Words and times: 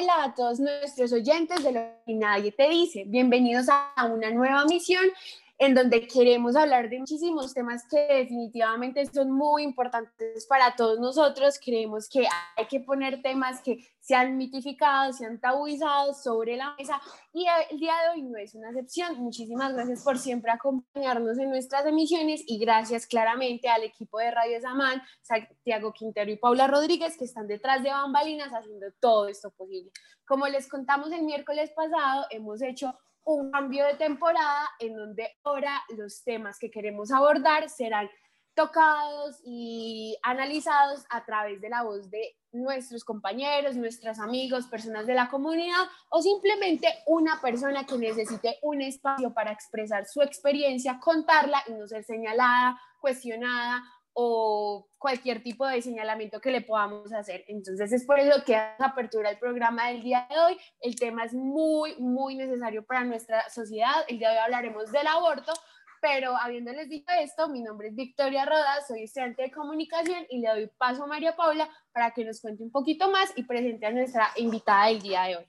Hola, 0.00 0.24
a 0.24 0.34
todos 0.34 0.60
nuestros 0.60 1.12
oyentes 1.12 1.64
de 1.64 1.72
lo 1.72 1.80
que 2.06 2.14
nadie 2.14 2.52
te 2.52 2.68
dice. 2.68 3.02
Bienvenidos 3.06 3.66
a 3.68 4.04
una 4.04 4.30
nueva 4.30 4.64
misión 4.64 5.02
en 5.58 5.74
donde 5.74 6.06
queremos 6.06 6.54
hablar 6.54 6.88
de 6.88 7.00
muchísimos 7.00 7.52
temas 7.52 7.84
que 7.90 7.98
definitivamente 7.98 9.04
son 9.06 9.32
muy 9.32 9.64
importantes 9.64 10.46
para 10.46 10.76
todos 10.76 11.00
nosotros. 11.00 11.58
Creemos 11.62 12.08
que 12.08 12.28
hay 12.56 12.66
que 12.66 12.78
poner 12.78 13.20
temas 13.22 13.60
que 13.60 13.84
sean 13.98 14.36
mitificados, 14.36 15.18
sean 15.18 15.40
tabuizados 15.40 16.22
sobre 16.22 16.56
la 16.56 16.74
mesa 16.78 17.00
y 17.32 17.44
el 17.70 17.78
día 17.80 17.92
de 18.02 18.10
hoy 18.10 18.22
no 18.22 18.38
es 18.38 18.54
una 18.54 18.70
excepción. 18.70 19.16
Muchísimas 19.18 19.74
gracias 19.74 20.04
por 20.04 20.16
siempre 20.16 20.52
acompañarnos 20.52 21.36
en 21.38 21.50
nuestras 21.50 21.84
emisiones 21.86 22.44
y 22.46 22.58
gracias 22.60 23.06
claramente 23.06 23.68
al 23.68 23.82
equipo 23.82 24.18
de 24.18 24.30
Radio 24.30 24.60
Samán, 24.60 25.02
Santiago 25.22 25.92
Quintero 25.92 26.30
y 26.30 26.36
Paula 26.36 26.68
Rodríguez 26.68 27.16
que 27.18 27.24
están 27.24 27.48
detrás 27.48 27.82
de 27.82 27.90
bambalinas 27.90 28.52
haciendo 28.52 28.86
todo 29.00 29.26
esto 29.26 29.50
posible. 29.50 29.90
Como 30.24 30.46
les 30.46 30.68
contamos 30.68 31.10
el 31.10 31.22
miércoles 31.22 31.72
pasado, 31.74 32.26
hemos 32.30 32.62
hecho 32.62 32.96
un 33.28 33.50
cambio 33.50 33.84
de 33.86 33.94
temporada 33.94 34.68
en 34.78 34.96
donde 34.96 35.36
ahora 35.44 35.82
los 35.96 36.24
temas 36.24 36.58
que 36.58 36.70
queremos 36.70 37.12
abordar 37.12 37.68
serán 37.68 38.08
tocados 38.54 39.40
y 39.44 40.16
analizados 40.22 41.04
a 41.10 41.24
través 41.24 41.60
de 41.60 41.68
la 41.68 41.82
voz 41.82 42.10
de 42.10 42.36
nuestros 42.52 43.04
compañeros, 43.04 43.76
nuestros 43.76 44.18
amigos, 44.18 44.66
personas 44.66 45.06
de 45.06 45.14
la 45.14 45.28
comunidad 45.28 45.84
o 46.08 46.22
simplemente 46.22 46.88
una 47.06 47.40
persona 47.40 47.84
que 47.84 47.98
necesite 47.98 48.58
un 48.62 48.80
espacio 48.80 49.32
para 49.32 49.52
expresar 49.52 50.06
su 50.06 50.22
experiencia, 50.22 50.98
contarla 50.98 51.62
y 51.68 51.72
no 51.74 51.86
ser 51.86 52.04
señalada, 52.04 52.80
cuestionada 53.00 53.84
o 54.20 54.90
cualquier 54.98 55.44
tipo 55.44 55.64
de 55.64 55.80
señalamiento 55.80 56.40
que 56.40 56.50
le 56.50 56.60
podamos 56.60 57.12
hacer. 57.12 57.44
Entonces 57.46 57.92
es 57.92 58.04
por 58.04 58.18
eso 58.18 58.44
que 58.44 58.56
apertura 58.56 59.30
el 59.30 59.38
programa 59.38 59.90
del 59.90 60.02
día 60.02 60.26
de 60.28 60.40
hoy. 60.40 60.58
El 60.80 60.96
tema 60.96 61.22
es 61.24 61.34
muy, 61.34 61.94
muy 62.00 62.34
necesario 62.34 62.84
para 62.84 63.04
nuestra 63.04 63.48
sociedad. 63.48 63.94
El 64.08 64.18
día 64.18 64.30
de 64.30 64.38
hoy 64.38 64.42
hablaremos 64.42 64.90
del 64.90 65.06
aborto, 65.06 65.52
pero 66.00 66.36
habiéndoles 66.36 66.88
dicho 66.88 67.12
esto, 67.20 67.48
mi 67.48 67.62
nombre 67.62 67.88
es 67.88 67.94
Victoria 67.94 68.44
Rodas, 68.44 68.88
soy 68.88 69.04
estudiante 69.04 69.42
de 69.42 69.52
comunicación 69.52 70.26
y 70.28 70.40
le 70.40 70.48
doy 70.48 70.66
paso 70.78 71.04
a 71.04 71.06
María 71.06 71.36
Paula 71.36 71.70
para 71.92 72.10
que 72.10 72.24
nos 72.24 72.40
cuente 72.40 72.64
un 72.64 72.72
poquito 72.72 73.08
más 73.12 73.32
y 73.36 73.44
presente 73.44 73.86
a 73.86 73.92
nuestra 73.92 74.30
invitada 74.34 74.88
del 74.88 75.00
día 75.00 75.22
de 75.22 75.36
hoy. 75.36 75.48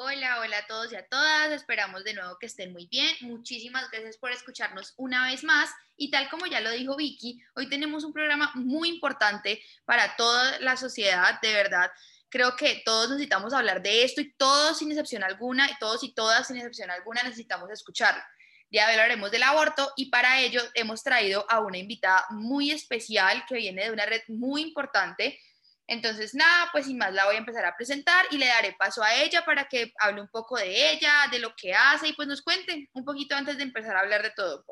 Hola, 0.00 0.38
hola 0.38 0.58
a 0.58 0.66
todos 0.68 0.92
y 0.92 0.94
a 0.94 1.04
todas. 1.08 1.50
Esperamos 1.50 2.04
de 2.04 2.14
nuevo 2.14 2.38
que 2.38 2.46
estén 2.46 2.72
muy 2.72 2.86
bien. 2.86 3.16
Muchísimas 3.22 3.90
gracias 3.90 4.16
por 4.16 4.30
escucharnos 4.30 4.94
una 4.96 5.26
vez 5.26 5.42
más. 5.42 5.70
Y 5.96 6.08
tal 6.12 6.30
como 6.30 6.46
ya 6.46 6.60
lo 6.60 6.70
dijo 6.70 6.94
Vicky, 6.94 7.42
hoy 7.56 7.68
tenemos 7.68 8.04
un 8.04 8.12
programa 8.12 8.52
muy 8.54 8.90
importante 8.90 9.60
para 9.84 10.14
toda 10.14 10.60
la 10.60 10.76
sociedad, 10.76 11.40
de 11.40 11.52
verdad. 11.52 11.90
Creo 12.28 12.54
que 12.54 12.80
todos 12.84 13.10
necesitamos 13.10 13.52
hablar 13.52 13.82
de 13.82 14.04
esto 14.04 14.20
y 14.20 14.32
todos 14.34 14.78
sin 14.78 14.92
excepción 14.92 15.24
alguna, 15.24 15.68
y 15.68 15.76
todos 15.80 16.04
y 16.04 16.12
todas 16.12 16.46
sin 16.46 16.58
excepción 16.58 16.92
alguna 16.92 17.24
necesitamos 17.24 17.68
escucharlo. 17.68 18.22
Ya 18.70 18.86
hablaremos 18.86 19.32
del 19.32 19.42
aborto 19.42 19.94
y 19.96 20.10
para 20.10 20.40
ello 20.40 20.62
hemos 20.74 21.02
traído 21.02 21.44
a 21.48 21.58
una 21.58 21.78
invitada 21.78 22.24
muy 22.30 22.70
especial 22.70 23.44
que 23.48 23.56
viene 23.56 23.86
de 23.86 23.90
una 23.90 24.06
red 24.06 24.22
muy 24.28 24.62
importante 24.62 25.40
entonces, 25.88 26.34
nada, 26.34 26.68
pues 26.70 26.84
sin 26.84 26.98
más 26.98 27.14
la 27.14 27.24
voy 27.24 27.36
a 27.36 27.38
empezar 27.38 27.64
a 27.64 27.74
presentar 27.74 28.26
y 28.30 28.36
le 28.36 28.46
daré 28.46 28.74
paso 28.78 29.02
a 29.02 29.14
ella 29.14 29.44
para 29.46 29.68
que 29.68 29.90
hable 30.00 30.20
un 30.20 30.28
poco 30.28 30.58
de 30.58 30.92
ella, 30.92 31.26
de 31.32 31.38
lo 31.38 31.56
que 31.56 31.72
hace 31.72 32.08
y 32.08 32.12
pues 32.12 32.28
nos 32.28 32.42
cuente 32.42 32.90
un 32.92 33.06
poquito 33.06 33.34
antes 33.34 33.56
de 33.56 33.62
empezar 33.62 33.96
a 33.96 34.00
hablar 34.00 34.22
de 34.22 34.30
todo. 34.32 34.66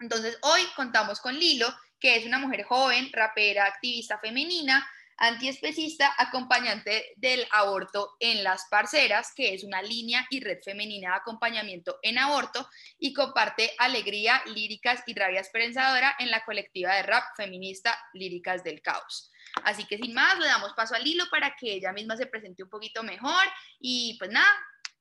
Entonces, 0.00 0.38
hoy 0.40 0.62
contamos 0.74 1.20
con 1.20 1.38
Lilo, 1.38 1.68
que 2.00 2.16
es 2.16 2.24
una 2.24 2.38
mujer 2.38 2.64
joven, 2.64 3.10
rapera, 3.12 3.66
activista 3.66 4.18
femenina, 4.18 4.88
antiespecista, 5.18 6.14
acompañante 6.16 7.12
del 7.16 7.46
aborto 7.52 8.16
en 8.18 8.42
Las 8.42 8.66
Parceras, 8.70 9.32
que 9.36 9.52
es 9.52 9.64
una 9.64 9.82
línea 9.82 10.26
y 10.30 10.40
red 10.40 10.62
femenina 10.64 11.10
de 11.10 11.16
acompañamiento 11.16 11.98
en 12.00 12.16
aborto, 12.16 12.66
y 12.98 13.12
comparte 13.12 13.74
alegría, 13.78 14.42
líricas 14.46 15.02
y 15.06 15.14
rabia 15.14 15.40
esperanzadora 15.40 16.16
en 16.18 16.30
la 16.30 16.42
colectiva 16.42 16.94
de 16.94 17.02
rap 17.02 17.24
feminista 17.36 17.96
Líricas 18.14 18.64
del 18.64 18.80
Caos. 18.80 19.31
Así 19.64 19.84
que 19.84 19.98
sin 19.98 20.14
más, 20.14 20.38
le 20.38 20.46
damos 20.46 20.72
paso 20.74 20.94
a 20.94 20.98
Lilo 20.98 21.24
para 21.30 21.54
que 21.58 21.74
ella 21.74 21.92
misma 21.92 22.16
se 22.16 22.26
presente 22.26 22.62
un 22.62 22.70
poquito 22.70 23.02
mejor 23.02 23.44
y 23.78 24.16
pues 24.18 24.30
nada, 24.30 24.50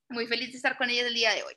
muy 0.09 0.27
feliz 0.27 0.51
de 0.51 0.57
estar 0.57 0.77
con 0.77 0.89
ella 0.89 1.07
el 1.07 1.13
día 1.13 1.31
de 1.33 1.43
hoy. 1.43 1.53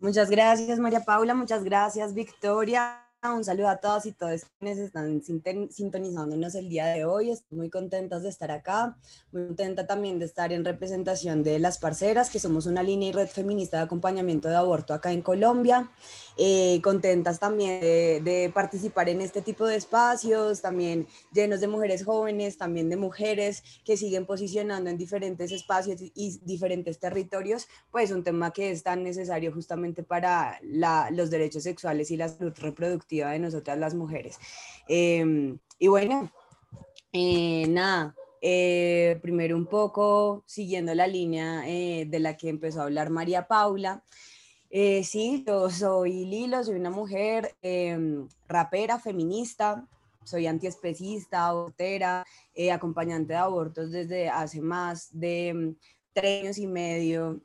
Muchas 0.00 0.30
gracias 0.30 0.78
María 0.78 1.00
Paula, 1.00 1.34
muchas 1.34 1.64
gracias 1.64 2.14
Victoria. 2.14 3.07
Un 3.20 3.42
saludo 3.42 3.66
a 3.68 3.78
todas 3.78 4.06
y 4.06 4.12
todos 4.12 4.46
quienes 4.60 4.78
están 4.78 5.20
sintonizándonos 5.20 6.54
el 6.54 6.68
día 6.68 6.86
de 6.86 7.04
hoy. 7.04 7.30
Estoy 7.30 7.58
muy 7.58 7.68
contentas 7.68 8.22
de 8.22 8.28
estar 8.28 8.52
acá, 8.52 8.96
muy 9.32 9.44
contenta 9.48 9.88
también 9.88 10.20
de 10.20 10.24
estar 10.24 10.52
en 10.52 10.64
representación 10.64 11.42
de 11.42 11.58
Las 11.58 11.78
Parceras, 11.78 12.30
que 12.30 12.38
somos 12.38 12.66
una 12.66 12.84
línea 12.84 13.08
y 13.08 13.12
red 13.12 13.26
feminista 13.26 13.78
de 13.78 13.82
acompañamiento 13.82 14.48
de 14.48 14.54
aborto 14.54 14.94
acá 14.94 15.10
en 15.10 15.22
Colombia. 15.22 15.90
Eh, 16.36 16.80
contentas 16.80 17.40
también 17.40 17.80
de, 17.80 18.52
participar 18.54 19.08
en 19.08 19.20
este 19.20 19.42
tipo 19.42 19.66
de 19.66 19.74
espacios, 19.74 20.62
también 20.62 21.08
llenos 21.32 21.58
de 21.58 21.66
mujeres 21.66 22.04
jóvenes, 22.04 22.56
también 22.56 22.88
de 22.88 22.96
mujeres 22.96 23.64
que 23.84 23.96
siguen 23.96 24.26
posicionando 24.26 24.90
en 24.90 24.96
diferentes 24.96 25.50
espacios 25.50 26.00
y 26.14 26.38
diferentes 26.44 27.00
territorios, 27.00 27.66
pues 27.90 28.12
un 28.12 28.22
tema 28.22 28.52
que 28.52 28.70
es 28.70 28.84
tan 28.84 29.02
necesario 29.02 29.52
justamente 29.52 30.04
para 30.04 30.60
los 30.62 31.30
derechos 31.30 31.64
sexuales 31.64 32.12
y 32.12 32.16
la 32.16 32.28
salud 32.28 32.52
reproductiva 32.56 33.07
de 33.08 33.38
nosotras 33.38 33.78
las 33.78 33.94
mujeres. 33.94 34.38
Em, 34.86 35.58
y 35.78 35.88
bueno, 35.88 36.30
eh, 37.12 37.66
nada, 37.68 38.14
eh, 38.40 39.18
primero 39.22 39.56
un 39.56 39.66
poco 39.66 40.44
siguiendo 40.46 40.94
la 40.94 41.06
línea 41.06 41.62
de 41.62 42.18
la 42.20 42.36
que 42.36 42.48
empezó 42.48 42.80
a 42.80 42.84
hablar 42.84 43.10
María 43.10 43.48
Paula. 43.48 44.02
Eh, 44.70 45.02
sí, 45.02 45.44
yo 45.46 45.70
soy 45.70 46.26
Lilo, 46.26 46.62
soy 46.62 46.76
una 46.76 46.90
mujer 46.90 47.56
em, 47.62 48.28
rapera, 48.46 48.98
feminista, 48.98 49.88
soy 50.24 50.46
antiespecista, 50.46 51.46
abortera, 51.46 52.26
eh, 52.54 52.70
acompañante 52.70 53.32
de 53.32 53.38
abortos 53.38 53.90
desde 53.90 54.28
hace 54.28 54.60
más 54.60 55.08
de 55.18 55.54
mm, 55.54 55.76
tres 56.12 56.42
años 56.42 56.58
y 56.58 56.66
medio 56.66 57.40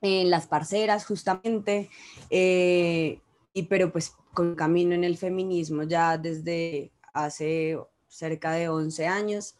en 0.00 0.30
las 0.30 0.46
parceras 0.48 1.06
justamente, 1.06 1.90
eh, 2.30 3.20
y 3.52 3.62
pero 3.64 3.92
pues 3.92 4.14
con 4.34 4.54
camino 4.54 4.94
en 4.94 5.04
el 5.04 5.16
feminismo 5.16 5.82
ya 5.82 6.18
desde 6.18 6.92
hace 7.12 7.78
cerca 8.08 8.52
de 8.52 8.68
11 8.68 9.06
años. 9.06 9.56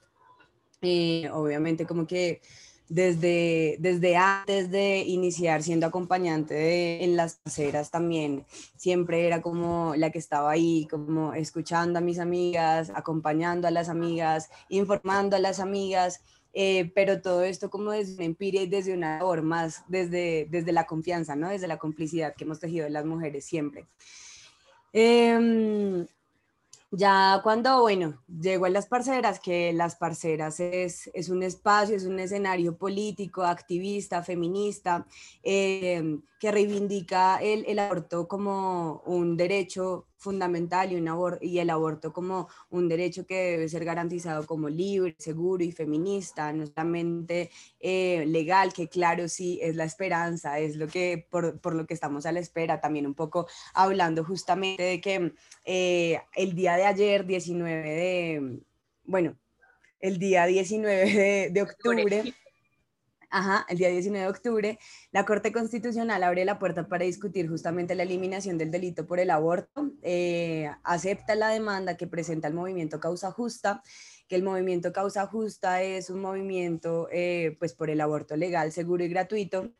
obviamente 0.81 1.87
como 1.87 2.07
que 2.07 2.41
desde, 2.89 3.77
desde 3.81 4.17
antes 4.17 4.71
de 4.71 5.01
iniciar 5.01 5.63
siendo 5.63 5.87
acompañante 5.87 7.05
en 7.05 7.17
las 7.17 7.41
aceras 7.45 7.91
también, 7.91 8.47
siempre 8.77 9.27
era 9.27 9.43
como 9.43 9.95
la 9.97 10.11
que 10.11 10.19
estaba 10.19 10.51
ahí, 10.51 10.87
como 10.91 11.35
escuchando 11.35 11.99
a 11.99 12.03
mis 12.03 12.19
amigas, 12.19 12.91
acompañando 12.95 13.69
a 13.69 13.71
las 13.71 13.89
amigas, 13.89 14.49
informando 14.71 15.37
a 15.37 15.39
las 15.41 15.61
amigas, 15.61 16.23
eh, 16.55 16.91
pero 16.95 17.21
todo 17.21 17.45
esto 17.45 17.69
como 17.69 17.93
desde 17.93 18.15
una 18.15 18.25
empiria 18.25 18.63
y 18.63 18.67
desde 18.67 18.95
una 18.95 19.19
labor 19.19 19.43
más, 19.43 19.85
desde, 19.89 20.49
desde 20.51 20.73
la 20.73 20.87
confianza, 20.87 21.37
¿no? 21.37 21.51
Desde 21.51 21.69
la 21.69 21.79
complicidad 21.79 22.35
que 22.35 22.45
hemos 22.45 22.59
tejido 22.59 22.89
las 22.89 23.05
mujeres 23.05 23.45
siempre. 23.45 23.87
Em, 24.93 26.07
ya 26.91 27.41
cuando, 27.43 27.83
bueno, 27.83 28.23
llego 28.27 28.65
a 28.65 28.71
las 28.71 28.87
parceras, 28.87 29.41
que 29.41 29.73
las 29.73 29.97
parceras 29.97 30.59
es, 30.61 31.11
es 31.13 31.29
un 31.29 31.43
espacio, 31.43 31.95
es 31.97 32.05
un 32.05 32.19
escenario 32.19 32.77
político, 32.77 33.45
activista, 33.45 34.23
feminista, 34.23 35.07
eh, 35.43 36.19
que 36.41 36.51
reivindica 36.51 37.39
el, 37.43 37.65
el, 37.67 37.79
aborto 37.79 38.27
como 38.27 39.03
un 39.07 39.37
derecho 39.37 40.08
fundamental 40.19 40.93
y, 40.93 40.97
un 40.97 41.39
y 41.41 41.59
el 41.59 41.71
aborto 41.71 42.13
como 42.13 42.49
un 42.71 42.89
derecho 42.89 43.25
que 43.25 43.53
debe 43.53 43.69
ser 43.69 43.85
garantizado 43.85 44.45
como 44.47 44.69
libre, 44.69 45.15
seguro 45.19 45.65
y 45.65 45.73
feminista, 45.73 46.53
no 46.53 46.67
solamente 46.67 47.51
eh, 47.81 48.25
legal, 48.27 48.73
que 48.73 48.89
claro, 48.89 49.29
sí, 49.29 49.59
es 49.63 49.77
la 49.77 49.85
esperanza, 49.85 50.59
es 50.59 50.77
lo 50.77 50.89
que, 50.89 51.27
por, 51.31 51.61
por, 51.61 51.75
lo 51.75 51.87
que 51.87 51.95
estamos 51.95 52.27
a 52.27 52.33
la 52.33 52.41
espera, 52.41 52.81
también 52.81 53.07
un 53.07 53.15
poco 53.15 53.47
hablando 53.75 54.25
justamente 54.25 54.83
de 54.83 55.01
que 55.01 55.33
eh, 55.65 56.21
el 56.35 56.55
día 56.55 56.77
de 56.77 56.85
ayer, 56.85 57.25
19 57.25 57.89
de, 57.89 58.61
bueno, 59.05 59.37
el 60.01 60.19
día 60.19 60.47
19 60.47 61.15
de, 61.15 61.51
de 61.51 61.63
octubre 61.63 62.35
Ajá, 63.31 63.67
el 63.69 63.77
día 63.77 63.89
19 63.89 64.25
de 64.25 64.31
octubre, 64.31 64.79
la 65.13 65.27
Corte 65.27 65.53
Constitucional 65.53 66.23
abre 66.23 66.47
la 66.47 66.59
puerta 66.59 66.89
para 66.89 67.05
discutir 67.05 67.47
justamente 67.49 67.95
la 67.95 68.05
eliminación 68.05 68.57
del 68.57 68.71
delito 68.71 69.07
por 69.07 69.21
el 69.21 69.31
aborto. 69.31 69.91
Eh, 70.03 70.71
acepta 70.83 71.35
la 71.35 71.51
demanda 71.51 71.99
que 71.99 72.07
presenta 72.07 72.49
el 72.49 72.55
movimiento 72.55 73.01
Causa 73.01 73.31
Justa, 73.31 73.83
que 74.29 74.37
el 74.37 74.43
movimiento 74.43 74.95
Causa 74.95 75.27
Justa 75.27 75.83
es 75.83 76.09
un 76.09 76.21
movimiento 76.23 77.09
eh, 77.13 77.57
pues 77.59 77.75
por 77.75 77.91
el 77.91 78.01
aborto 78.01 78.35
legal, 78.37 78.73
seguro 78.73 79.05
y 79.05 79.09
gratuito 79.09 79.73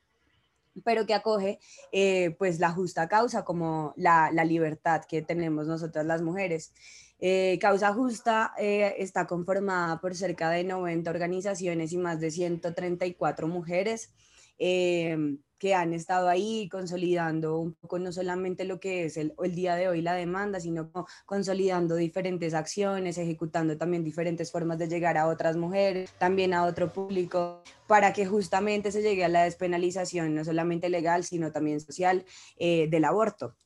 pero 0.85 1.07
que 1.07 1.15
acoge 1.15 1.59
eh, 1.91 2.37
pues 2.39 2.61
la 2.61 2.71
justa 2.71 3.09
causa 3.09 3.45
como 3.45 3.95
la, 3.97 4.31
la 4.33 4.45
libertad 4.45 5.03
que 5.09 5.23
tenemos 5.23 5.67
nosotras 5.67 6.07
las 6.07 6.23
mujeres. 6.23 6.73
Eh, 7.21 7.59
Causa 7.61 7.93
Justa 7.93 8.53
eh, 8.59 8.95
está 8.99 9.27
conformada 9.27 10.01
por 10.01 10.15
cerca 10.15 10.51
de 10.51 10.63
90 10.65 11.11
organizaciones 11.11 11.93
y 11.93 11.99
más 11.99 12.21
de 12.21 12.31
134 12.31 13.49
mujeres 13.49 14.13
em, 14.59 15.39
que 15.59 15.75
han 15.75 15.93
estado 15.93 16.29
ahí 16.29 16.69
consolidando 16.69 17.59
un 17.59 17.75
poco 17.75 17.99
no 17.99 18.13
solamente 18.13 18.65
lo 18.65 18.79
que 18.79 19.05
es 19.05 19.17
el, 19.17 19.35
el, 19.43 19.55
día 19.57 19.75
de 19.75 19.89
hoy 19.89 20.01
la 20.01 20.15
demanda, 20.15 20.61
sino 20.61 20.93
consolidando 21.27 21.97
diferentes 21.97 22.55
acciones, 22.55 23.19
ejecutando 23.19 23.77
también 23.77 24.05
diferentes 24.05 24.53
formas 24.53 24.79
de 24.79 24.89
llegar 24.89 25.19
a 25.19 25.27
otras 25.27 25.57
mujeres, 25.57 26.13
también 26.19 26.55
a 26.55 26.65
otro 26.65 26.93
público, 26.93 27.63
para 27.89 28.13
que 28.13 28.27
justamente 28.27 28.93
se 28.93 29.03
llegue 29.03 29.25
a 29.25 29.29
la 29.29 29.43
despenalización 29.43 30.35
no 30.37 30.45
solamente 30.45 30.89
legal, 30.89 31.25
sino 31.25 31.51
también 31.51 31.81
social 31.81 32.25
eh, 32.59 32.87
del 32.89 33.05
aborto. 33.05 33.57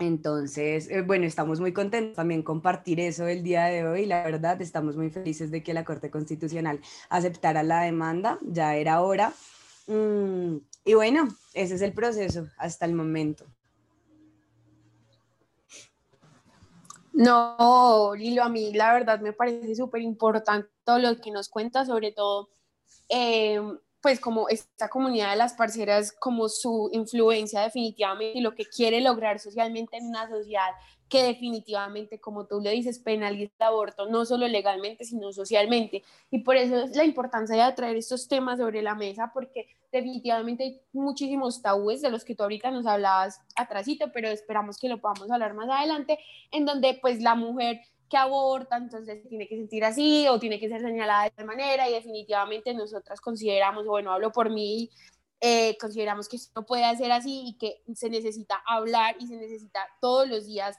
Entonces, 0.00 0.88
eh, 0.90 1.02
bueno, 1.02 1.26
estamos 1.26 1.60
muy 1.60 1.74
contentos 1.74 2.16
también 2.16 2.42
compartir 2.42 3.00
eso 3.00 3.26
el 3.26 3.42
día 3.42 3.66
de 3.66 3.86
hoy. 3.86 4.06
La 4.06 4.24
verdad, 4.24 4.60
estamos 4.62 4.96
muy 4.96 5.10
felices 5.10 5.50
de 5.50 5.62
que 5.62 5.74
la 5.74 5.84
Corte 5.84 6.10
Constitucional 6.10 6.80
aceptara 7.10 7.62
la 7.62 7.82
demanda. 7.82 8.38
Ya 8.42 8.76
era 8.76 9.02
hora. 9.02 9.34
Mm, 9.86 10.56
y 10.86 10.94
bueno, 10.94 11.28
ese 11.52 11.74
es 11.74 11.82
el 11.82 11.92
proceso 11.92 12.46
hasta 12.56 12.86
el 12.86 12.94
momento. 12.94 13.44
No, 17.12 18.14
Lilo, 18.16 18.42
a 18.42 18.48
mí 18.48 18.72
la 18.72 18.94
verdad 18.94 19.20
me 19.20 19.34
parece 19.34 19.74
súper 19.74 20.00
importante 20.00 20.70
todo 20.84 20.98
lo 20.98 21.20
que 21.20 21.30
nos 21.30 21.50
cuenta, 21.50 21.84
sobre 21.84 22.12
todo 22.12 22.48
eh, 23.10 23.60
pues 24.00 24.20
como 24.20 24.48
esta 24.48 24.88
comunidad 24.88 25.30
de 25.30 25.36
las 25.36 25.54
parceras, 25.54 26.12
como 26.12 26.48
su 26.48 26.88
influencia 26.92 27.60
definitivamente 27.60 28.38
y 28.38 28.40
lo 28.40 28.54
que 28.54 28.64
quiere 28.64 29.00
lograr 29.00 29.38
socialmente 29.38 29.96
en 29.96 30.06
una 30.06 30.28
sociedad 30.28 30.70
que 31.10 31.24
definitivamente, 31.24 32.20
como 32.20 32.46
tú 32.46 32.60
le 32.60 32.70
dices, 32.70 33.00
penaliza 33.00 33.52
el 33.58 33.66
aborto, 33.66 34.06
no 34.06 34.24
solo 34.24 34.46
legalmente, 34.46 35.04
sino 35.04 35.32
socialmente. 35.32 36.04
Y 36.30 36.38
por 36.38 36.56
eso 36.56 36.84
es 36.84 36.94
la 36.94 37.04
importancia 37.04 37.66
de 37.66 37.72
traer 37.72 37.96
estos 37.96 38.28
temas 38.28 38.60
sobre 38.60 38.80
la 38.80 38.94
mesa, 38.94 39.32
porque 39.34 39.66
definitivamente 39.90 40.62
hay 40.62 40.80
muchísimos 40.92 41.60
tabúes 41.60 42.00
de 42.00 42.10
los 42.10 42.24
que 42.24 42.36
tú 42.36 42.44
ahorita 42.44 42.70
nos 42.70 42.86
hablabas 42.86 43.40
atrásito, 43.56 44.12
pero 44.12 44.28
esperamos 44.28 44.78
que 44.78 44.88
lo 44.88 45.00
podamos 45.00 45.28
hablar 45.32 45.52
más 45.54 45.68
adelante, 45.68 46.20
en 46.52 46.64
donde 46.64 46.96
pues 47.02 47.20
la 47.20 47.34
mujer 47.34 47.80
que 48.10 48.18
aborta, 48.18 48.76
entonces 48.76 49.26
tiene 49.28 49.48
que 49.48 49.56
sentir 49.56 49.84
así 49.84 50.26
o 50.28 50.38
tiene 50.38 50.60
que 50.60 50.68
ser 50.68 50.82
señalada 50.82 51.22
de 51.22 51.28
esta 51.28 51.44
manera 51.44 51.88
y 51.88 51.94
definitivamente 51.94 52.74
nosotras 52.74 53.20
consideramos, 53.20 53.86
bueno, 53.86 54.12
hablo 54.12 54.32
por 54.32 54.50
mí, 54.50 54.90
eh, 55.40 55.78
consideramos 55.80 56.28
que 56.28 56.36
esto 56.36 56.60
no 56.60 56.66
puede 56.66 56.94
ser 56.96 57.12
así 57.12 57.44
y 57.46 57.58
que 57.58 57.82
se 57.94 58.10
necesita 58.10 58.62
hablar 58.66 59.16
y 59.18 59.26
se 59.26 59.36
necesita 59.36 59.86
todos 60.00 60.28
los 60.28 60.46
días 60.46 60.76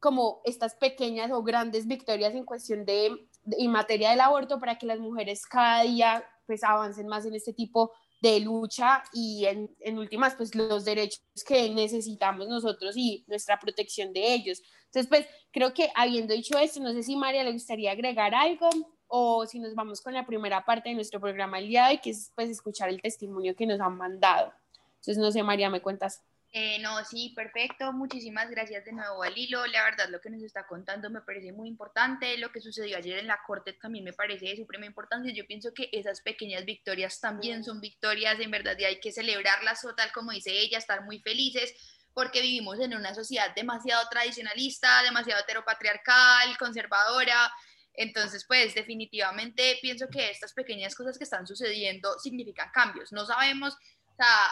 como 0.00 0.40
estas 0.44 0.74
pequeñas 0.74 1.30
o 1.30 1.44
grandes 1.44 1.86
victorias 1.86 2.34
en 2.34 2.44
cuestión 2.44 2.84
de, 2.84 3.28
en 3.46 3.70
materia 3.70 4.10
del 4.10 4.20
aborto 4.20 4.58
para 4.58 4.76
que 4.76 4.86
las 4.86 4.98
mujeres 4.98 5.46
cada 5.46 5.82
día 5.84 6.24
pues 6.46 6.64
avancen 6.64 7.06
más 7.06 7.24
en 7.24 7.34
este 7.34 7.52
tipo 7.52 7.92
de 8.22 8.38
lucha 8.38 9.02
y 9.12 9.44
en, 9.46 9.74
en, 9.80 9.98
últimas, 9.98 10.36
pues 10.36 10.54
los 10.54 10.84
derechos 10.84 11.20
que 11.44 11.68
necesitamos 11.70 12.46
nosotros 12.46 12.96
y 12.96 13.24
nuestra 13.26 13.58
protección 13.58 14.12
de 14.12 14.32
ellos. 14.32 14.62
Entonces, 14.84 15.08
pues 15.08 15.26
creo 15.50 15.74
que 15.74 15.90
habiendo 15.96 16.32
dicho 16.32 16.56
esto, 16.56 16.78
no 16.80 16.92
sé 16.92 17.02
si 17.02 17.16
María 17.16 17.42
le 17.42 17.52
gustaría 17.52 17.90
agregar 17.90 18.32
algo 18.32 18.70
o 19.08 19.44
si 19.44 19.58
nos 19.58 19.74
vamos 19.74 20.00
con 20.00 20.14
la 20.14 20.24
primera 20.24 20.64
parte 20.64 20.90
de 20.90 20.94
nuestro 20.94 21.20
programa 21.20 21.58
el 21.58 21.66
día 21.66 21.86
de 21.86 21.94
hoy, 21.94 21.98
que 21.98 22.10
es 22.10 22.30
pues 22.36 22.48
escuchar 22.48 22.88
el 22.90 23.02
testimonio 23.02 23.56
que 23.56 23.66
nos 23.66 23.80
han 23.80 23.96
mandado. 23.96 24.52
Entonces, 25.00 25.18
no 25.18 25.32
sé, 25.32 25.42
María, 25.42 25.68
¿me 25.68 25.82
cuentas? 25.82 26.22
Eh, 26.54 26.78
no, 26.80 27.02
sí, 27.06 27.32
perfecto. 27.34 27.94
Muchísimas 27.94 28.50
gracias 28.50 28.84
de 28.84 28.92
nuevo 28.92 29.22
a 29.22 29.30
Lilo. 29.30 29.66
La 29.66 29.84
verdad, 29.84 30.10
lo 30.10 30.20
que 30.20 30.28
nos 30.28 30.42
está 30.42 30.66
contando 30.66 31.08
me 31.08 31.22
parece 31.22 31.50
muy 31.50 31.66
importante. 31.66 32.36
Lo 32.36 32.52
que 32.52 32.60
sucedió 32.60 32.98
ayer 32.98 33.18
en 33.20 33.26
la 33.26 33.40
corte 33.46 33.72
también 33.72 34.04
me 34.04 34.12
parece 34.12 34.46
de 34.46 34.56
suprema 34.56 34.84
importancia. 34.84 35.32
Yo 35.32 35.46
pienso 35.46 35.72
que 35.72 35.88
esas 35.92 36.20
pequeñas 36.20 36.66
victorias 36.66 37.20
también 37.20 37.64
son 37.64 37.80
victorias, 37.80 38.38
en 38.38 38.50
verdad, 38.50 38.76
y 38.78 38.84
hay 38.84 39.00
que 39.00 39.12
celebrarlas 39.12 39.82
o 39.86 39.94
tal 39.94 40.12
como 40.12 40.32
dice 40.32 40.50
ella, 40.50 40.76
estar 40.76 41.02
muy 41.04 41.20
felices 41.20 41.74
porque 42.12 42.42
vivimos 42.42 42.78
en 42.80 42.94
una 42.94 43.14
sociedad 43.14 43.54
demasiado 43.54 44.06
tradicionalista, 44.10 45.02
demasiado 45.02 45.40
heteropatriarcal, 45.40 46.58
conservadora. 46.58 47.50
Entonces, 47.94 48.44
pues 48.46 48.74
definitivamente 48.74 49.78
pienso 49.80 50.06
que 50.08 50.30
estas 50.30 50.52
pequeñas 50.52 50.94
cosas 50.94 51.16
que 51.16 51.24
están 51.24 51.46
sucediendo 51.46 52.18
significan 52.18 52.70
cambios. 52.74 53.10
No 53.10 53.24
sabemos, 53.24 53.74
o 53.74 54.14
sea, 54.16 54.48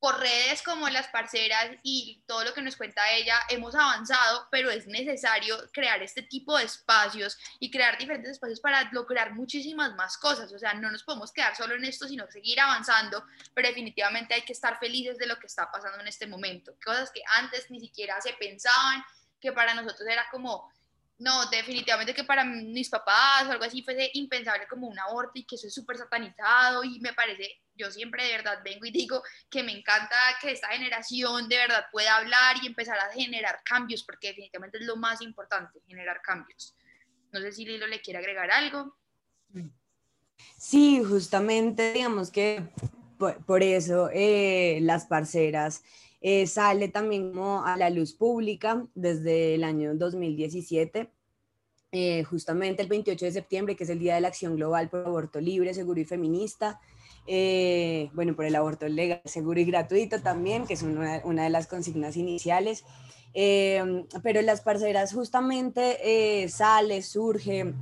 por 0.00 0.20
redes 0.20 0.62
como 0.62 0.88
las 0.88 1.08
parceras 1.08 1.70
y 1.82 2.22
todo 2.26 2.44
lo 2.44 2.54
que 2.54 2.62
nos 2.62 2.76
cuenta 2.76 3.10
ella, 3.12 3.38
hemos 3.48 3.74
avanzado, 3.74 4.46
pero 4.50 4.70
es 4.70 4.86
necesario 4.86 5.56
crear 5.72 6.02
este 6.02 6.22
tipo 6.22 6.56
de 6.56 6.64
espacios 6.64 7.38
y 7.58 7.70
crear 7.70 7.98
diferentes 7.98 8.32
espacios 8.32 8.60
para 8.60 8.88
lograr 8.92 9.34
muchísimas 9.34 9.94
más 9.96 10.16
cosas. 10.16 10.52
O 10.52 10.58
sea, 10.58 10.74
no 10.74 10.90
nos 10.90 11.02
podemos 11.02 11.32
quedar 11.32 11.56
solo 11.56 11.74
en 11.74 11.84
esto, 11.84 12.06
sino 12.06 12.30
seguir 12.30 12.60
avanzando, 12.60 13.24
pero 13.54 13.68
definitivamente 13.68 14.34
hay 14.34 14.42
que 14.42 14.52
estar 14.52 14.78
felices 14.78 15.18
de 15.18 15.26
lo 15.26 15.38
que 15.38 15.48
está 15.48 15.70
pasando 15.70 16.00
en 16.00 16.08
este 16.08 16.26
momento. 16.26 16.74
Cosas 16.84 17.10
que 17.10 17.22
antes 17.36 17.70
ni 17.70 17.80
siquiera 17.80 18.20
se 18.20 18.34
pensaban, 18.34 19.04
que 19.40 19.52
para 19.52 19.74
nosotros 19.74 20.08
era 20.08 20.28
como 20.30 20.70
no, 21.18 21.46
definitivamente 21.50 22.14
que 22.14 22.22
para 22.22 22.44
mis 22.44 22.88
papás 22.88 23.46
o 23.46 23.50
algo 23.50 23.64
así 23.64 23.82
fuese 23.82 24.08
impensable 24.14 24.68
como 24.68 24.86
un 24.86 24.98
aborto 24.98 25.32
y 25.34 25.44
que 25.44 25.56
eso 25.56 25.66
es 25.66 25.74
súper 25.74 25.96
satanizado 25.96 26.84
y 26.84 27.00
me 27.00 27.12
parece, 27.12 27.60
yo 27.74 27.90
siempre 27.90 28.24
de 28.24 28.36
verdad 28.36 28.60
vengo 28.64 28.86
y 28.86 28.92
digo 28.92 29.20
que 29.50 29.64
me 29.64 29.72
encanta 29.72 30.14
que 30.40 30.52
esta 30.52 30.68
generación 30.68 31.48
de 31.48 31.56
verdad 31.56 31.86
pueda 31.90 32.16
hablar 32.16 32.56
y 32.62 32.68
empezar 32.68 32.96
a 32.98 33.12
generar 33.12 33.60
cambios 33.64 34.04
porque 34.04 34.28
definitivamente 34.28 34.78
es 34.78 34.86
lo 34.86 34.96
más 34.96 35.20
importante, 35.20 35.80
generar 35.88 36.22
cambios. 36.22 36.76
No 37.32 37.40
sé 37.40 37.50
si 37.50 37.64
Lilo 37.64 37.88
le 37.88 38.00
quiere 38.00 38.20
agregar 38.20 38.52
algo. 38.52 38.96
Sí, 40.56 41.02
justamente 41.02 41.92
digamos 41.94 42.30
que 42.30 42.62
por, 43.18 43.62
eso 43.64 44.08
eh, 44.12 44.78
las 44.82 45.06
parceras 45.06 45.82
eh, 46.20 46.46
sale 46.46 46.88
también 46.88 47.32
como 47.32 47.64
a 47.64 47.76
la 47.76 47.90
luz 47.90 48.12
pública 48.12 48.86
desde 48.94 49.54
el 49.54 49.64
año 49.64 49.94
2017. 49.94 51.10
Eh, 51.90 52.22
justamente 52.24 52.82
el 52.82 52.88
28 52.88 53.24
de 53.24 53.32
septiembre, 53.32 53.76
que 53.76 53.84
es 53.84 53.90
el 53.90 53.98
Día 53.98 54.14
de 54.14 54.20
la 54.20 54.28
Acción 54.28 54.56
Global 54.56 54.90
por 54.90 55.06
Aborto 55.06 55.40
Libre, 55.40 55.72
Seguro 55.72 56.00
y 56.00 56.04
Feminista, 56.04 56.80
eh, 57.26 58.10
bueno, 58.12 58.36
por 58.36 58.44
el 58.44 58.56
aborto 58.56 58.88
legal, 58.88 59.20
seguro 59.24 59.60
y 59.60 59.64
gratuito 59.64 60.20
también, 60.20 60.66
que 60.66 60.74
es 60.74 60.82
una, 60.82 61.22
una 61.24 61.44
de 61.44 61.50
las 61.50 61.66
consignas 61.66 62.16
iniciales. 62.16 62.84
pero 63.34 64.42
las 64.42 64.60
parceras 64.62 65.12
justamente 65.12 66.48
sale, 66.48 67.02
surge, 67.02 67.74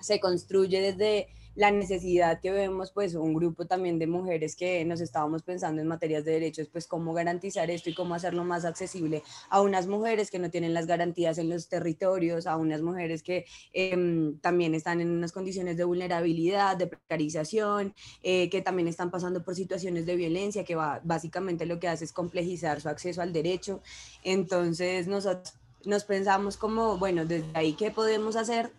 se 0.00 0.20
construye 0.20 0.80
desde 0.80 1.28
la 1.54 1.70
necesidad 1.70 2.40
que 2.40 2.52
vemos, 2.52 2.92
pues 2.92 3.14
un 3.14 3.34
grupo 3.34 3.66
también 3.66 3.98
de 3.98 4.06
mujeres 4.06 4.54
que 4.56 4.84
nos 4.84 5.00
estábamos 5.00 5.42
pensando 5.42 5.82
en 5.82 5.88
materias 5.88 6.24
de 6.24 6.32
derechos, 6.32 6.68
pues 6.68 6.86
cómo 6.86 7.12
garantizar 7.12 7.70
esto 7.70 7.90
y 7.90 7.94
cómo 7.94 8.14
hacerlo 8.14 8.44
más 8.44 8.64
accesible 8.64 9.22
a 9.48 9.60
unas 9.60 9.86
mujeres 9.86 10.30
que 10.30 10.38
no 10.38 10.50
tienen 10.50 10.74
las 10.74 10.86
garantías 10.86 11.38
en 11.38 11.50
los 11.50 11.68
territorios, 11.68 12.46
a 12.46 12.56
unas 12.56 12.82
mujeres 12.82 13.22
que 13.22 13.46
em, 13.72 14.38
también 14.38 14.74
están 14.74 15.00
en 15.00 15.10
unas 15.10 15.32
condiciones 15.32 15.76
de 15.76 15.84
vulnerabilidad, 15.84 16.76
de 16.76 16.86
precarización, 16.86 17.94
eh, 18.22 18.48
que 18.48 18.62
también 18.62 18.88
están 18.88 19.10
pasando 19.10 19.42
por 19.42 19.54
situaciones 19.54 20.06
de 20.06 20.16
violencia, 20.16 20.64
que 20.64 20.76
básicamente 20.76 21.66
lo 21.66 21.80
que 21.80 21.88
hace 21.88 22.04
es 22.04 22.12
complejizar 22.12 22.80
su 22.80 22.88
acceso 22.88 23.22
al 23.22 23.32
derecho. 23.32 23.82
Entonces 24.22 25.08
nosotros 25.08 25.54
nos 25.84 26.04
pensamos 26.04 26.56
como, 26.56 26.98
bueno, 26.98 27.24
desde 27.24 27.46
ahí, 27.54 27.72
¿qué 27.72 27.90
podemos 27.90 28.36
hacer? 28.36 28.72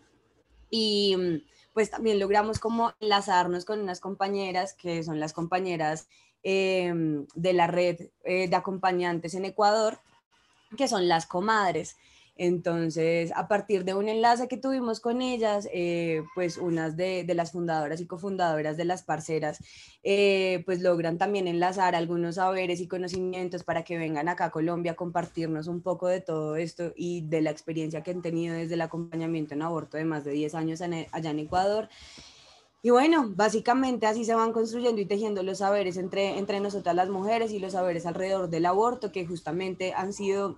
Y 0.70 1.44
pues 1.74 1.90
también 1.90 2.20
logramos 2.20 2.60
como 2.60 2.94
enlazarnos 3.00 3.66
con 3.66 3.80
unas 3.80 4.00
compañeras 4.00 4.74
que 4.74 5.04
son 5.04 5.20
las 5.20 5.34
compañeras 5.34 6.08
em, 6.44 7.26
de 7.36 7.54
la 7.54 7.68
red 7.68 8.10
eh, 8.24 8.48
de 8.48 8.56
acompañantes 8.56 9.34
en 9.36 9.46
Ecuador, 9.46 10.00
que 10.78 10.88
son 10.88 11.08
las 11.08 11.26
comadres. 11.26 11.98
Entonces, 12.44 13.32
a 13.36 13.48
partir 13.48 13.86
de 13.86 13.94
un 13.94 14.10
enlace 14.10 14.48
que 14.48 14.58
tuvimos 14.58 15.00
con 15.00 15.22
ellas, 15.22 15.70
eh, 15.72 16.24
pues 16.34 16.58
unas 16.58 16.98
de, 16.98 17.24
las 17.36 17.52
fundadoras 17.52 18.02
y 18.02 18.08
cofundadoras 18.08 18.78
de 18.78 18.86
las 18.86 19.04
parceras, 19.04 19.60
eh, 20.02 20.64
pues 20.66 20.82
logran 20.82 21.20
también 21.20 21.48
enlazar 21.48 21.94
algunos 21.94 22.36
saberes 22.36 22.82
y 22.82 22.88
conocimientos 22.88 23.64
para 23.64 23.84
que 23.84 24.00
vengan 24.00 24.28
acá 24.28 24.46
a 24.46 24.50
Colombia 24.50 24.94
a 24.94 24.96
compartirnos 24.96 25.68
un 25.68 25.84
poco 25.84 26.08
de 26.08 26.20
todo 26.20 26.56
esto 26.56 26.94
y 26.96 27.22
de 27.22 27.44
la 27.44 27.52
experiencia 27.52 28.02
que 28.02 28.10
han 28.10 28.24
tenido 28.24 28.56
desde 28.56 28.74
el 28.74 28.82
acompañamiento 28.82 29.54
en 29.54 29.62
aborto 29.62 29.98
de 29.98 30.06
más 30.06 30.24
de 30.24 30.32
10 30.32 30.56
años 30.56 30.82
allá 30.82 31.30
en 31.30 31.40
Ecuador. 31.40 31.90
Y 32.82 32.90
bueno, 32.90 33.32
básicamente 33.36 34.08
así 34.08 34.26
se 34.26 34.34
van 34.34 34.52
construyendo 34.52 35.00
y 35.00 35.06
tejiendo 35.06 35.44
los 35.44 35.60
saberes 35.60 35.96
entre, 35.96 36.40
entre 36.40 36.60
nosotras 36.60 36.96
las 36.96 37.10
mujeres 37.10 37.52
y 37.52 37.60
los 37.60 37.74
saberes 37.74 38.08
alrededor 38.08 38.50
del 38.50 38.66
aborto, 38.66 39.12
que 39.12 39.28
justamente 39.28 39.94
han 39.94 40.12
sido 40.12 40.58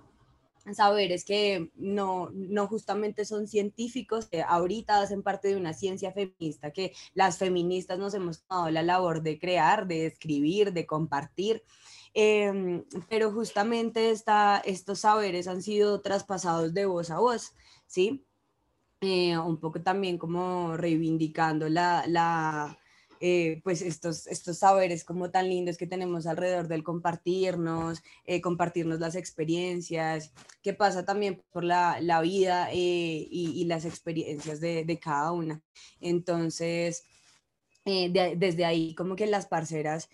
saberes 0.72 1.24
que 1.24 1.70
no, 1.74 2.30
no 2.32 2.66
justamente 2.66 3.24
son 3.24 3.46
científicos, 3.46 4.26
que 4.26 4.42
ahorita 4.42 5.00
hacen 5.00 5.22
parte 5.22 5.48
de 5.48 5.56
una 5.56 5.74
ciencia 5.74 6.12
feminista 6.12 6.70
que 6.70 6.92
las 7.12 7.38
feministas 7.38 7.98
nos 7.98 8.14
hemos 8.14 8.46
dado 8.48 8.70
la 8.70 8.82
labor 8.82 9.22
de 9.22 9.38
crear, 9.38 9.86
de 9.86 10.06
escribir, 10.06 10.72
de 10.72 10.86
compartir. 10.86 11.62
Em, 12.14 12.84
pero 13.08 13.32
justamente 13.32 14.10
esta, 14.10 14.62
estos 14.64 15.00
saberes 15.00 15.48
han 15.48 15.62
sido 15.62 16.00
traspasados 16.00 16.72
de 16.72 16.86
voz 16.86 17.10
a 17.10 17.18
voz, 17.18 17.54
¿sí? 17.86 18.24
Eh, 19.00 19.36
un 19.36 19.58
poco 19.58 19.82
también 19.82 20.16
como 20.16 20.76
reivindicando 20.76 21.68
la, 21.68 22.04
la 22.06 22.78
eh, 23.26 23.62
pues 23.64 23.80
estos, 23.80 24.26
estos 24.26 24.58
saberes 24.58 25.02
como 25.02 25.30
tan 25.30 25.48
lindos 25.48 25.78
que 25.78 25.86
tenemos 25.86 26.26
alrededor 26.26 26.68
del 26.68 26.82
compartirnos, 26.82 28.02
eh, 28.26 28.42
compartirnos 28.42 29.00
las 29.00 29.14
experiencias, 29.14 30.34
qué 30.60 30.74
pasa 30.74 31.06
también 31.06 31.42
por 31.50 31.64
la, 31.64 32.02
la 32.02 32.20
vida 32.20 32.68
eh, 32.70 33.26
y, 33.30 33.64
las 33.64 33.86
experiencias 33.86 34.60
de, 34.60 35.00
cada 35.02 35.32
una. 35.32 35.62
Entonces, 36.02 37.04
desde 37.86 38.66
ahí 38.66 38.94
como 38.94 39.16
que 39.16 39.26
las 39.26 39.46
parceras 39.46 40.10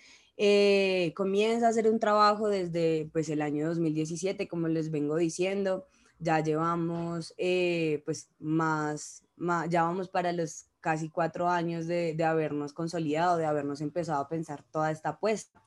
comienza 1.17 1.67
a 1.67 1.71
hacer 1.71 1.91
un 1.91 1.99
trabajo 1.99 2.49
desde 2.49 3.11
pues 3.13 3.29
el 3.29 3.43
año 3.43 3.67
2017, 3.67 4.47
como 4.47 4.69
les 4.69 4.93
vengo 4.93 5.17
diciendo, 5.17 5.85
ya 6.21 6.39
llevamos 6.45 7.35
pues 8.05 8.31
más, 8.39 9.25
más, 9.35 9.69
ya 9.69 9.83
vamos 9.83 10.09
para 10.09 10.33
los 10.33 10.70
casi 10.81 11.11
cuatro 11.11 11.49
años 11.49 11.87
de, 11.87 12.17
habernos 12.25 12.73
consolidado, 12.73 13.37
de 13.37 13.47
habernos 13.47 13.81
empezado 13.81 14.21
a 14.21 14.29
pensar 14.29 14.65
toda 14.71 14.91
esta 14.91 15.11
apuesta. 15.11 15.63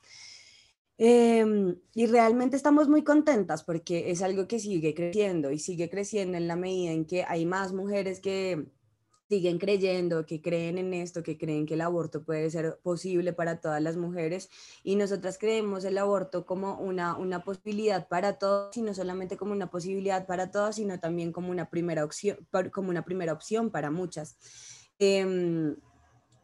Em, 0.96 1.76
y 1.92 2.06
realmente 2.06 2.56
estamos 2.56 2.88
muy 2.88 3.02
contentas 3.02 3.64
porque 3.64 4.10
es 4.12 4.22
algo 4.22 4.46
que 4.46 4.60
sigue 4.60 4.94
creciendo 4.94 5.50
y 5.50 5.58
sigue 5.58 5.90
creciendo 5.90 6.36
en 6.36 6.46
la 6.46 6.54
medida 6.54 6.92
en 6.92 7.04
que 7.04 7.24
hay 7.24 7.46
más 7.46 7.72
mujeres 7.72 8.20
que 8.20 8.68
siguen 9.28 9.58
creyendo, 9.58 10.26
que 10.26 10.40
creen 10.40 10.78
en 10.78 10.94
esto, 10.94 11.22
que 11.22 11.38
creen 11.38 11.66
que 11.66 11.74
el 11.74 11.80
aborto 11.80 12.24
puede 12.24 12.50
ser 12.50 12.78
posible 12.82 13.32
para 13.32 13.60
todas 13.60 13.82
las 13.82 13.96
mujeres 13.96 14.50
y 14.82 14.96
nosotras 14.96 15.38
creemos 15.38 15.84
el 15.84 15.98
aborto 15.98 16.44
como 16.46 16.78
una, 16.78 17.16
una 17.16 17.42
posibilidad 17.42 18.06
para 18.08 18.38
todos 18.38 18.76
y 18.76 18.82
no 18.82 18.94
solamente 18.94 19.36
como 19.36 19.52
una 19.52 19.70
posibilidad 19.70 20.26
para 20.26 20.50
todos, 20.50 20.76
sino 20.76 21.00
también 21.00 21.32
como 21.32 21.50
una 21.50 21.70
primera 21.70 22.04
opción, 22.04 22.38
como 22.70 22.90
una 22.90 23.04
primera 23.04 23.32
opción 23.32 23.70
para 23.70 23.90
muchas. 23.90 24.36
Em, 25.04 25.76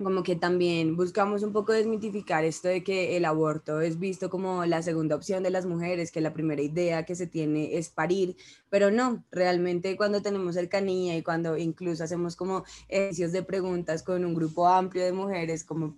como 0.03 0.23
que 0.23 0.37
también 0.37 0.97
buscamos 0.97 1.43
un 1.43 1.53
poco 1.53 1.73
desmitificar 1.73 2.45
esto 2.45 2.69
de 2.69 2.83
que 2.83 3.17
el 3.17 3.25
aborto 3.25 3.81
es 3.81 3.99
visto 3.99 4.31
como 4.31 4.65
la 4.65 4.83
segunda 4.83 5.17
opción 5.17 5.43
de 5.43 5.51
las 5.51 5.67
mujeres, 5.67 6.11
que 6.11 6.21
la 6.21 6.33
primera 6.33 6.63
idea 6.63 7.05
que 7.05 7.15
se 7.15 7.27
tiene 7.27 7.77
es 7.77 7.91
parir, 7.91 8.37
pero 8.71 8.91
no, 8.91 9.25
realmente 9.31 9.97
cuando 9.97 10.23
tenemos 10.23 10.55
cercanía 10.55 11.17
y 11.17 11.23
cuando 11.23 11.57
incluso 11.57 12.05
hacemos 12.05 12.37
como 12.37 12.65
ejercicios 12.89 13.33
de 13.33 13.43
preguntas 13.43 14.03
con 14.03 14.25
un 14.25 14.35
grupo 14.35 14.67
amplio 14.67 15.05
de 15.05 15.13
mujeres 15.13 15.65
como, 15.65 15.97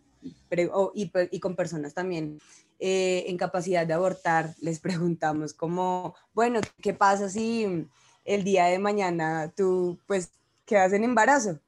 y, 0.95 1.40
con 1.40 1.57
personas 1.57 1.95
también 1.95 2.40
eh, 2.81 3.25
en 3.28 3.37
capacidad 3.37 3.87
de 3.87 3.95
abortar, 3.95 4.54
les 4.61 4.81
preguntamos 4.87 5.54
como, 5.54 6.14
bueno, 6.35 6.61
¿qué 6.81 6.92
pasa 6.92 7.28
si 7.28 7.87
el 8.25 8.45
día 8.45 8.66
de 8.66 8.78
mañana 8.78 9.52
tú 9.57 9.99
pues 10.07 10.31
quedas 10.64 10.92
en 10.92 11.04
embarazo? 11.04 11.61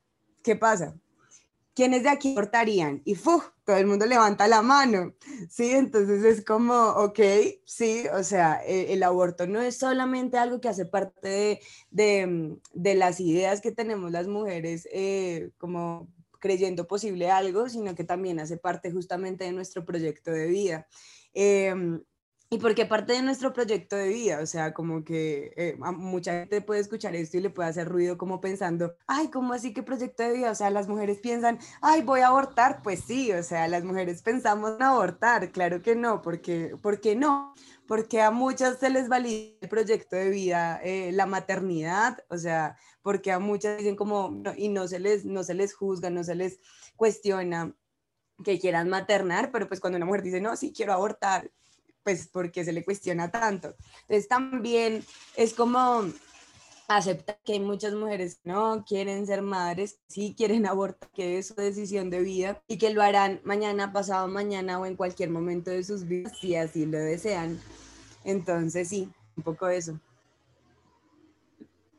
¿Qué 0.45 0.55
pasa? 0.55 0.95
¿Quiénes 1.75 2.05
de 2.05 2.11
aquí 2.11 2.33
abortarían? 2.33 3.03
Y 3.05 3.17
¡fu! 3.17 3.43
todo 3.65 3.77
el 3.77 3.87
mundo 3.87 4.07
levanta 4.07 4.47
la 4.47 4.63
mano, 4.63 5.15
¿sí? 5.49 5.73
Entonces 5.73 6.23
es 6.23 6.45
como, 6.45 6.91
ok, 6.91 7.19
sí, 7.65 8.05
o 8.13 8.23
sea, 8.23 8.61
e, 8.65 8.93
el, 8.93 9.03
aborto 9.03 9.47
no 9.47 9.61
es 9.61 9.79
solamente 9.79 10.37
algo 10.37 10.61
que 10.61 10.69
hace 10.69 10.85
parte 10.85 11.61
de, 11.91 12.59
de, 12.73 12.95
las 12.95 13.21
ideas 13.21 13.61
que 13.63 13.73
tenemos 13.73 14.13
las 14.13 14.29
mujeres 14.29 14.87
eh, 14.93 15.51
como 15.57 16.09
creyendo 16.39 16.87
posible 16.87 17.31
algo, 17.31 17.71
sino 17.71 17.95
que 17.95 18.05
también 18.05 18.39
hace 18.39 18.59
parte 18.59 18.93
justamente 18.93 19.45
de 19.45 19.53
nuestro 19.53 19.85
proyecto 19.87 20.31
de 20.31 20.47
vida. 20.47 20.87
Eh, 21.33 21.75
y 22.51 22.59
porque 22.59 22.87
parte 22.87 23.15
de 23.15 23.23
nuestro 23.23 23.53
proyecto 23.53 23.97
de 23.97 24.09
vida, 24.09 24.41
o 24.41 24.47
sea, 24.47 24.75
como 24.75 25.03
que 25.03 25.53
eh, 25.57 25.77
mucha 25.97 26.33
gente 26.41 26.61
puede 26.61 26.81
escuchar 26.81 27.17
esto 27.17 27.39
y 27.39 27.41
le 27.41 27.51
puede 27.51 27.69
hacer 27.69 27.89
ruido 27.89 28.19
como 28.19 28.41
pensando, 28.41 28.95
ay, 29.07 29.29
¿cómo 29.29 29.55
así 29.55 29.73
que 29.73 29.83
proyecto 29.83 30.23
de 30.23 30.35
vida? 30.35 30.51
O 30.51 30.55
sea, 30.55 30.71
las 30.71 30.87
mujeres 30.87 31.19
piensan, 31.19 31.59
ay, 31.81 32.03
voy 32.03 32.21
a 32.21 32.29
abortar. 32.29 32.83
Pues 32.83 33.01
sí, 33.01 33.33
o 33.33 33.43
sea, 33.43 33.67
las 33.67 33.83
mujeres 33.83 34.23
pensamos 34.23 34.77
en 34.77 34.83
abortar, 34.83 35.51
claro 35.53 35.83
que 35.83 35.97
no, 35.97 36.23
porque, 36.23 36.77
¿por 36.81 37.01
qué 37.01 37.17
no? 37.17 37.55
Porque 37.89 38.21
a 38.21 38.31
muchas 38.31 38.79
se 38.79 38.91
les 38.91 39.09
valida 39.09 39.57
el 39.61 39.69
proyecto 39.69 40.15
de 40.15 40.29
vida, 40.29 40.81
eh, 40.85 41.13
la 41.13 41.27
maternidad, 41.27 42.19
o 42.29 42.37
sea, 42.39 42.77
porque 43.03 43.33
a 43.33 43.39
muchas 43.39 43.79
dicen 43.79 43.97
como, 43.97 44.43
y 44.57 44.69
no 44.69 44.87
se, 44.87 45.01
les, 45.01 45.25
no 45.25 45.43
se 45.43 45.55
les 45.55 45.75
juzga, 45.75 46.11
no 46.11 46.23
se 46.23 46.35
les 46.35 46.61
cuestiona 46.95 47.75
que 48.45 48.59
quieran 48.59 48.89
maternar, 48.89 49.51
pero 49.51 49.67
pues 49.67 49.81
cuando 49.81 49.97
una 49.97 50.07
mujer 50.07 50.23
dice, 50.23 50.41
no, 50.41 50.57
sí, 50.57 50.73
quiero 50.73 50.93
abortar, 50.93 51.51
pues 52.05 52.29
porque 52.29 52.65
se 52.65 52.73
le 52.73 52.85
cuestiona 52.85 53.31
tanto. 53.31 53.75
Entonces 54.03 54.29
también 54.29 55.05
es 55.37 55.55
como 55.55 56.05
aceptar 56.87 57.39
que 57.45 57.55
hay 57.55 57.61
muchas 57.61 57.95
mujeres 57.95 58.37
que 58.37 58.51
no 58.51 58.85
quieren 58.87 59.27
ser 59.27 59.43
madres, 59.43 59.99
sí 60.07 60.35
quieren 60.37 60.67
abortar, 60.67 61.11
que 61.11 61.39
es 61.39 61.49
su 61.49 61.55
decisión 61.55 62.11
de 62.11 62.21
vida 62.21 62.63
y 62.69 62.79
que 62.79 62.91
lo 62.91 63.03
harán 63.03 63.41
mañana, 63.43 63.93
pasado 63.93 64.29
mañana 64.29 64.79
o 64.79 64.87
en 64.87 64.97
cualquier 64.97 65.31
momento 65.31 65.71
de 65.71 65.83
sus 65.83 66.07
vidas 66.07 66.39
si 66.39 66.55
así 66.55 66.87
lo 66.87 66.99
desean. 66.99 67.59
Entonces 68.25 68.89
sí, 68.89 69.11
un 69.37 69.43
poco 69.43 69.69
eso. 69.69 69.99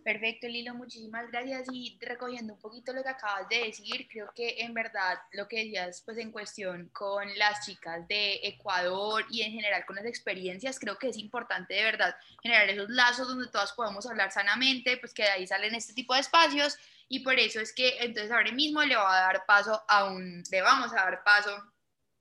Perfecto, 0.06 0.48
Lilo, 0.48 0.76
muchísimas 0.76 1.32
gracias. 1.32 1.68
Y 1.74 1.98
recogiendo 2.00 2.54
un 2.54 2.60
poquito 2.60 2.94
lo 2.94 3.02
que 3.02 3.10
acabas 3.10 3.50
de 3.50 3.64
decir, 3.64 4.08
creo 4.08 4.32
que 4.36 4.58
en 4.60 4.72
verdad 4.72 5.18
lo 5.32 5.48
que 5.48 5.64
decías 5.64 6.04
pues 6.06 6.20
en 6.20 6.32
cuestión 6.32 6.90
con 6.90 7.28
las 7.40 7.66
chicas 7.66 8.08
de 8.08 8.40
Ecuador 8.44 9.26
y 9.32 9.42
en 9.42 9.54
general 9.54 9.84
con 9.84 9.96
las 9.96 10.06
experiencias, 10.06 10.78
creo 10.78 11.00
que 11.00 11.10
es 11.10 11.18
importante 11.18 11.74
de 11.74 11.84
verdad 11.86 12.16
generar 12.44 12.70
esos 12.70 12.88
lazos 12.92 13.28
donde 13.28 13.50
todas 13.50 13.74
podamos 13.74 14.06
hablar 14.06 14.32
sanamente, 14.32 14.98
pues 14.98 15.12
que 15.12 15.24
de 15.24 15.30
ahí 15.30 15.48
salen 15.48 15.74
este 15.74 15.96
tipo 15.96 16.14
de 16.14 16.20
espacios 16.20 16.78
y 17.10 17.22
por 17.22 17.40
eso 17.40 17.60
es 17.60 17.74
que 17.74 17.98
entonces 18.02 18.32
ahora 18.32 18.52
mismo 18.52 18.84
le 18.84 18.96
va 18.96 19.12
a 19.12 19.22
dar 19.22 19.44
paso 19.48 19.84
a 19.88 20.06
un, 20.06 20.44
le 20.52 20.62
vamos 20.62 20.94
a 20.94 20.98
dar 20.98 21.24
paso 21.24 21.64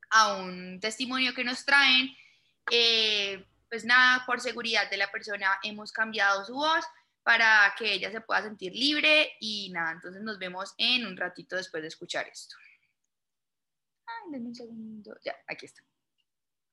a 0.08 0.36
un 0.38 0.80
testimonio 0.80 1.34
que 1.34 1.44
nos 1.44 1.66
traen. 1.66 2.16
Eh, 2.70 3.44
pues 3.68 3.84
nada, 3.84 4.24
por 4.24 4.40
seguridad 4.40 4.88
de 4.88 4.96
la 4.96 5.10
persona 5.10 5.58
hemos 5.62 5.92
cambiado 5.92 6.46
su 6.46 6.54
voz 6.54 6.82
para 7.24 7.74
que 7.76 7.94
ella 7.94 8.12
se 8.12 8.20
pueda 8.20 8.42
sentir 8.42 8.72
libre 8.74 9.32
y 9.40 9.70
nada, 9.72 9.92
entonces 9.92 10.22
nos 10.22 10.38
vemos 10.38 10.74
en 10.76 11.06
un 11.06 11.16
ratito 11.16 11.56
después 11.56 11.82
de 11.82 11.88
escuchar 11.88 12.28
esto. 12.28 12.54
Ay, 14.06 14.30
denme 14.30 14.48
un 14.48 14.54
segundo. 14.54 15.16
Ya, 15.24 15.34
aquí 15.46 15.64
está. 15.64 15.82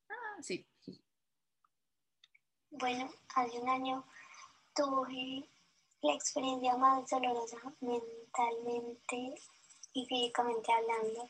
Ah, 0.09 0.41
sí. 0.41 0.67
Bueno, 2.69 3.09
hace 3.35 3.59
un 3.59 3.69
año 3.69 4.05
tuve 4.75 5.49
la 6.01 6.13
experiencia 6.13 6.75
más 6.75 7.09
dolorosa 7.09 7.57
mentalmente 7.79 9.35
y 9.93 10.05
físicamente 10.05 10.71
hablando. 10.71 11.29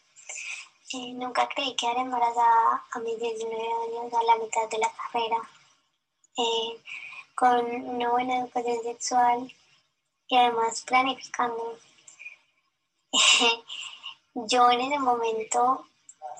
Eh, 0.93 1.13
nunca 1.13 1.47
creí 1.47 1.75
quedar 1.75 1.97
embarazada 1.97 2.83
a 2.91 2.99
mis 2.99 3.19
19 3.19 3.55
años, 3.55 4.13
a 4.13 4.23
la 4.23 4.37
mitad 4.37 4.67
de 4.69 4.77
la 4.79 4.91
carrera. 4.91 5.37
Eh, 6.37 6.81
con 7.35 7.65
una 7.65 8.09
buena 8.09 8.39
educación 8.39 8.83
sexual 8.83 9.55
y 10.27 10.37
además 10.37 10.83
planificando. 10.85 11.77
Yo 14.33 14.71
en 14.71 14.81
ese 14.81 14.99
momento 14.99 15.85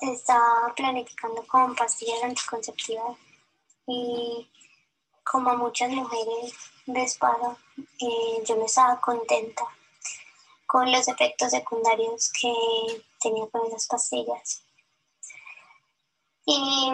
estaba 0.02 0.74
planificando 0.76 1.46
con 1.48 1.76
pastillas 1.76 2.24
anticonceptivas 2.24 3.18
y 3.88 4.50
como 5.24 5.56
muchas 5.58 5.90
mujeres 5.92 6.54
de 6.86 7.04
espada, 7.04 7.58
eh, 7.78 8.44
yo 8.46 8.56
no 8.56 8.66
estaba 8.66 9.00
contenta 9.00 9.64
con 10.66 10.92
los 10.92 11.08
efectos 11.08 11.52
secundarios 11.52 12.32
que 12.40 12.54
tenía 13.20 13.46
con 13.48 13.66
esas 13.68 13.88
pastillas. 13.88 14.64
Y 16.46 16.92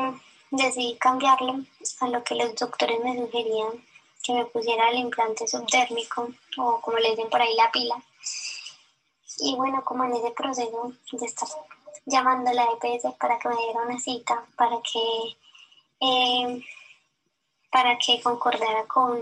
decidí 0.51 0.97
cambiarlo 0.97 1.59
a 1.99 2.07
lo 2.07 2.23
que 2.23 2.35
los 2.35 2.55
doctores 2.55 2.99
me 3.03 3.17
sugerían 3.17 3.83
que 4.23 4.33
me 4.33 4.45
pusiera 4.45 4.89
el 4.89 4.97
implante 4.99 5.47
subdérmico 5.47 6.29
o 6.57 6.81
como 6.81 6.97
le 6.97 7.11
dicen 7.11 7.29
por 7.29 7.41
ahí 7.41 7.55
la 7.55 7.71
pila. 7.71 7.95
Y 9.39 9.55
bueno, 9.55 9.83
como 9.85 10.03
en 10.03 10.15
ese 10.15 10.31
proceso 10.31 10.93
de 11.13 11.25
estar 11.25 11.47
llamando 12.05 12.49
a 12.49 12.53
la 12.53 12.67
EPS 12.73 13.15
para 13.17 13.39
que 13.39 13.47
me 13.47 13.55
diera 13.55 13.81
una 13.83 13.99
cita, 13.99 14.45
para 14.57 14.77
que, 14.81 15.37
eh, 16.01 16.61
para 17.71 17.97
que 17.97 18.21
concordara 18.21 18.85
con, 18.85 19.21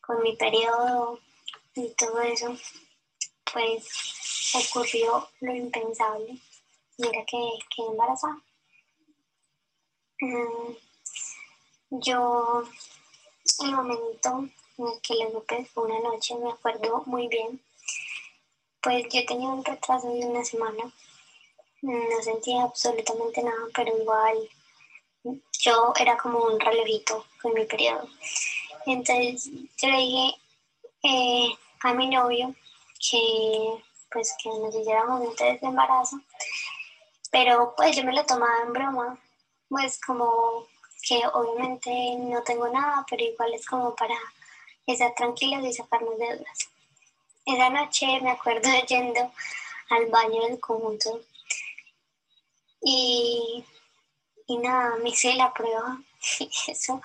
con 0.00 0.22
mi 0.22 0.36
periodo 0.36 1.18
y 1.74 1.88
todo 1.94 2.20
eso, 2.20 2.54
pues 3.52 3.86
ocurrió 4.54 5.28
lo 5.40 5.54
impensable 5.54 6.38
y 6.98 7.06
era 7.06 7.24
que 7.24 7.38
quedé 7.74 7.86
embarazada. 7.86 8.38
Mm, 10.22 10.76
yo 11.90 12.62
el 13.64 13.72
momento 13.72 14.48
en 14.78 14.86
el 14.86 15.00
que 15.02 15.14
lo 15.16 15.32
supe 15.32 15.64
fue 15.64 15.82
una 15.82 15.98
noche, 15.98 16.36
me 16.36 16.52
acuerdo 16.52 17.02
muy 17.06 17.26
bien. 17.26 17.60
Pues 18.80 19.04
yo 19.12 19.26
tenía 19.26 19.48
un 19.48 19.64
retraso 19.64 20.12
de 20.12 20.24
una 20.24 20.44
semana, 20.44 20.92
no 21.82 22.22
sentía 22.22 22.62
absolutamente 22.62 23.42
nada, 23.42 23.66
pero 23.74 23.98
igual 23.98 24.48
yo 25.58 25.92
era 25.98 26.16
como 26.16 26.38
un 26.44 26.60
relojito 26.60 27.26
con 27.40 27.54
mi 27.54 27.64
periodo. 27.64 28.08
Entonces 28.86 29.50
yo 29.76 29.88
le 29.88 29.98
dije 29.98 30.34
eh, 31.02 31.48
a 31.80 31.94
mi 31.94 32.06
novio 32.08 32.54
que 33.10 33.82
pues 34.12 34.36
que 34.40 34.50
nos 34.50 34.72
hiciéramos 34.72 35.26
un 35.26 35.34
test 35.34 35.62
de 35.62 35.66
embarazo, 35.66 36.20
pero 37.32 37.74
pues 37.76 37.96
yo 37.96 38.04
me 38.04 38.12
lo 38.12 38.24
tomaba 38.24 38.62
en 38.64 38.72
broma, 38.72 39.18
pues 39.72 39.98
como 40.06 40.66
que 41.02 41.18
obviamente 41.32 41.90
no 42.18 42.42
tengo 42.42 42.68
nada, 42.68 43.06
pero 43.08 43.24
igual 43.24 43.54
es 43.54 43.64
como 43.64 43.96
para 43.96 44.14
estar 44.86 45.14
tranquilos 45.14 45.64
y 45.64 45.72
sacarnos 45.72 46.18
de 46.18 46.36
dudas. 46.36 46.68
Esa 47.46 47.70
noche 47.70 48.20
me 48.20 48.32
acuerdo 48.32 48.68
yendo 48.88 49.32
al 49.88 50.06
baño 50.10 50.42
del 50.46 50.60
conjunto 50.60 51.22
y, 52.82 53.64
y 54.46 54.58
nada, 54.58 54.96
me 54.96 55.08
hice 55.08 55.32
la 55.34 55.54
prueba 55.54 55.98
y 56.38 56.50
eso 56.68 57.00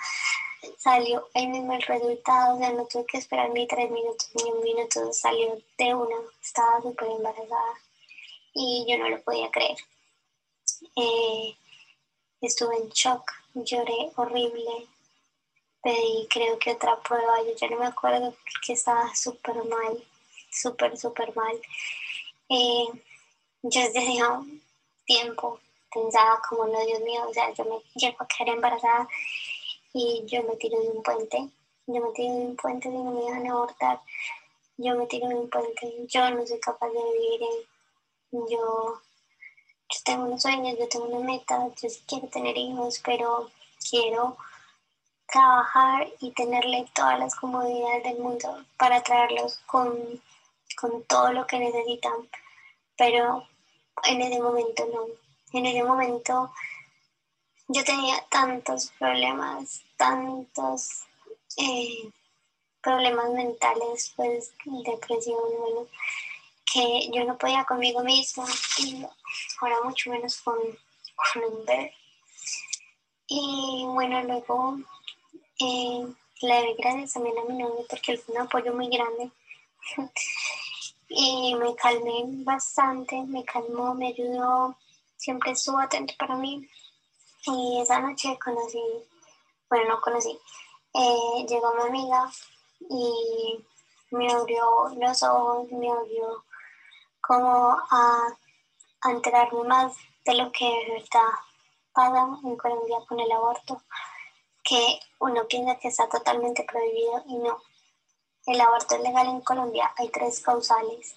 salió 0.78 1.30
ahí 1.36 1.48
mismo 1.48 1.72
el 1.72 1.82
resultado, 1.84 2.56
o 2.56 2.74
no 2.74 2.86
tuve 2.88 3.06
que 3.06 3.18
esperar 3.18 3.50
ni 3.52 3.66
tres 3.66 3.90
minutos 3.90 4.30
ni 4.44 4.52
un 4.52 4.62
minuto, 4.62 5.14
salió 5.14 5.58
de 5.78 5.94
una, 5.96 6.18
estaba 6.44 6.82
súper 6.82 7.12
embarazada 7.12 7.80
y 8.54 8.86
yo 8.90 8.98
no 8.98 9.08
lo 9.08 9.22
podía 9.22 9.50
creer. 9.52 9.78
Eh, 10.98 11.56
estuve 12.41 12.77
en 12.77 12.89
shock, 12.89 13.32
lloré 13.53 14.12
horrible, 14.15 14.88
pedí 15.82 16.27
creo 16.29 16.60
que 16.60 16.72
otra 16.72 17.00
prueba, 17.01 17.41
yo 17.44 17.56
ya 17.56 17.70
no 17.70 17.79
me 17.79 17.88
acuerdo 17.88 18.32
porque 18.32 18.74
estaba 18.74 19.13
súper 19.15 19.63
mal, 19.65 20.03
súper, 20.51 20.98
súper 20.98 21.36
mal. 21.36 21.60
Eh, 22.50 22.88
yo 23.63 23.82
desde 23.82 24.22
hace 24.22 24.62
tiempo 25.06 25.60
pensaba 25.94 26.41
como, 26.48 26.65
no, 26.67 26.86
Dios 26.86 27.01
mío, 27.01 27.22
o 27.27 27.34
sea, 27.34 27.51
yo 27.53 27.65
me 27.65 27.82
llego 27.96 28.17
a 28.20 28.27
quedar 28.27 28.56
embarazada 28.56 29.08
y 29.94 30.24
yo 30.25 30.44
me 30.44 30.56
tiro 30.58 30.79
de 30.79 30.89
un 30.89 31.01
puente, 31.01 31.50
yo 31.88 32.01
me 32.01 32.12
tiro 32.12 32.34
de 32.34 32.41
un 32.41 32.56
puente 32.56 32.89
si 32.89 32.96
no 32.96 33.12
me 33.12 33.22
dejan 33.22 33.48
abortar, 33.48 34.01
yo 34.77 34.96
me 34.96 35.08
tiro 35.08 35.27
de 35.27 35.36
un 35.36 35.50
puente, 35.50 36.06
yo 36.08 36.29
no 36.32 36.46
soy 36.46 36.60
capaz 36.60 36.89
de 36.89 37.03
vivir, 37.03 37.41
yo, 38.32 39.01
yo 39.89 40.00
tengo 40.03 40.25
unos 40.25 40.41
sueños, 40.41 40.77
yo 40.77 40.88
tengo 40.88 41.06
una 41.06 41.25
meta, 41.25 41.67
yo 41.82 41.89
sí 41.89 42.01
quiero 42.08 42.27
tener 42.27 42.58
hijos, 42.58 43.01
pero 43.03 43.50
quiero 43.89 44.38
trabajar 45.27 46.08
y 46.20 46.32
tenerle 46.32 46.86
todas 46.94 47.20
las 47.20 47.36
comodidades 47.36 48.03
del 48.03 48.20
mundo 48.20 48.65
para 48.77 49.01
traerlos 49.03 49.58
con, 49.65 50.22
con 50.79 51.03
todo 51.03 51.34
lo 51.34 51.46
que 51.48 51.60
necesitan, 51.60 52.29
pero 52.98 53.48
en 54.06 54.22
ese 54.22 54.41
momento 54.41 54.86
no, 54.94 55.06
en 55.58 55.65
ese 55.65 55.84
momento 55.84 56.51
yo 57.67 57.84
tenía 57.84 58.24
tantos 58.29 58.91
problemas, 58.98 59.82
tantos 59.98 61.03
eh, 61.58 62.10
problemas 62.82 63.29
mentales, 63.32 64.13
pues 64.15 64.53
depresión, 64.65 65.39
bueno, 65.60 65.88
que 66.72 67.10
yo 67.14 67.24
no 67.24 67.38
podía 67.38 67.64
conmigo 67.66 68.04
misma 68.04 68.46
y 68.80 69.06
ahora 69.62 69.76
mucho 69.84 70.10
menos 70.10 70.42
con, 70.42 70.58
con 71.16 71.44
un 71.44 71.66
bebé. 71.66 71.94
Y 73.28 73.84
bueno, 73.88 74.24
luego 74.24 74.78
eh, 75.60 76.08
le 76.42 76.60
doy 76.62 76.76
gracias 76.78 77.14
también 77.14 77.38
a 77.38 77.44
mi 77.46 77.58
novio 77.58 77.86
porque 77.90 78.14
él 78.14 78.20
fue 78.20 78.36
un 78.36 78.42
apoyo 78.42 78.74
muy 78.74 78.90
grande. 78.90 79.32
y 81.10 81.56
me 81.56 81.76
calmé 81.76 82.24
bastante, 82.44 83.22
me 83.24 83.44
calmó, 83.44 83.94
me 83.94 84.08
ayudó, 84.08 84.76
siempre 85.16 85.52
estuvo 85.52 85.80
atento 85.80 86.14
para 86.18 86.36
mí. 86.36 86.68
Y 87.46 87.82
esa 87.82 88.00
noche 88.00 88.38
conocí, 88.44 88.82
bueno, 89.70 89.96
no 89.96 90.02
conocí, 90.02 90.38
eh, 90.94 91.46
llegó 91.48 91.74
mi 91.76 91.82
amiga 91.84 92.30
y 92.89 93.65
me 94.12 94.32
abrió 94.32 94.89
los 94.98 95.24
ojos, 95.24 95.72
me 95.72 95.89
abrió 95.89 96.44
como 97.28 97.78
a, 97.90 98.28
a 99.02 99.12
enterarme 99.12 99.63
más 99.63 99.94
de 100.26 100.36
lo 100.36 100.52
que 100.52 100.66
de 100.66 100.94
verdad 100.94 101.32
pasa 101.94 102.28
en 102.44 102.56
Colombia 102.56 102.98
con 103.08 103.20
el 103.20 103.32
aborto, 103.32 103.82
que 104.63 105.00
uno 105.20 105.46
piensa 105.48 105.78
que 105.78 105.90
está 105.90 106.08
totalmente 106.08 106.63
prohibido 106.63 107.24
y 107.28 107.36
no. 107.38 107.60
El 108.46 108.62
aborto 108.62 108.96
es 108.96 109.02
legal 109.02 109.28
en 109.28 109.42
Colombia, 109.42 109.94
hay 109.98 110.10
tres 110.10 110.40
causales, 110.40 111.16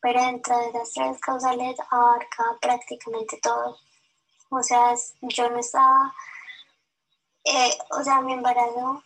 pero 0.00 0.22
dentro 0.22 0.56
de 0.56 0.68
esas 0.68 0.92
tres 0.92 1.20
causales 1.20 1.76
abarca 1.90 2.56
prácticamente 2.60 3.38
todo 3.42 3.76
o 4.52 4.62
sea, 4.64 4.94
yo 5.22 5.48
no 5.48 5.60
estaba, 5.60 6.12
eh, 7.44 7.78
o 7.90 8.02
sea, 8.02 8.20
mi 8.20 8.32
embarazo, 8.32 9.02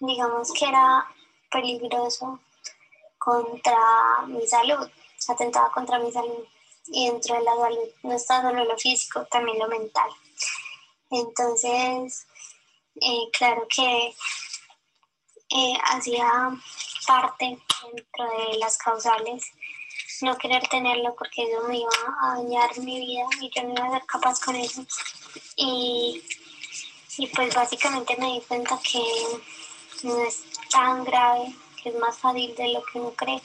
digamos 0.00 0.52
que 0.52 0.68
era 0.68 1.06
peligroso 1.52 2.40
contra 3.16 3.78
mi 4.26 4.44
salud, 4.44 4.90
atentaba 5.30 5.70
contra 5.72 5.98
mi 5.98 6.10
salud. 6.10 6.44
Y 6.86 7.08
dentro 7.08 7.36
de 7.36 7.42
la 7.42 7.54
salud 7.54 7.88
no 8.02 8.14
está 8.14 8.42
solo 8.42 8.64
lo 8.64 8.76
físico, 8.76 9.24
también 9.30 9.58
lo 9.58 9.68
mental. 9.68 10.10
Entonces, 11.10 12.26
eh, 13.00 13.30
claro 13.36 13.66
que 13.68 14.14
eh, 15.50 15.74
hacía 15.84 16.50
parte 17.06 17.58
dentro 17.92 18.24
de 18.50 18.58
las 18.58 18.78
causales 18.78 19.44
no 20.22 20.36
querer 20.38 20.66
tenerlo 20.68 21.14
porque 21.16 21.42
eso 21.42 21.66
me 21.68 21.78
iba 21.78 21.90
a 22.22 22.36
dañar 22.36 22.78
mi 22.78 22.98
vida 23.00 23.24
y 23.40 23.50
yo 23.50 23.62
no 23.64 23.74
iba 23.74 23.86
a 23.86 23.98
ser 23.98 24.06
capaz 24.06 24.40
con 24.40 24.56
eso. 24.56 24.84
Y, 25.56 26.22
y 27.18 27.26
pues 27.28 27.54
básicamente 27.54 28.16
me 28.16 28.32
di 28.32 28.40
cuenta 28.42 28.78
que 28.80 29.02
no 30.04 30.18
es 30.24 30.42
tan 30.70 31.04
grave, 31.04 31.54
que 31.82 31.90
es 31.90 31.94
más 31.96 32.16
fácil 32.18 32.54
de 32.54 32.68
lo 32.68 32.82
que 32.84 32.98
uno 33.00 33.12
cree, 33.12 33.40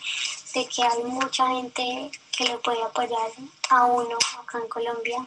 de 0.58 0.68
que 0.68 0.84
hay 0.84 1.04
mucha 1.04 1.48
gente 1.50 2.12
que 2.36 2.46
lo 2.46 2.60
puede 2.62 2.82
apoyar 2.82 3.32
a 3.70 3.86
uno 3.86 4.18
acá 4.40 4.58
en 4.58 4.68
Colombia. 4.68 5.26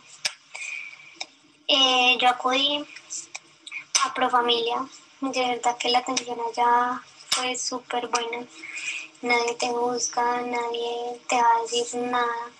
Eh, 1.68 2.18
yo 2.20 2.28
acudí 2.28 2.84
a 4.04 4.12
Profamilia, 4.12 4.88
de 5.20 5.40
verdad 5.40 5.76
que 5.78 5.90
la 5.90 5.98
atención 6.00 6.38
allá 6.40 7.00
fue 7.28 7.56
súper 7.56 8.08
buena 8.08 8.44
nadie 9.22 9.54
te 9.54 9.70
busca, 9.70 10.40
nadie 10.40 11.20
te 11.28 11.36
va 11.36 11.56
a 11.58 11.62
decir 11.62 12.00
nada, 12.00 12.50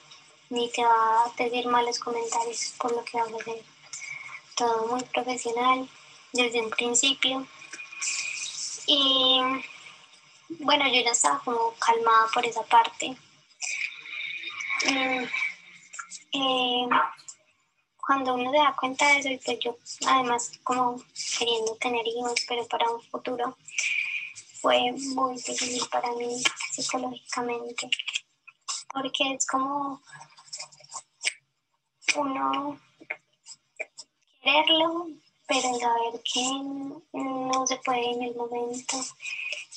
ni 0.50 0.70
te 0.70 0.84
va 0.84 1.24
a 1.24 1.32
decir 1.36 1.66
malos 1.66 1.98
comentarios 1.98 2.74
por 2.78 2.92
lo 2.92 3.02
que 3.04 3.18
vas 3.18 3.32
a 3.32 3.36
hacer. 3.36 3.62
Todo 4.54 4.86
muy 4.88 5.02
profesional 5.04 5.88
desde 6.32 6.60
un 6.60 6.70
principio. 6.70 7.46
Y 8.86 9.40
bueno, 10.58 10.86
yo 10.88 11.00
ya 11.02 11.12
estaba 11.12 11.40
como 11.40 11.74
calmada 11.74 12.26
por 12.34 12.44
esa 12.44 12.62
parte. 12.64 13.16
Mm, 14.86 15.24
eh, 16.32 16.88
cuando 17.96 18.34
uno 18.34 18.50
se 18.50 18.58
da 18.58 18.74
cuenta 18.76 19.06
de 19.06 19.18
eso, 19.18 19.28
y 19.28 19.38
pues 19.38 19.58
yo 19.60 19.76
además 20.06 20.52
como 20.64 21.02
queriendo 21.38 21.76
tener 21.76 22.06
hijos, 22.06 22.34
pero 22.48 22.66
para 22.66 22.90
un 22.90 23.02
futuro, 23.02 23.56
fue 24.60 24.92
muy 25.14 25.36
difícil 25.36 25.82
para 25.90 26.10
mí 26.12 26.42
psicológicamente, 26.72 27.88
porque 28.92 29.34
es 29.34 29.46
como 29.46 30.02
uno 32.16 32.80
quererlo, 34.42 35.08
pero 35.46 35.78
saber 35.78 36.22
que 36.22 36.42
no 37.12 37.66
se 37.66 37.76
puede 37.76 38.10
en 38.10 38.22
el 38.22 38.34
momento. 38.34 38.96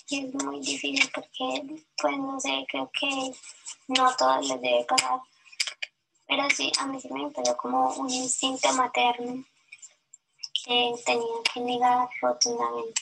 Y 0.10 0.26
es 0.26 0.34
muy 0.34 0.60
difícil 0.60 1.10
porque, 1.14 1.84
pues 2.02 2.18
no 2.18 2.40
sé, 2.40 2.66
creo 2.70 2.92
que 3.00 3.34
no 3.88 4.08
a 4.08 4.16
todas 4.18 4.46
les 4.48 4.62
debe 4.62 4.84
pasar. 4.86 5.22
Pero 6.28 6.50
sí, 6.50 6.72
a 6.80 6.88
mí 6.88 7.00
se 7.00 7.14
me 7.14 7.24
empezó 7.24 7.56
como 7.58 7.94
un 7.96 8.10
instinto 8.10 8.72
materno 8.74 9.44
que 10.66 10.94
tenía 11.06 11.44
que 11.54 11.60
negar 11.60 12.10
rotundamente 12.22 13.02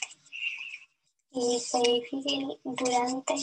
y 1.34 1.60
fue 1.60 1.82
difícil 1.82 2.60
durante, 2.64 3.36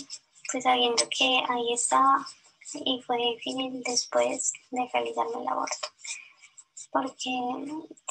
pues 0.51 0.64
sabiendo 0.64 1.05
que 1.09 1.42
ahí 1.49 1.73
estaba 1.73 2.27
y 2.75 3.03
fue 3.03 3.16
difícil 3.16 3.83
después 3.83 4.53
de 4.71 4.87
realizarme 4.92 5.40
el 5.40 5.49
aborto. 5.49 5.88
Porque 6.90 7.31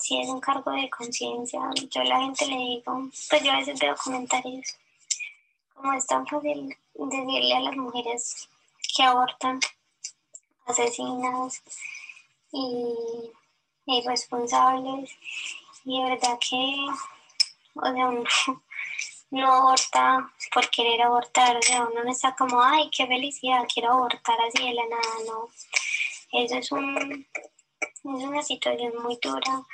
si 0.02 0.20
es 0.20 0.30
un 0.30 0.40
cargo 0.40 0.72
de 0.72 0.90
conciencia, 0.90 1.60
yo 1.90 2.02
a 2.02 2.06
la 2.06 2.20
gente 2.22 2.48
le 2.48 2.58
digo, 2.58 3.10
pues 3.30 3.44
yo 3.44 3.52
a 3.52 3.58
veces 3.58 3.80
veo 3.80 3.96
comentarios, 3.96 4.76
como 5.78 5.94
es 5.94 6.08
tan 6.08 6.26
fácil 6.28 6.76
decirle 6.94 7.56
a 7.56 7.60
las 7.62 7.76
mujeres 7.76 8.50
que 8.96 9.04
abortan, 9.04 9.60
asesinas 10.66 11.62
y 12.52 13.32
irresponsables, 13.86 15.12
y 15.86 16.02
de 16.02 16.10
verdad 16.10 16.38
que, 16.50 16.86
o 17.76 17.94
sea, 17.94 18.12
no 19.32 19.54
aborta 19.54 20.32
por 20.54 20.70
querer 20.70 21.02
abortar, 21.04 21.58
o 21.58 21.62
sea, 21.62 21.86
uno 21.86 22.04
no 22.04 22.12
está 22.12 22.36
como, 22.36 22.62
ay, 22.62 22.90
qué 22.96 23.06
felicidad, 23.08 23.68
quiero 23.72 23.94
abortar 23.94 24.38
así 24.42 24.68
de 24.68 24.74
la 24.74 24.86
nada, 24.88 25.16
no. 25.28 25.48
Eso 26.34 26.58
es, 26.58 26.72
un, 26.72 27.26
es 27.82 28.02
una 28.04 28.42
situación 28.42 28.94
muy 29.02 29.18
dura. 29.22 29.66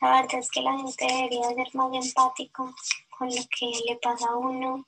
La 0.00 0.20
verdad 0.20 0.38
es 0.38 0.50
que 0.50 0.62
la 0.62 0.76
gente 0.76 1.06
debería 1.06 1.48
ser 1.54 1.74
más 1.74 1.92
empático 1.92 2.72
con 3.10 3.28
lo 3.28 3.42
que 3.58 3.66
le 3.88 3.96
pasa 3.96 4.28
a 4.28 4.36
uno. 4.36 4.86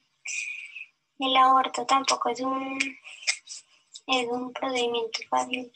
El 1.18 1.36
aborto 1.36 1.84
tampoco 1.84 2.30
es 2.30 2.40
un, 2.40 2.78
es 4.06 4.26
un 4.28 4.52
procedimiento 4.52 5.20
fácil. 5.28 5.72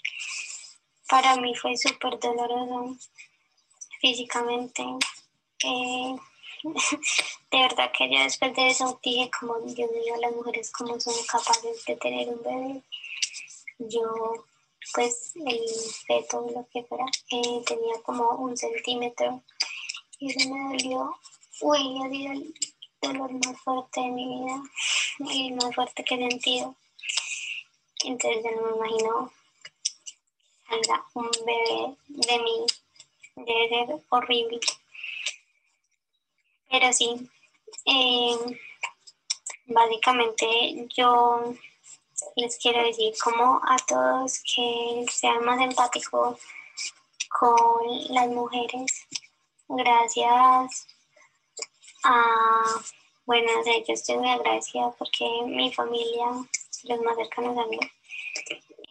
Para 1.09 1.37
mí 1.37 1.55
fue 1.55 1.77
súper 1.77 2.19
doloroso 2.19 2.97
físicamente. 4.01 4.83
Eh, 5.63 6.17
de 7.51 7.59
verdad 7.59 7.93
que 7.97 8.11
yo 8.11 8.23
después 8.23 8.55
de 8.57 8.69
eso 8.69 8.99
dije 9.03 9.31
como, 9.39 9.59
Dios 9.61 9.91
mío, 9.91 10.17
las 10.21 10.33
mujeres 10.33 10.71
como 10.71 10.99
son 10.99 11.15
capaces 11.27 11.85
de 11.85 11.97
tener 11.97 12.29
un 12.29 12.43
bebé. 12.43 12.83
Yo, 13.79 14.45
pues, 14.95 15.35
el 15.37 15.61
feto, 16.07 16.47
lo 16.55 16.67
que 16.73 16.85
fuera, 16.85 17.05
eh, 17.31 17.63
tenía 17.67 18.01
como 18.03 18.31
un 18.31 18.57
centímetro 18.57 19.43
y 20.19 20.31
eso 20.31 20.49
me 20.49 20.77
dolió. 20.77 21.17
Uy, 21.61 21.99
ha 22.03 22.09
dolor 23.07 23.33
más 23.33 23.61
fuerte 23.61 24.01
de 24.01 24.09
mi 24.09 24.27
vida, 24.27 24.63
y 25.19 25.53
más 25.53 25.75
fuerte 25.75 26.05
que 26.05 26.15
he 26.15 26.29
sentido. 26.29 26.75
Entonces 28.05 28.45
yo 28.45 28.51
no 28.51 28.69
me 28.69 28.77
imagino 28.77 29.33
salga 30.69 31.05
un 31.15 31.31
bebé 31.45 31.97
de 32.09 32.39
mí. 32.39 32.67
Debe 33.37 33.69
ser 33.69 33.97
horrible. 34.11 34.61
Pero 36.71 36.93
sí, 36.93 37.29
eh, 37.85 38.59
básicamente 39.67 40.87
yo 40.97 41.55
les 42.37 42.57
quiero 42.59 42.83
decir 42.85 43.15
como 43.23 43.61
a 43.67 43.77
todos 43.87 44.41
que 44.55 45.05
sean 45.11 45.45
más 45.45 45.61
empáticos 45.61 46.39
con 47.29 48.15
las 48.15 48.29
mujeres. 48.29 49.07
Gracias 49.69 50.94
a, 52.05 52.63
bueno, 53.27 53.49
yo 53.65 53.95
estoy 53.95 54.17
muy 54.19 54.31
agradecida 54.31 54.91
porque 54.99 55.25
mi 55.47 55.73
familia, 55.73 56.27
los 56.85 57.01
más 57.01 57.17
cercanos 57.17 57.59
a 57.59 57.67
mí, 57.67 57.79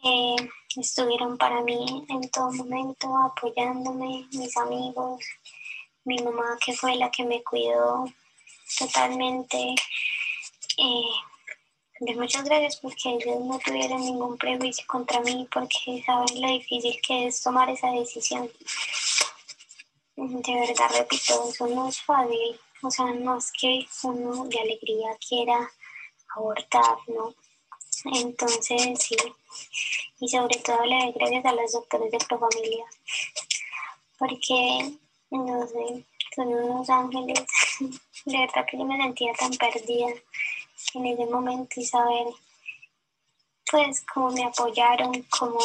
eh, 0.03 0.49
estuvieron 0.75 1.37
para 1.37 1.61
mí 1.61 2.05
en 2.09 2.29
todo 2.31 2.51
momento 2.51 3.15
apoyándome, 3.17 4.27
mis 4.31 4.57
amigos, 4.57 5.23
mi 6.03 6.17
mamá 6.17 6.57
que 6.65 6.73
fue 6.73 6.95
la 6.95 7.09
que 7.11 7.23
me 7.23 7.43
cuidó 7.43 8.05
totalmente. 8.77 9.75
Eh, 10.77 12.13
muchas 12.15 12.43
gracias 12.43 12.77
porque 12.77 13.11
ellos 13.11 13.39
no 13.41 13.59
tuvieron 13.59 14.01
ningún 14.01 14.37
prejuicio 14.37 14.83
contra 14.87 15.21
mí 15.21 15.47
porque 15.53 16.03
saben 16.05 16.41
lo 16.41 16.47
difícil 16.47 16.99
que 17.05 17.27
es 17.27 17.41
tomar 17.41 17.69
esa 17.69 17.91
decisión. 17.91 18.51
De 20.15 20.53
verdad, 20.53 20.91
repito, 20.97 21.49
eso 21.49 21.67
no 21.67 21.87
es 21.87 22.01
fácil. 22.01 22.59
O 22.83 22.91
sea, 22.91 23.05
no 23.05 23.37
es 23.37 23.51
que 23.53 23.87
uno 24.03 24.45
de 24.45 24.59
alegría 24.59 25.17
quiera 25.27 25.71
abortar, 26.35 26.97
¿no? 27.07 27.33
Entonces, 28.05 28.99
sí. 28.99 29.15
Y 30.19 30.27
sobre 30.27 30.57
todo 30.59 30.83
le 30.85 30.97
doy 30.99 31.13
gracias 31.13 31.45
a 31.45 31.53
los 31.53 31.71
doctores 31.71 32.11
de 32.11 32.17
Profamilia. 32.19 32.85
Porque 34.17 34.97
no 35.31 35.67
sé, 35.67 36.05
son 36.35 36.47
unos 36.47 36.89
ángeles. 36.89 37.43
De 38.25 38.37
verdad 38.37 38.65
que 38.69 38.77
yo 38.77 38.85
me 38.85 38.97
sentía 38.97 39.33
tan 39.33 39.51
perdida 39.51 40.07
en 40.93 41.05
ese 41.05 41.25
momento 41.25 41.79
y 41.79 41.85
saber, 41.85 42.27
pues, 43.69 44.05
cómo 44.13 44.31
me 44.31 44.45
apoyaron, 44.45 45.25
cómo 45.37 45.59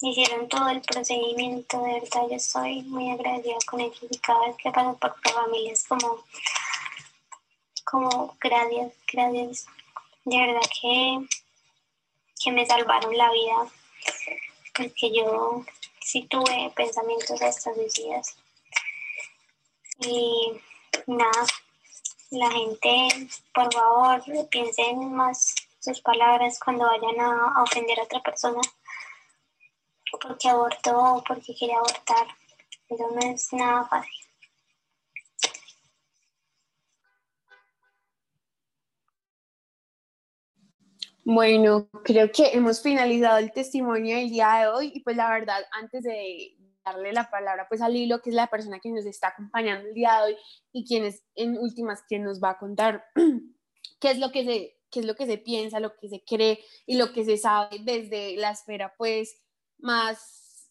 hicieron 0.00 0.48
todo 0.48 0.68
el 0.68 0.80
procedimiento. 0.80 1.82
De 1.82 2.00
verdad, 2.00 2.22
yo 2.28 2.36
estoy 2.36 2.82
muy 2.82 3.10
agradecida 3.10 3.56
con 3.66 3.80
ellos 3.80 4.06
y 4.10 4.18
cada 4.18 4.46
vez 4.46 4.56
que 4.56 4.70
paso 4.70 4.96
por 4.98 5.14
familia 5.20 5.72
es 5.72 5.84
como, 5.86 6.24
como, 7.84 8.36
gracias, 8.40 8.92
gracias. 9.12 9.66
De 10.24 10.38
verdad 10.38 10.68
que, 10.80 11.26
que 12.42 12.52
me 12.52 12.66
salvaron 12.66 13.16
la 13.16 13.30
vida, 13.30 13.70
porque 14.74 15.12
yo 15.14 15.64
sí 16.00 16.26
tuve 16.28 16.72
pensamientos 16.74 17.40
hasta 17.42 17.74
suicidas. 17.74 18.36
Y 20.00 20.52
nada, 21.06 21.46
la 22.30 22.50
gente, 22.50 23.28
por 23.52 23.72
favor, 23.72 24.22
piensen 24.50 25.12
más 25.14 25.54
sus 25.80 26.00
palabras 26.00 26.58
cuando 26.62 26.84
vayan 26.84 27.20
a, 27.20 27.62
ofender 27.62 27.98
a 27.98 28.04
otra 28.04 28.20
persona. 28.20 28.60
Porque 30.10 30.48
abortó 30.48 30.98
o 30.98 31.24
porque 31.24 31.54
quiere 31.54 31.74
abortar. 31.74 32.26
Eso 32.88 33.08
no 33.12 33.32
es 33.32 33.52
nada 33.52 33.84
fácil. 33.88 34.12
Bueno, 41.24 41.88
creo 42.02 42.32
que 42.32 42.48
hemos 42.52 42.82
finalizado 42.82 43.38
el 43.38 43.52
testimonio 43.52 44.16
del 44.16 44.30
día 44.30 44.52
de 44.60 44.68
hoy 44.68 44.92
y 44.94 45.00
pues 45.00 45.16
la 45.16 45.30
verdad, 45.30 45.62
antes 45.72 46.02
de, 46.02 46.56
darle 46.84 47.12
la 47.12 47.30
palabra 47.30 47.66
pues 47.68 47.82
a 47.82 47.88
Lilo, 47.88 48.20
que 48.20 48.30
es 48.30 48.36
la 48.36 48.48
persona 48.48 48.80
que 48.80 48.90
nos 48.90 49.06
está 49.06 49.28
acompañando 49.28 49.88
el 49.88 49.94
día 49.94 50.16
de 50.16 50.32
hoy 50.32 50.36
y 50.72 50.84
quien 50.86 51.04
es 51.04 51.22
en 51.34 51.58
últimas 51.58 52.02
quien 52.08 52.24
nos 52.24 52.42
va 52.42 52.50
a 52.50 52.58
contar 52.58 53.04
qué 54.00 54.10
es 54.10 54.18
lo 54.18 54.30
que 54.30 54.44
se 54.44 54.76
qué 54.90 55.00
es 55.00 55.06
lo 55.06 55.14
que 55.14 55.26
se 55.26 55.38
piensa, 55.38 55.78
lo 55.78 55.94
que 55.94 56.08
se 56.08 56.24
cree 56.24 56.58
y 56.84 56.96
lo 56.96 57.12
que 57.12 57.24
se 57.24 57.36
sabe 57.36 57.78
desde 57.84 58.36
la 58.36 58.50
esfera 58.50 58.92
pues 58.98 59.40
más 59.82 60.70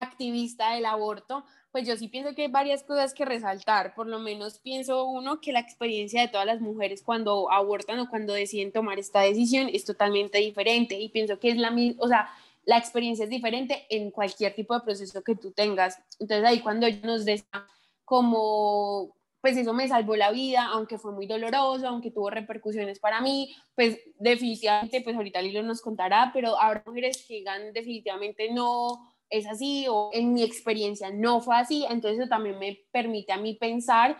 activista 0.00 0.74
del 0.74 0.86
aborto, 0.86 1.44
pues 1.72 1.86
yo 1.86 1.96
sí 1.96 2.08
pienso 2.08 2.34
que 2.34 2.42
hay 2.42 2.48
varias 2.48 2.82
cosas 2.82 3.12
que 3.12 3.24
resaltar, 3.24 3.94
por 3.94 4.06
lo 4.06 4.18
menos 4.18 4.58
pienso 4.58 5.04
uno 5.04 5.40
que 5.40 5.52
la 5.52 5.60
experiencia 5.60 6.20
de 6.20 6.28
todas 6.28 6.46
las 6.46 6.60
mujeres 6.60 7.02
cuando 7.02 7.50
abortan 7.50 7.98
o 7.98 8.08
cuando 8.08 8.32
deciden 8.32 8.72
tomar 8.72 8.98
esta 8.98 9.20
decisión 9.20 9.68
es 9.72 9.84
totalmente 9.84 10.38
diferente 10.38 10.98
y 10.98 11.08
pienso 11.08 11.38
que 11.38 11.50
es 11.50 11.56
la 11.56 11.70
misma, 11.70 12.02
o 12.02 12.08
sea, 12.08 12.28
la 12.64 12.78
experiencia 12.78 13.24
es 13.24 13.30
diferente 13.30 13.86
en 13.90 14.10
cualquier 14.10 14.54
tipo 14.54 14.74
de 14.74 14.80
proceso 14.80 15.22
que 15.22 15.34
tú 15.34 15.52
tengas. 15.52 15.98
Entonces 16.18 16.46
ahí 16.46 16.60
cuando 16.60 16.86
ellos 16.86 17.02
nos 17.02 17.24
decían 17.24 17.64
como, 18.04 19.14
pues 19.48 19.56
eso 19.56 19.72
me 19.72 19.88
salvó 19.88 20.14
la 20.14 20.30
vida, 20.30 20.66
aunque 20.66 20.98
fue 20.98 21.10
muy 21.10 21.26
doloroso, 21.26 21.88
aunque 21.88 22.10
tuvo 22.10 22.28
repercusiones 22.28 22.98
para 22.98 23.22
mí, 23.22 23.56
pues 23.74 23.98
definitivamente, 24.18 25.00
pues 25.00 25.16
ahorita 25.16 25.40
Lilo 25.40 25.62
nos 25.62 25.80
contará, 25.80 26.32
pero 26.34 26.60
habrá 26.60 26.82
mujeres 26.84 27.24
que 27.26 27.36
digan 27.36 27.72
definitivamente 27.72 28.52
no 28.52 29.10
es 29.30 29.46
así 29.46 29.86
o 29.88 30.10
en 30.12 30.34
mi 30.34 30.42
experiencia 30.42 31.10
no 31.10 31.40
fue 31.40 31.56
así, 31.56 31.86
entonces 31.88 32.20
eso 32.20 32.28
también 32.28 32.58
me 32.58 32.78
permite 32.92 33.32
a 33.32 33.38
mí 33.38 33.54
pensar 33.54 34.18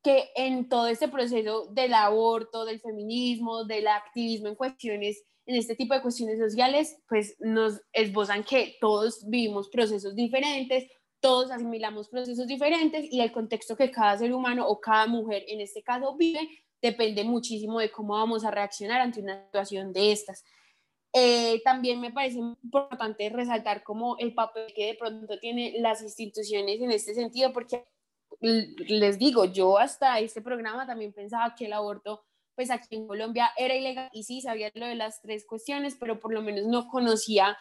que 0.00 0.30
en 0.36 0.68
todo 0.68 0.86
este 0.86 1.08
proceso 1.08 1.66
del 1.72 1.92
aborto, 1.92 2.64
del 2.64 2.78
feminismo, 2.78 3.64
del 3.64 3.88
activismo 3.88 4.46
en 4.46 4.54
cuestiones 4.54 5.24
en 5.44 5.56
este 5.56 5.74
tipo 5.74 5.94
de 5.94 6.02
cuestiones 6.02 6.38
sociales, 6.38 7.02
pues 7.08 7.34
nos 7.40 7.80
esbozan 7.92 8.44
que 8.44 8.76
todos 8.80 9.28
vivimos 9.28 9.70
procesos 9.70 10.14
diferentes, 10.14 10.88
todos 11.20 11.50
asimilamos 11.50 12.08
procesos 12.08 12.46
diferentes 12.46 13.06
y 13.10 13.20
el 13.20 13.32
contexto 13.32 13.76
que 13.76 13.90
cada 13.90 14.16
ser 14.18 14.32
humano 14.32 14.66
o 14.66 14.80
cada 14.80 15.06
mujer 15.06 15.44
en 15.48 15.60
este 15.60 15.82
caso 15.82 16.14
vive 16.16 16.48
depende 16.80 17.24
muchísimo 17.24 17.80
de 17.80 17.90
cómo 17.90 18.14
vamos 18.14 18.44
a 18.44 18.50
reaccionar 18.50 19.00
ante 19.00 19.20
una 19.20 19.44
situación 19.46 19.92
de 19.92 20.12
estas. 20.12 20.44
Eh, 21.12 21.60
también 21.64 22.00
me 22.00 22.12
parece 22.12 22.38
importante 22.38 23.28
resaltar 23.30 23.82
como 23.82 24.16
el 24.18 24.34
papel 24.34 24.72
que 24.74 24.86
de 24.86 24.94
pronto 24.94 25.38
tienen 25.38 25.82
las 25.82 26.02
instituciones 26.02 26.80
en 26.80 26.92
este 26.92 27.14
sentido, 27.14 27.52
porque 27.52 27.84
les 28.40 29.18
digo, 29.18 29.46
yo 29.46 29.78
hasta 29.78 30.20
este 30.20 30.42
programa 30.42 30.86
también 30.86 31.12
pensaba 31.12 31.54
que 31.54 31.66
el 31.66 31.72
aborto 31.72 32.24
pues 32.54 32.70
aquí 32.72 32.96
en 32.96 33.06
Colombia 33.06 33.50
era 33.56 33.76
ilegal 33.76 34.10
y 34.12 34.24
sí 34.24 34.40
sabía 34.40 34.72
lo 34.74 34.86
de 34.86 34.96
las 34.96 35.22
tres 35.22 35.46
cuestiones, 35.46 35.96
pero 35.98 36.18
por 36.18 36.34
lo 36.34 36.42
menos 36.42 36.66
no 36.66 36.88
conocía 36.88 37.56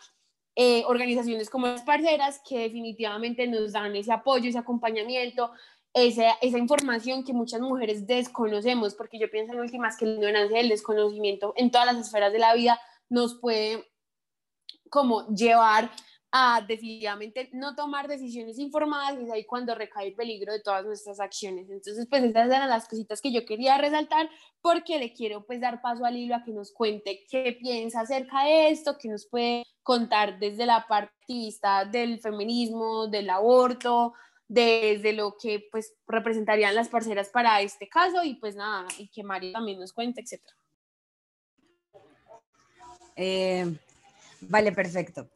eh, 0.60 0.84
organizaciones 0.88 1.52
como 1.52 1.68
las 1.68 1.84
parceras 1.84 2.42
que 2.44 2.58
definitivamente 2.58 3.46
nos 3.46 3.74
dan 3.74 3.96
ese 3.96 4.12
apoyo, 4.12 4.50
ese 4.50 4.58
acompañamiento, 4.58 5.52
esa, 5.94 6.32
esa 6.42 6.58
información 6.58 7.24
que 7.24 7.32
muchas 7.32 7.62
mujeres 7.62 8.08
desconocemos, 8.08 8.96
porque 8.96 9.20
yo 9.20 9.30
pienso 9.30 9.54
en 9.54 9.60
últimas 9.60 9.98
que 9.98 10.08
la 10.08 10.14
ignorancia 10.14 10.58
y 10.58 10.62
el 10.62 10.70
desconocimiento 10.70 11.54
en 11.58 11.70
todas 11.70 11.86
las 11.86 12.08
esferas 12.08 12.34
de 12.34 12.40
la 12.40 12.56
vida 12.56 12.82
nos 13.08 13.36
puede 13.36 13.88
como 14.90 15.28
llevar 15.28 15.92
a 16.32 16.62
definitivamente 16.68 17.50
no 17.54 17.76
tomar 17.76 18.08
decisiones 18.08 18.60
informadas 18.60 19.18
y 19.20 19.24
es 19.24 19.32
ahí 19.32 19.46
cuando 19.46 19.74
recae 19.76 20.08
el 20.08 20.14
peligro 20.14 20.52
de 20.52 20.62
todas 20.62 20.86
nuestras 20.86 21.20
acciones. 21.20 21.70
Entonces, 21.70 22.06
pues 22.10 22.24
esas 22.24 22.48
eran 22.48 22.70
las 22.70 22.88
cositas 22.88 23.22
que 23.22 23.32
yo 23.32 23.46
quería 23.46 23.78
resaltar 23.78 24.30
porque 24.62 25.00
le 25.00 25.14
quiero 25.14 25.46
pues 25.46 25.62
dar 25.62 25.82
paso 25.82 26.06
a 26.06 26.12
Lilo 26.12 26.36
a 26.36 26.44
que 26.44 26.52
nos 26.52 26.74
cuente 26.74 27.26
qué 27.30 27.58
piensa 27.60 28.02
acerca 28.02 28.44
de 28.44 28.70
esto, 28.70 28.98
que 28.98 29.08
nos 29.08 29.26
puede 29.28 29.64
contar 29.84 30.38
desde 30.40 30.66
la 30.66 30.86
parte 30.88 31.14
del 31.92 32.20
feminismo, 32.20 33.08
del 33.08 33.30
aborto, 33.30 34.14
desde 34.48 35.14
lo 35.14 35.38
que 35.38 35.68
pues 35.72 35.94
representarían 36.08 36.76
las 36.76 36.90
parceras 36.90 37.30
para 37.30 37.62
este 37.62 37.88
caso 37.88 38.24
y 38.24 38.36
pues 38.36 38.56
nada, 38.56 38.88
y 38.98 39.10
que 39.10 39.24
Mario 39.24 39.52
también 39.54 39.80
nos 39.80 39.94
cuente, 39.94 40.22
etcétera. 40.22 40.56
Eh, 43.16 43.78
vale, 44.42 44.72
perfecto. 44.72 45.30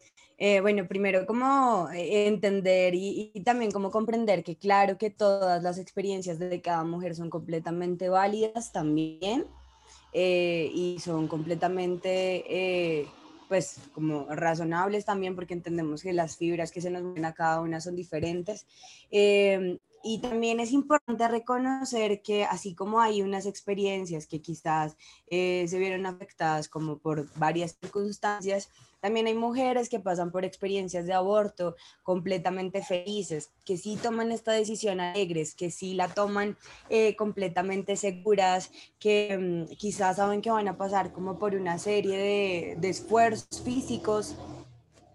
Eh, 0.44 0.60
bueno, 0.60 0.88
primero 0.88 1.28
como 1.28 1.88
eh, 1.92 2.26
entender 2.26 2.96
y, 2.96 3.32
también 3.46 3.70
como 3.70 3.92
comprender 3.92 4.44
que 4.44 4.56
claro 4.56 4.98
que 4.98 5.12
todas 5.12 5.62
las 5.62 5.78
experiencias 5.78 6.40
de 6.40 6.60
cada 6.62 6.84
mujer 6.84 7.14
son 7.14 7.30
completamente 7.30 8.10
válidas 8.10 8.72
también 8.72 9.46
y 10.12 10.98
son 11.00 11.28
completamente 11.28 13.08
pues 13.50 13.82
como 13.94 14.26
razonables 14.30 15.06
también 15.06 15.36
porque 15.36 15.54
entendemos 15.54 16.02
que 16.02 16.12
las 16.12 16.38
fibras 16.38 16.72
que 16.72 16.82
se 16.82 16.90
nos 16.90 17.14
ven 17.14 17.26
a 17.26 17.34
cada 17.36 17.62
una 17.62 17.80
son 17.80 17.96
diferentes. 17.96 18.66
Y 20.04 20.20
también 20.20 20.60
es 20.60 20.72
importante 20.72 21.28
reconocer 21.28 22.22
que 22.22 22.46
así 22.46 22.74
como 22.74 23.00
hay 23.00 23.22
unas 23.22 23.46
experiencias 23.46 24.28
que 24.28 24.42
quizás 24.42 24.98
eh, 25.28 25.66
se 25.68 25.78
vieron 25.78 26.06
afectadas 26.06 26.68
como 26.68 26.98
por 26.98 27.28
varias 27.38 27.78
circunstancias, 27.80 28.70
también 29.02 29.26
hay 29.26 29.34
mujeres 29.34 29.90
que 29.90 30.00
pasan 30.00 30.32
por 30.32 30.46
experiencias 30.46 31.08
de 31.08 31.14
aborto 31.14 31.76
completamente 32.04 32.84
felices, 32.84 33.50
que 33.66 33.78
sí 33.78 33.98
toman 34.02 34.32
esta 34.32 34.52
decisión 34.52 35.00
alegres, 35.00 35.56
que 35.56 35.72
sí 35.72 35.96
la 35.96 36.08
toman 36.08 36.56
eh, 36.90 37.16
completamente 37.16 37.96
seguras, 37.96 38.70
que 39.00 39.38
mm, 39.38 39.76
quizás 39.76 40.18
saben 40.18 40.42
que 40.42 40.52
van 40.52 40.68
a 40.68 40.78
pasar 40.78 41.12
como 41.14 41.40
por 41.40 41.56
una 41.56 41.80
serie 41.80 42.18
de, 42.18 42.76
de 42.80 42.90
esfuerzos 42.90 43.62
físicos. 43.64 44.36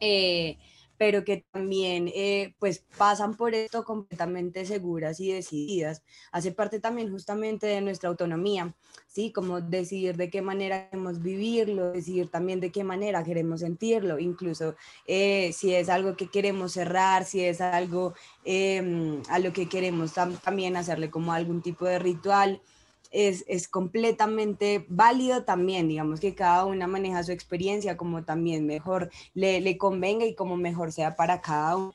Eh, 0.00 0.58
pero 0.98 1.24
que 1.24 1.44
también 1.50 2.10
eh, 2.14 2.54
pues 2.58 2.84
pasan 2.96 3.36
por 3.36 3.54
esto 3.54 3.84
completamente 3.84 4.64
seguras 4.64 5.20
y 5.20 5.32
decididas. 5.32 6.02
Hace 6.32 6.52
parte 6.52 6.80
también 6.80 7.10
justamente 7.10 7.66
de 7.66 7.80
nuestra 7.80 8.08
autonomía, 8.08 8.74
¿sí? 9.06 9.32
Como 9.32 9.60
decidir 9.60 10.16
de 10.16 10.30
qué 10.30 10.42
manera 10.42 10.88
queremos 10.88 11.22
vivirlo, 11.22 11.92
decidir 11.92 12.28
también 12.28 12.60
de 12.60 12.70
qué 12.70 12.84
manera 12.84 13.24
queremos 13.24 13.60
sentirlo, 13.60 14.18
incluso 14.18 14.74
eh, 15.06 15.52
si 15.52 15.74
es 15.74 15.88
algo 15.88 16.16
que 16.16 16.28
queremos 16.28 16.72
cerrar, 16.72 17.24
si 17.24 17.44
es 17.44 17.60
algo 17.60 18.14
em, 18.44 19.22
a 19.28 19.38
lo 19.38 19.52
que 19.52 19.68
queremos 19.68 20.12
también 20.42 20.76
hacerle 20.76 21.10
como 21.10 21.32
algún 21.32 21.62
tipo 21.62 21.84
de 21.84 21.98
ritual 21.98 22.60
es, 23.10 23.68
completamente 23.68 24.84
válido 24.88 25.44
también, 25.44 25.88
digamos 25.88 26.20
que 26.20 26.34
cada 26.34 26.64
una 26.64 26.86
maneja 26.86 27.22
su 27.22 27.32
experiencia 27.32 27.96
como 27.96 28.24
también 28.24 28.66
mejor 28.66 29.10
le, 29.34 29.78
convenga 29.78 30.24
y 30.24 30.34
como 30.34 30.56
mejor 30.56 30.92
sea 30.92 31.16
para 31.16 31.40
cada 31.40 31.76
uno, 31.76 31.94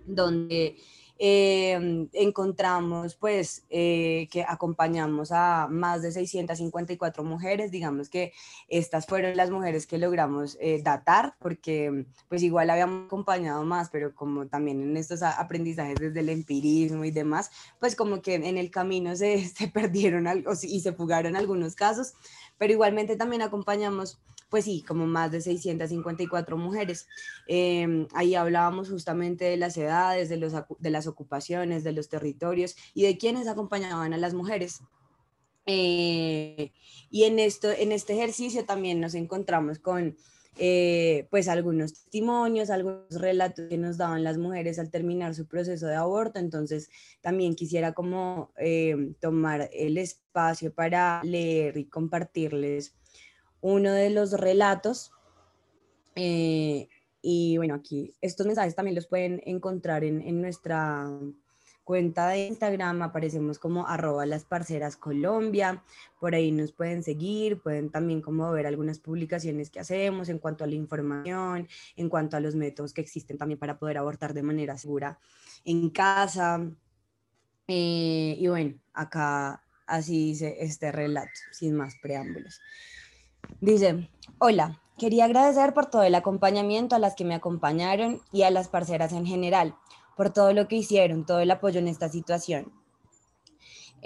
donde 0.05 0.77
eh, 1.17 2.07
encontramos 2.13 3.15
pues 3.15 3.63
eh, 3.69 4.27
que 4.31 4.43
acompañamos 4.43 5.31
a 5.31 5.67
más 5.69 6.01
de 6.01 6.11
654 6.11 7.23
mujeres, 7.23 7.71
digamos 7.71 8.09
que 8.09 8.33
estas 8.67 9.05
fueron 9.05 9.37
las 9.37 9.49
mujeres 9.49 9.87
que 9.87 9.97
logramos 9.97 10.57
eh, 10.59 10.81
datar, 10.83 11.35
porque 11.39 12.05
pues 12.27 12.43
igual 12.43 12.69
habíamos 12.69 13.05
acompañado 13.05 13.63
más, 13.63 13.89
pero 13.89 14.13
como 14.13 14.47
también 14.47 14.81
en 14.81 14.97
estos 14.97 15.23
aprendizajes 15.23 15.99
desde 15.99 16.19
el 16.19 16.29
empirismo 16.29 17.05
y 17.05 17.11
demás, 17.11 17.49
pues 17.79 17.95
como 17.95 18.21
que 18.21 18.35
en 18.35 18.57
el 18.57 18.69
camino 18.69 19.15
se, 19.15 19.47
se 19.55 19.67
perdieron 19.69 20.27
algo 20.27 20.51
y 20.61 20.81
se 20.81 20.93
fugaron 20.93 21.35
algunos 21.35 21.75
casos, 21.75 22.13
pero 22.57 22.73
igualmente 22.73 23.15
también 23.15 23.41
acompañamos 23.41 24.19
pues 24.49 24.65
sí, 24.65 24.83
como 24.87 25.07
más 25.07 25.31
de 25.31 25.41
654 25.41 26.57
mujeres. 26.57 27.07
Em, 27.47 28.07
ahí 28.13 28.35
hablábamos 28.35 28.89
justamente 28.89 29.45
de 29.45 29.57
las 29.57 29.77
edades, 29.77 30.29
de, 30.29 30.37
los, 30.37 30.53
de 30.79 30.89
las 30.89 31.07
ocupaciones, 31.07 31.83
de 31.83 31.91
los 31.91 32.09
territorios 32.09 32.75
y 32.93 33.03
de 33.03 33.17
quienes 33.17 33.47
acompañaban 33.47 34.13
a 34.13 34.17
las 34.17 34.33
mujeres. 34.33 34.81
Eh, 35.65 36.71
y 37.09 37.23
en, 37.23 37.39
esto, 37.39 37.71
en 37.71 37.91
este 37.91 38.13
ejercicio 38.13 38.65
también 38.65 38.99
nos 38.99 39.15
encontramos 39.15 39.79
con 39.79 40.15
eh, 40.57 41.27
pues 41.31 41.49
algunos 41.49 41.93
testimonios, 41.93 42.69
algunos 42.69 43.19
relatos 43.19 43.65
que 43.67 43.77
nos 43.77 43.97
daban 43.97 44.23
las 44.23 44.37
mujeres 44.37 44.79
al 44.79 44.89
terminar 44.89 45.35
su 45.35 45.47
proceso 45.47 45.87
de 45.87 45.95
aborto. 45.95 46.39
Entonces 46.39 46.89
también 47.21 47.55
quisiera 47.55 47.93
como 47.93 48.51
em, 48.57 49.15
tomar 49.15 49.69
el 49.73 49.97
espacio 49.97 50.73
para 50.73 51.21
leer 51.23 51.77
y 51.77 51.85
compartirles 51.85 52.95
uno 53.65 53.93
de 53.93 54.11
los 54.11 54.33
relatos. 54.33 55.11
Eh, 56.13 56.87
y 57.23 57.57
bueno, 57.57 57.73
aquí 57.73 58.13
estos 58.21 58.45
mensajes 58.45 58.75
también 58.75 58.93
los 58.93 59.07
pueden 59.07 59.41
encontrar 59.43 60.03
en, 60.03 60.39
nuestra 60.39 61.09
cuenta 61.83 62.27
de 62.27 62.45
Instagram, 62.45 63.01
aparecemos 63.01 63.57
como 63.57 63.87
arroba 63.87 64.27
las 64.27 64.45
parceras 64.45 64.97
Colombia, 64.97 65.83
por 66.19 66.35
ahí 66.35 66.51
nos 66.51 66.73
pueden 66.73 67.01
seguir, 67.01 67.59
pueden 67.59 67.89
también 67.89 68.21
como 68.21 68.51
ver 68.51 68.67
algunas 68.67 68.99
publicaciones 68.99 69.71
que 69.71 69.79
hacemos 69.79 70.29
en 70.29 70.37
cuanto 70.37 70.63
a 70.63 70.67
la 70.67 70.75
información, 70.75 71.67
en 71.95 72.07
cuanto 72.07 72.37
a 72.37 72.41
los 72.41 72.53
métodos 72.53 72.93
que 72.93 73.01
existen 73.01 73.39
también 73.39 73.59
para 73.59 73.79
poder 73.79 73.97
abortar 73.97 74.35
de 74.35 74.43
manera 74.43 74.77
segura 74.77 75.17
en 75.63 75.89
casa. 75.89 76.69
Eh, 77.67 78.35
y 78.37 78.47
bueno, 78.47 78.75
acá 78.93 79.63
así 79.87 80.27
dice 80.27 80.57
este 80.59 80.91
relato, 80.91 81.39
sin 81.51 81.73
más 81.73 81.95
preámbulos. 81.99 82.61
Dice, 83.61 84.09
hola, 84.39 84.81
quería 84.97 85.25
agradecer 85.25 85.73
por 85.73 85.87
todo 85.87 86.03
el 86.03 86.15
acompañamiento 86.15 86.95
a 86.95 86.99
las 86.99 87.15
que 87.15 87.25
me 87.25 87.35
acompañaron 87.35 88.21
y 88.31 88.43
a 88.43 88.51
las 88.51 88.67
parceras 88.67 89.13
en 89.13 89.25
general, 89.25 89.75
por 90.15 90.31
todo 90.31 90.53
lo 90.53 90.67
que 90.67 90.77
hicieron, 90.77 91.25
todo 91.25 91.39
el 91.39 91.51
apoyo 91.51 91.79
en 91.79 91.87
esta 91.87 92.09
situación. 92.09 92.71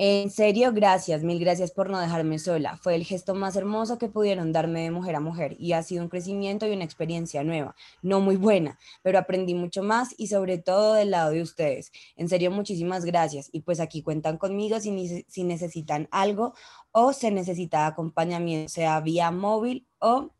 En 0.01 0.29
serio, 0.29 0.71
gracias, 0.71 1.23
mil 1.23 1.41
gracias 1.41 1.71
por 1.71 1.89
no 1.89 1.99
dejarme 1.99 2.39
sola. 2.39 2.77
Fue 2.77 2.95
el 2.95 3.03
gesto 3.03 3.35
más 3.35 3.57
hermoso 3.57 3.97
que 3.97 4.07
pudieron 4.07 4.53
darme 4.53 4.83
de 4.83 4.91
mujer 4.91 5.13
a 5.17 5.19
mujer 5.19 5.57
y 5.59 5.73
ha 5.73 5.83
sido 5.83 6.03
un 6.03 6.07
crecimiento 6.07 6.65
y 6.65 6.71
una 6.71 6.85
experiencia 6.85 7.43
nueva, 7.43 7.75
no 8.01 8.21
muy 8.21 8.37
buena, 8.37 8.79
pero 9.03 9.19
aprendí 9.19 9.55
mucho 9.55 9.83
más 9.83 10.15
y 10.17 10.27
sobre 10.27 10.57
todo 10.57 10.93
del 10.93 11.11
lado 11.11 11.31
de 11.31 11.41
ustedes. 11.41 11.91
En 12.15 12.29
serio, 12.29 12.49
muchísimas 12.49 13.03
gracias 13.03 13.49
y 13.51 13.59
pues 13.59 13.81
aquí 13.81 14.01
cuentan 14.01 14.37
conmigo 14.37 14.79
si, 14.79 15.25
si 15.27 15.43
necesitan 15.43 16.07
algo 16.11 16.53
o 16.91 17.13
se 17.13 17.31
necesita 17.31 17.87
acompañamiento, 17.87 18.69
sea 18.69 18.99
vía 18.99 19.31
móvil 19.31 19.87
o 19.99 20.31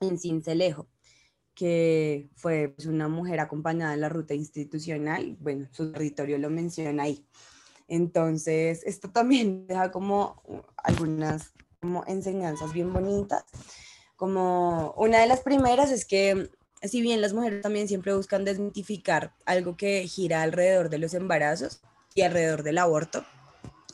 en 0.00 0.18
Cincelejo 0.18 0.88
que 1.56 2.28
fue 2.36 2.68
pues, 2.68 2.86
una 2.86 3.08
mujer 3.08 3.40
acompañada 3.40 3.94
en 3.94 4.02
la 4.02 4.10
ruta 4.10 4.34
institucional, 4.34 5.36
bueno, 5.40 5.66
su 5.72 5.90
territorio 5.90 6.38
lo 6.38 6.50
menciona 6.50 7.04
ahí. 7.04 7.26
Entonces, 7.88 8.82
esto 8.84 9.10
también 9.10 9.66
deja 9.66 9.90
como 9.90 10.42
algunas 10.76 11.52
como 11.80 12.04
enseñanzas 12.06 12.72
bien 12.72 12.92
bonitas. 12.92 13.44
Como 14.16 14.92
una 14.98 15.18
de 15.18 15.26
las 15.26 15.40
primeras 15.40 15.90
es 15.90 16.04
que 16.04 16.50
si 16.82 17.00
bien 17.00 17.20
las 17.20 17.32
mujeres 17.32 17.62
también 17.62 17.88
siempre 17.88 18.14
buscan 18.14 18.44
desmitificar 18.44 19.34
algo 19.46 19.76
que 19.76 20.06
gira 20.06 20.42
alrededor 20.42 20.90
de 20.90 20.98
los 20.98 21.14
embarazos 21.14 21.80
y 22.14 22.22
alrededor 22.22 22.62
del 22.62 22.78
aborto, 22.78 23.24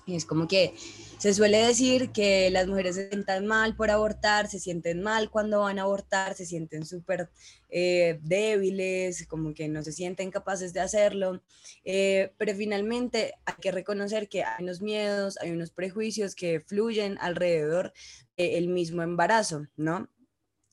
Y 0.04 0.16
es 0.16 0.24
como 0.24 0.48
que 0.48 0.74
se 1.22 1.32
suele 1.34 1.64
decir 1.64 2.10
que 2.10 2.50
las 2.50 2.66
mujeres 2.66 2.96
se 2.96 3.08
sientan 3.08 3.46
mal 3.46 3.76
por 3.76 3.92
abortar, 3.92 4.48
se 4.48 4.58
sienten 4.58 5.04
mal 5.04 5.30
cuando 5.30 5.60
van 5.60 5.78
a 5.78 5.82
abortar, 5.82 6.34
se 6.34 6.46
sienten 6.46 6.84
súper 6.84 7.30
eh, 7.68 8.18
débiles, 8.22 9.24
como 9.28 9.54
que 9.54 9.68
no 9.68 9.84
se 9.84 9.92
sienten 9.92 10.32
capaces 10.32 10.72
de 10.72 10.80
hacerlo, 10.80 11.40
eh, 11.84 12.32
pero 12.38 12.56
finalmente 12.56 13.34
hay 13.44 13.54
que 13.60 13.70
reconocer 13.70 14.28
que 14.28 14.42
hay 14.42 14.64
unos 14.64 14.82
miedos, 14.82 15.38
hay 15.38 15.52
unos 15.52 15.70
prejuicios 15.70 16.34
que 16.34 16.58
fluyen 16.58 17.16
alrededor 17.20 17.92
del 18.36 18.66
mismo 18.66 19.02
embarazo, 19.02 19.68
¿no? 19.76 20.08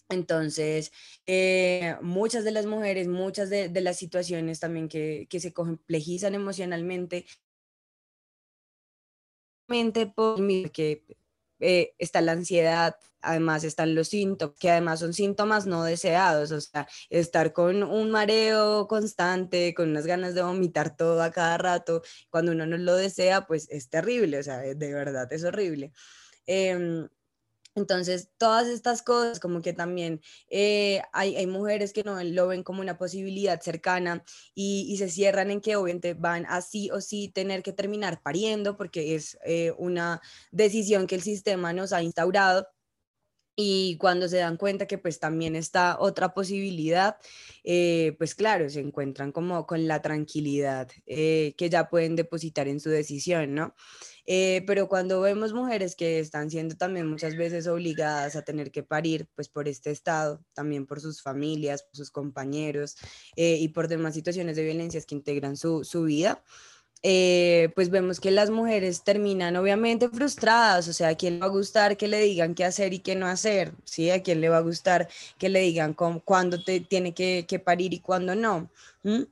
Entonces, 0.09 0.91
eh, 1.27 1.95
muchas 2.01 2.43
de 2.43 2.49
las 2.49 2.65
mujeres, 2.65 3.07
muchas 3.07 3.51
de, 3.51 3.69
las 3.81 3.97
situaciones 3.97 4.59
también 4.59 4.89
que, 4.89 5.27
que 5.29 5.39
se 5.39 5.53
complejizan 5.53 6.33
emocionalmente 6.33 7.27
porque 10.15 11.03
eh, 11.59 11.93
está 11.97 12.21
la 12.21 12.33
ansiedad, 12.33 12.95
además 13.21 13.63
están 13.63 13.95
los 13.95 14.09
síntomas, 14.09 14.55
que 14.59 14.69
además 14.71 14.99
son 14.99 15.13
síntomas 15.13 15.65
no 15.67 15.83
deseados, 15.83 16.51
o 16.51 16.61
sea, 16.61 16.87
estar 17.09 17.53
con 17.53 17.83
un 17.83 18.11
mareo 18.11 18.87
constante, 18.87 19.73
con 19.73 19.89
unas 19.89 20.05
ganas 20.05 20.35
de 20.35 20.41
vomitar 20.41 20.95
todo 20.95 21.21
a 21.21 21.31
cada 21.31 21.57
rato, 21.57 22.01
cuando 22.29 22.51
uno 22.53 22.65
no 22.65 22.77
lo 22.77 22.95
desea, 22.95 23.45
pues 23.45 23.67
es 23.69 23.89
terrible, 23.89 24.39
o 24.39 24.43
sea, 24.43 24.59
de 24.59 24.93
verdad 24.93 25.31
es 25.33 25.43
horrible. 25.43 25.91
Em, 26.45 27.07
entonces, 27.75 28.29
todas 28.37 28.67
estas 28.67 29.01
cosas, 29.01 29.39
como 29.39 29.61
que 29.61 29.73
también 29.73 30.21
eh, 30.49 31.01
hay, 31.13 31.45
mujeres 31.47 31.93
que 31.93 32.03
no 32.03 32.21
lo 32.23 32.47
ven 32.47 32.63
como 32.63 32.81
una 32.81 32.97
posibilidad 32.97 33.61
cercana 33.61 34.23
y, 34.53 34.97
se 34.97 35.09
cierran 35.09 35.51
en 35.51 35.61
que 35.61 35.75
obviamente 35.75 36.13
van 36.13 36.45
así 36.47 36.89
o 36.91 36.99
sí 36.99 37.29
tener 37.29 37.63
que 37.63 37.71
terminar 37.73 38.21
pariendo 38.21 38.75
porque 38.75 39.15
es 39.15 39.37
eh, 39.45 39.73
una 39.77 40.21
decisión 40.51 41.07
que 41.07 41.15
el 41.15 41.21
sistema 41.21 41.71
nos 41.71 41.93
ha 41.93 42.03
instaurado 42.03 42.67
y 43.55 43.97
cuando 43.97 44.27
se 44.27 44.37
dan 44.37 44.57
cuenta 44.57 44.87
que 44.87 44.97
pues 44.97 45.19
también 45.19 45.55
está 45.55 45.97
otra 45.99 46.33
posibilidad, 46.33 47.17
eh, 47.63 48.15
pues 48.17 48.33
claro, 48.35 48.69
se 48.69 48.79
encuentran 48.79 49.31
como 49.31 49.65
con 49.67 49.87
la 49.87 50.01
tranquilidad 50.01 50.89
que 51.05 51.69
ya 51.69 51.89
pueden 51.89 52.15
depositar 52.15 52.67
en 52.67 52.79
su 52.79 52.89
decisión, 52.89 53.53
¿no? 53.53 53.75
Eh, 54.31 54.63
pero 54.67 54.87
cuando 54.87 55.21
vemos 55.21 55.53
mujeres 55.53 55.95
que 55.95 56.19
están 56.19 56.51
siendo 56.51 56.75
también 56.75 57.07
muchas 57.07 57.35
veces 57.35 57.65
obligadas 57.65 58.35
a 58.35 58.43
tener 58.43 58.69
que 58.69 58.83
parir, 58.83 59.27
pues 59.33 59.49
por 59.49 59.67
este 59.67 59.89
estado, 59.89 60.39
también 60.53 60.85
por 60.85 61.01
sus 61.01 61.23
familias, 61.23 61.81
por 61.81 61.95
sus 61.95 62.11
compañeros 62.11 62.95
eh, 63.35 63.57
y 63.59 63.69
por 63.69 63.87
demás 63.87 64.13
situaciones 64.13 64.55
de 64.55 64.65
violencias 64.65 65.07
que 65.07 65.15
integran 65.15 65.57
su, 65.57 65.83
su 65.83 66.03
vida, 66.03 66.43
eh, 67.01 67.71
pues 67.73 67.89
vemos 67.89 68.19
que 68.19 68.29
las 68.29 68.51
mujeres 68.51 69.03
terminan 69.03 69.55
obviamente 69.55 70.09
frustradas, 70.09 70.87
o 70.87 70.93
sea, 70.93 71.07
¿a 71.07 71.15
quién 71.15 71.35
le 71.35 71.39
va 71.39 71.45
a 71.47 71.49
gustar 71.49 71.97
que 71.97 72.07
le 72.07 72.21
digan 72.21 72.53
qué 72.53 72.65
hacer 72.65 72.93
y 72.93 72.99
qué 72.99 73.15
no 73.15 73.25
hacer? 73.25 73.73
¿Sí? 73.83 74.11
¿A 74.11 74.21
quién 74.21 74.41
le 74.41 74.49
va 74.49 74.57
a 74.57 74.61
gustar 74.61 75.09
que 75.39 75.49
le 75.49 75.61
digan 75.61 75.95
cuándo 75.95 76.63
te 76.63 76.81
tiene 76.81 77.15
que, 77.15 77.45
que 77.47 77.57
parir 77.57 77.95
y 77.95 77.99
cuándo 77.99 78.35
no? 78.35 78.69
¿Mm? 79.01 79.23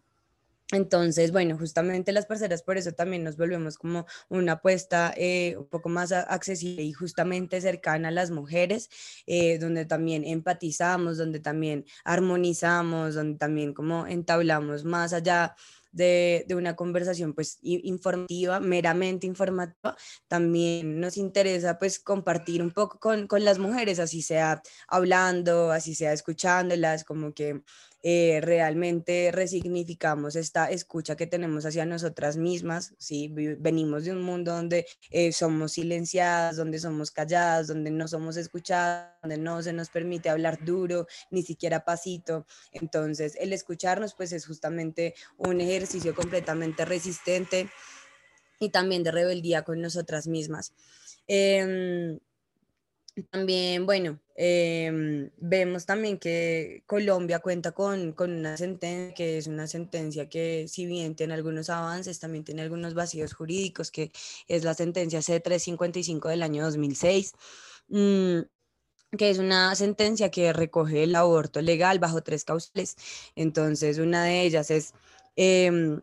Entonces, 0.72 1.32
bueno, 1.32 1.58
justamente 1.58 2.12
las 2.12 2.26
parceras 2.26 2.62
por 2.62 2.78
eso 2.78 2.92
también 2.92 3.24
nos 3.24 3.38
volvemos 3.38 3.78
como 3.78 4.06
una 4.28 4.54
apuesta 4.54 5.14
eh, 5.16 5.56
un 5.58 5.68
poco 5.68 5.88
más 5.88 6.12
accesible 6.12 6.84
y 6.84 6.92
justamente 6.92 7.62
cercana 7.62 8.10
a 8.10 8.12
las 8.12 8.32
mujeres, 8.32 8.90
eh, 9.28 9.60
donde 9.60 9.86
también 9.86 10.26
empatizamos, 10.26 11.18
donde 11.18 11.40
también 11.40 11.86
armonizamos, 12.04 13.16
donde 13.16 13.38
también 13.38 13.74
como 13.74 14.08
entablamos 14.08 14.84
más 14.84 15.14
allá 15.14 15.56
de, 15.92 16.46
una 16.56 16.76
conversación 16.76 17.34
pues 17.34 17.60
informativa, 17.62 18.60
meramente 18.60 19.26
informativa, 19.26 19.96
también 20.28 21.00
nos 21.00 21.18
interesa 21.18 21.80
pues 21.80 22.00
compartir 22.00 22.62
un 22.62 22.72
poco 22.72 23.00
con, 23.00 23.28
con 23.28 23.44
las 23.44 23.58
mujeres, 23.58 24.00
así 24.00 24.22
sea 24.22 24.62
hablando, 24.88 25.72
así 25.72 25.96
sea 25.96 26.14
escuchándolas, 26.14 27.04
como 27.04 27.34
que 27.34 27.64
eh, 28.10 28.40
realmente 28.40 29.32
resignificamos 29.34 30.38
esta 30.38 30.72
escucha 30.72 31.18
que 31.18 31.28
tenemos 31.28 31.66
hacia 31.66 31.86
nosotras 31.86 32.38
mismas, 32.38 32.94
¿sí? 32.98 33.30
Venimos 33.60 34.06
de 34.06 34.14
un 34.14 34.22
mundo 34.22 34.54
donde 34.54 34.88
eh, 35.10 35.34
somos 35.34 35.74
silenciadas, 35.74 36.56
donde 36.56 36.80
somos 36.80 37.12
calladas, 37.12 37.68
donde 37.68 37.92
no 37.92 38.08
somos 38.08 38.38
escuchadas, 38.38 39.12
donde 39.22 39.38
no 39.38 39.62
se 39.62 39.74
nos 39.74 39.90
permite 39.90 40.30
hablar 40.30 40.64
duro, 40.64 41.06
ni 41.32 41.44
siquiera 41.44 41.84
pasito. 41.84 42.46
Entonces, 42.72 43.36
el 43.42 43.52
escucharnos, 43.52 44.14
pues 44.16 44.32
es 44.32 44.46
justamente 44.46 45.14
un 45.36 45.60
ejercicio 45.60 46.16
completamente 46.16 46.86
resistente 46.86 47.70
y 48.58 48.70
también 48.70 49.04
de 49.04 49.12
rebeldía 49.12 49.64
con 49.64 49.82
nosotras 49.82 50.28
mismas. 50.28 50.74
Em, 51.28 52.20
también, 53.24 53.86
bueno, 53.86 54.20
em, 54.36 55.30
vemos 55.38 55.86
también 55.86 56.18
que 56.20 56.84
Colombia 56.86 57.40
cuenta 57.40 57.72
con, 57.72 58.14
con, 58.14 58.32
una 58.32 58.58
sentencia 58.58 59.14
que 59.16 59.38
es 59.38 59.48
una 59.48 59.68
sentencia 59.68 60.30
que 60.30 60.68
si 60.68 60.86
bien 60.86 61.16
tiene 61.16 61.34
algunos 61.34 61.70
avances, 61.70 62.20
también 62.20 62.44
tiene 62.44 62.62
algunos 62.62 62.94
vacíos 62.94 63.34
jurídicos, 63.34 63.92
que 63.92 64.12
es 64.48 64.64
la 64.64 64.74
sentencia 64.74 65.20
C355 65.20 66.30
del 66.30 66.44
año 66.44 66.64
2006, 66.64 67.34
mm, 67.90 68.40
que 69.18 69.30
es 69.30 69.38
una 69.40 69.76
sentencia 69.76 70.30
que 70.32 70.54
recoge 70.54 71.04
el 71.04 71.16
aborto 71.16 71.62
legal 71.62 72.00
bajo 72.00 72.22
tres 72.22 72.44
causales. 72.46 72.96
Entonces, 73.36 73.98
una 74.00 74.24
de 74.24 74.44
ellas 74.44 74.72
es... 74.72 74.94
Eh, 75.36 76.00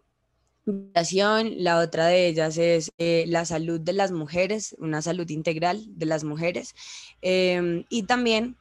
la 0.66 1.78
otra 1.78 2.06
de 2.06 2.26
ellas 2.26 2.56
es 2.58 2.92
eh, 2.98 3.24
la 3.28 3.44
salud 3.44 3.80
de 3.80 3.92
las 3.92 4.12
mujeres, 4.12 4.74
una 4.78 5.02
salud 5.02 5.28
integral 5.28 5.84
de 5.88 6.06
las 6.06 6.24
mujeres, 6.24 6.74
em, 7.20 7.84
y 7.90 8.04
también 8.04 8.56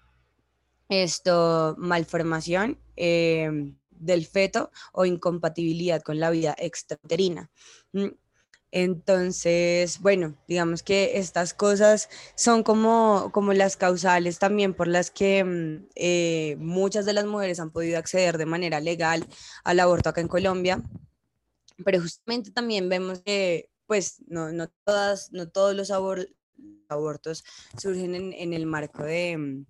esto, 0.89 1.76
malformación 1.78 2.78
em, 2.96 3.76
del 3.92 4.26
feto 4.26 4.72
o 4.92 5.06
incompatibilidad 5.06 6.02
con 6.02 6.20
la 6.20 6.30
vida 6.30 6.56
extraterina. 6.58 7.50
Mm, 7.94 8.10
entonces, 8.72 10.00
bueno, 10.02 10.36
digamos 10.48 10.84
que 10.84 11.18
estas 11.20 11.54
cosas 11.54 12.10
son 12.36 12.63
como, 12.63 13.30
como 13.32 13.54
las 13.54 13.78
causales 13.78 14.39
también 14.39 14.74
por 14.74 14.88
las 14.88 15.12
que 15.12 15.44
mm, 15.44 15.88
eh, 15.96 16.58
muchas 16.60 17.06
de 17.06 17.13
las 17.13 17.26
mujeres 17.26 17.60
han 17.60 17.72
podido 17.72 17.98
acceder 18.00 18.38
de 18.38 18.46
manera 18.46 18.80
legal 18.80 19.26
al 19.63 19.80
aborto 19.80 20.10
acá 20.10 20.22
en 20.22 20.28
Colombia 20.28 20.82
pero 21.84 22.02
justamente 22.02 22.52
también 22.52 22.89
vemos 22.89 23.22
que 23.22 23.69
pues 23.86 24.24
no, 24.28 24.52
no, 24.52 24.69
todas, 24.86 25.32
no 25.32 25.50
todos 25.50 25.76
los 25.76 25.91
abortos 25.91 27.43
surgen 27.78 28.15
en, 28.15 28.54
el 28.54 28.65
marco 28.65 29.04
de, 29.04 29.65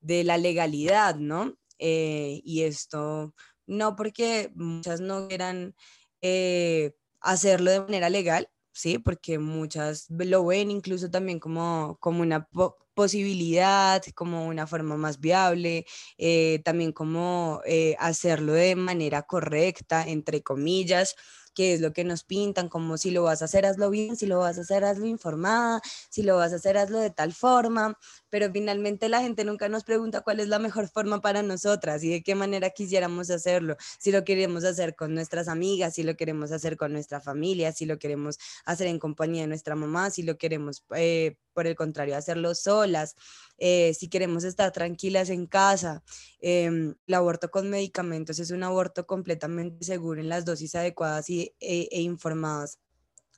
de, 0.00 0.24
la 0.24 0.38
legalidad, 0.38 1.16
¿no? 1.16 1.56
Eh, 1.78 2.40
y 2.44 2.62
esto 2.62 3.34
no 3.66 3.96
porque 3.96 4.52
muchas 4.54 5.00
no 5.00 5.28
quieran 5.28 5.74
eh, 6.20 6.92
hacerlo 7.20 7.70
de 7.70 7.80
manera 7.80 8.10
legal, 8.10 8.48
¿sí? 8.72 8.98
Porque 8.98 9.38
muchas 9.38 10.06
lo 10.08 10.46
ven 10.46 10.70
incluso 10.70 11.10
también 11.10 11.40
como, 11.40 11.96
como 12.00 12.22
una 12.22 12.48
posibilidad, 12.94 14.02
como 14.14 14.46
una 14.46 14.66
forma 14.66 14.96
más 14.96 15.18
viable, 15.18 15.86
eh, 16.18 16.60
también 16.64 16.92
como 16.92 17.60
hacerlo 17.98 18.52
de 18.52 18.76
manera 18.76 19.22
correcta, 19.22 20.04
entre 20.06 20.42
comillas, 20.42 21.16
qué 21.54 21.74
es 21.74 21.80
lo 21.80 21.92
que 21.92 22.04
nos 22.04 22.24
pintan, 22.24 22.68
como 22.68 22.98
si 22.98 23.10
lo 23.10 23.22
vas 23.22 23.42
a 23.42 23.46
hacer, 23.46 23.66
hazlo 23.66 23.90
bien, 23.90 24.16
si 24.16 24.26
lo 24.26 24.38
vas 24.38 24.58
a 24.58 24.62
hacer, 24.62 24.84
hazlo 24.84 25.06
informada, 25.06 25.80
si 26.10 26.22
lo 26.22 26.36
vas 26.36 26.52
a 26.52 26.56
hacer, 26.56 26.76
hazlo 26.76 26.98
de 26.98 27.10
tal 27.10 27.32
forma, 27.32 27.98
pero 28.30 28.50
finalmente 28.52 29.08
la 29.08 29.20
gente 29.22 29.44
nunca 29.44 29.68
nos 29.68 29.84
pregunta 29.84 30.22
cuál 30.22 30.40
es 30.40 30.48
la 30.48 30.58
mejor 30.58 30.88
forma 30.88 31.20
para 31.20 31.42
nosotras 31.42 32.02
y 32.04 32.10
de 32.10 32.22
qué 32.22 32.34
manera 32.34 32.70
quisiéramos 32.70 33.30
hacerlo, 33.30 33.76
si 33.98 34.12
lo 34.12 34.24
queremos 34.24 34.64
hacer 34.64 34.94
con 34.96 35.14
nuestras 35.14 35.48
amigas, 35.48 35.94
si 35.94 36.02
lo 36.02 36.16
queremos 36.16 36.52
hacer 36.52 36.76
con 36.76 36.92
nuestra 36.92 37.20
familia, 37.20 37.72
si 37.72 37.86
lo 37.86 37.98
queremos 37.98 38.38
hacer 38.64 38.86
en 38.88 38.98
compañía 38.98 39.42
de 39.42 39.48
nuestra 39.48 39.74
mamá, 39.76 40.10
si 40.10 40.22
lo 40.22 40.36
queremos, 40.38 40.84
eh, 40.96 41.36
por 41.54 41.66
el 41.66 41.76
contrario, 41.76 42.16
hacerlo 42.16 42.54
solas. 42.54 43.16
Eh, 43.58 43.94
si 43.94 44.08
queremos 44.08 44.44
estar 44.44 44.72
tranquilas 44.72 45.30
en 45.30 45.46
casa. 45.46 46.02
Em, 46.40 46.94
el 47.06 47.14
aborto 47.14 47.50
con 47.50 47.70
medicamentos 47.70 48.38
es 48.38 48.50
un 48.50 48.64
aborto 48.64 49.06
completamente 49.06 49.84
seguro 49.84 50.20
en 50.20 50.28
las 50.28 50.44
dosis 50.44 50.74
adecuadas 50.74 51.30
y, 51.30 51.54
e, 51.60 51.88
e 51.90 52.00
informadas 52.02 52.78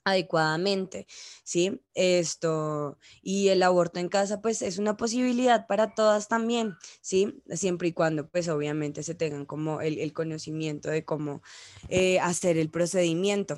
adecuadamente, 0.07 1.07
¿sí? 1.43 1.83
Esto, 1.95 2.97
y 3.23 3.49
el 3.49 3.63
aborto 3.65 3.99
en 3.99 4.09
casa, 4.09 4.41
pues 4.41 4.63
es 4.63 4.79
una 4.79 4.97
posibilidad 4.97 5.67
para 5.67 5.95
todas 5.95 6.29
también, 6.29 6.77
¿sí? 7.01 7.43
Siempre 7.51 7.89
y 7.89 7.93
cuando, 7.93 8.29
pues 8.29 8.49
obviamente 8.49 9.03
se 9.03 9.17
tengan 9.17 9.47
como 9.47 9.81
el, 9.81 10.13
conocimiento 10.13 10.91
de 10.91 11.05
cómo 11.05 11.43
eh, 11.89 12.21
hacer 12.21 12.57
el 12.57 12.71
procedimiento. 12.71 13.57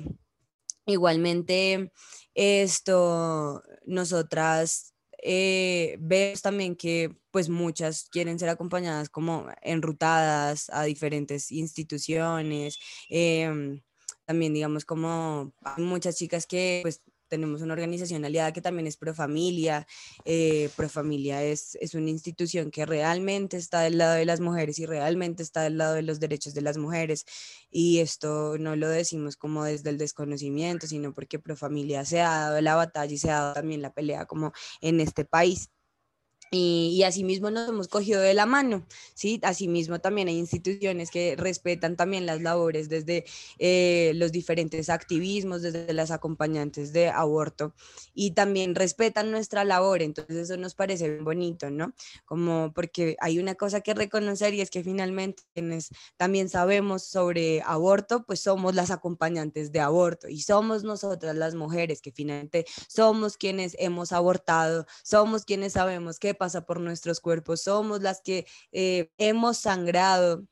Igualmente, 0.87 1.91
esto, 2.39 3.61
nosotras 3.85 4.93
eh, 5.21 5.97
vemos 5.99 6.41
también 6.41 6.77
que 6.77 7.13
pues 7.31 7.49
muchas 7.49 8.07
quieren 8.09 8.39
ser 8.39 8.47
acompañadas 8.47 9.09
como 9.09 9.47
enrutadas 9.61 10.69
a 10.69 10.83
diferentes 10.83 11.51
instituciones. 11.51 12.79
Em, 13.09 13.81
también 14.25 14.53
digamos 14.53 14.85
como 14.85 15.53
muchas 15.77 16.15
chicas 16.15 16.47
que 16.47 16.79
pues 16.81 17.01
tenemos 17.29 17.61
una 17.61 17.73
organización 17.73 18.25
aliada 18.25 18.51
que 18.51 18.61
también 18.61 18.87
es 18.87 18.97
Profamilia. 18.97 19.87
Eh, 20.25 20.69
Profamilia 20.75 21.43
es, 21.43 21.75
es 21.79 21.93
una 21.93 22.09
institución 22.09 22.71
que 22.71 22.85
realmente 22.85 23.57
está 23.57 23.81
del 23.81 23.97
lado 23.97 24.15
de 24.15 24.25
las 24.25 24.39
mujeres 24.41 24.79
y 24.79 24.85
realmente 24.85 25.43
está 25.43 25.61
del 25.61 25.77
lado 25.77 25.93
de 25.93 26.01
los 26.01 26.19
derechos 26.19 26.53
de 26.53 26.61
las 26.61 26.77
mujeres. 26.77 27.25
Y 27.71 27.99
esto 27.99 28.57
no 28.57 28.75
lo 28.75 28.89
decimos 28.89 29.37
como 29.37 29.63
desde 29.63 29.89
el 29.91 29.97
desconocimiento, 29.97 30.87
sino 30.87 31.13
porque 31.13 31.39
Profamilia 31.39 32.03
se 32.05 32.21
ha 32.21 32.29
dado 32.29 32.61
la 32.61 32.75
batalla 32.75 33.13
y 33.13 33.17
se 33.17 33.31
ha 33.31 33.39
dado 33.39 33.53
también 33.53 33.81
la 33.81 33.93
pelea 33.93 34.25
como 34.25 34.51
en 34.81 34.99
este 34.99 35.25
país. 35.25 35.69
Y, 36.51 36.91
y, 36.95 37.03
asimismo 37.03 37.51
nos 37.51 37.69
hemos 37.69 37.87
cogido 37.87 38.21
de 38.21 38.33
la 38.33 38.45
mano, 38.45 38.85
¿sí? 39.13 39.39
Asimismo 39.43 39.99
también 39.99 40.27
hay 40.29 40.37
instituciones 40.37 41.11
que 41.11 41.35
respetan 41.35 41.95
también 41.95 42.25
las 42.25 42.41
labores 42.41 42.89
desde 42.89 43.25
eh, 43.59 44.13
los 44.15 44.31
diferentes 44.31 44.89
activismos, 44.89 45.61
desde 45.61 45.93
las 45.93 46.11
acompañantes 46.11 46.91
de 46.93 47.09
aborto 47.09 47.73
y 48.13 48.31
también 48.31 48.75
respetan 48.75 49.31
nuestra 49.31 49.63
labor, 49.63 50.01
entonces 50.01 50.35
eso 50.35 50.57
nos 50.57 50.75
parece 50.75 51.19
bonito, 51.19 51.69
¿no? 51.69 51.93
Como 52.25 52.71
porque 52.73 53.15
hay 53.19 53.39
una 53.39 53.55
cosa 53.55 53.81
que 53.81 53.93
reconocer 53.93 54.53
y 54.53 54.61
es 54.61 54.69
que 54.69 54.83
finalmente 54.83 55.43
quienes 55.53 55.89
también 56.17 56.49
sabemos 56.49 57.03
sobre 57.03 57.61
aborto, 57.61 58.25
pues 58.25 58.41
somos 58.41 58.75
las 58.75 58.91
acompañantes 58.91 59.71
de 59.71 59.79
aborto 59.79 60.27
y 60.27 60.41
somos 60.41 60.83
nosotras 60.83 61.35
las 61.35 61.55
mujeres 61.55 62.01
que 62.01 62.11
finalmente 62.11 62.65
somos 62.87 63.37
quienes 63.37 63.75
hemos 63.79 64.11
abortado, 64.11 64.85
somos 65.03 65.45
quienes 65.45 65.73
sabemos 65.73 66.19
que 66.19 66.33
pasa 66.39 66.65
por 66.65 66.79
nuestros 66.79 67.19
cuerpos, 67.19 67.61
somos 67.61 68.01
las 68.01 68.21
que 68.21 68.47
eh, 68.71 69.11
hemos 69.19 69.59
sangrado. 69.59 70.45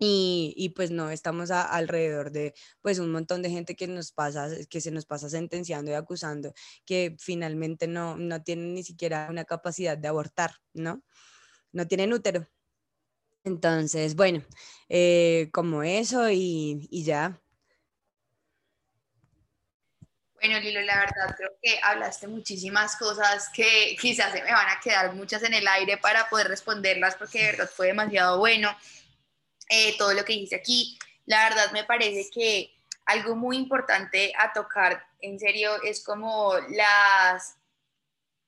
Y, 0.00 0.54
y, 0.56 0.68
pues 0.70 0.92
no, 0.92 1.10
estamos 1.10 1.50
alrededor 1.50 2.30
de 2.30 2.54
pues 2.82 3.00
un 3.00 3.10
montón 3.10 3.42
de 3.42 3.50
gente 3.50 3.74
que 3.74 3.88
nos 3.88 4.12
pasa, 4.12 4.48
que 4.70 4.80
se 4.80 4.92
nos 4.92 5.06
pasa 5.06 5.28
sentenciando 5.28 5.90
y 5.90 5.94
acusando, 5.94 6.52
que 6.84 7.16
finalmente 7.18 7.88
no, 7.88 8.16
no 8.16 8.40
tienen 8.44 8.74
ni 8.74 8.84
siquiera 8.84 9.26
una 9.28 9.44
capacidad 9.44 9.98
de 9.98 10.06
abortar, 10.06 10.52
¿no? 10.72 11.02
No 11.72 11.88
tienen 11.88 12.12
útero. 12.12 12.46
Entonces, 13.42 14.14
bueno, 14.14 14.44
eh, 14.88 15.48
como 15.52 15.82
eso 15.82 16.30
y, 16.30 16.86
y 16.90 17.02
ya, 17.02 17.42
bueno, 20.40 20.60
Lilo, 20.60 20.80
la 20.82 20.98
verdad 21.00 21.34
creo 21.36 21.50
que 21.62 21.80
hablaste 21.82 22.28
muchísimas 22.28 22.96
cosas 22.96 23.48
que 23.52 23.96
quizás 24.00 24.32
se 24.32 24.42
me 24.42 24.52
van 24.52 24.68
a 24.68 24.80
quedar 24.80 25.14
muchas 25.14 25.42
en 25.42 25.54
el 25.54 25.66
aire 25.66 25.96
para 25.98 26.28
poder 26.28 26.48
responderlas 26.48 27.16
porque 27.16 27.38
de 27.38 27.50
verdad 27.52 27.70
fue 27.74 27.88
demasiado 27.88 28.38
bueno 28.38 28.76
eh, 29.68 29.96
todo 29.98 30.12
lo 30.14 30.24
que 30.24 30.34
hice 30.34 30.56
aquí. 30.56 30.98
La 31.26 31.48
verdad 31.48 31.72
me 31.72 31.84
parece 31.84 32.28
que 32.32 32.72
algo 33.06 33.34
muy 33.34 33.56
importante 33.56 34.32
a 34.38 34.52
tocar 34.52 35.06
en 35.20 35.38
serio 35.38 35.82
es 35.82 36.04
como 36.04 36.54
las 36.70 37.56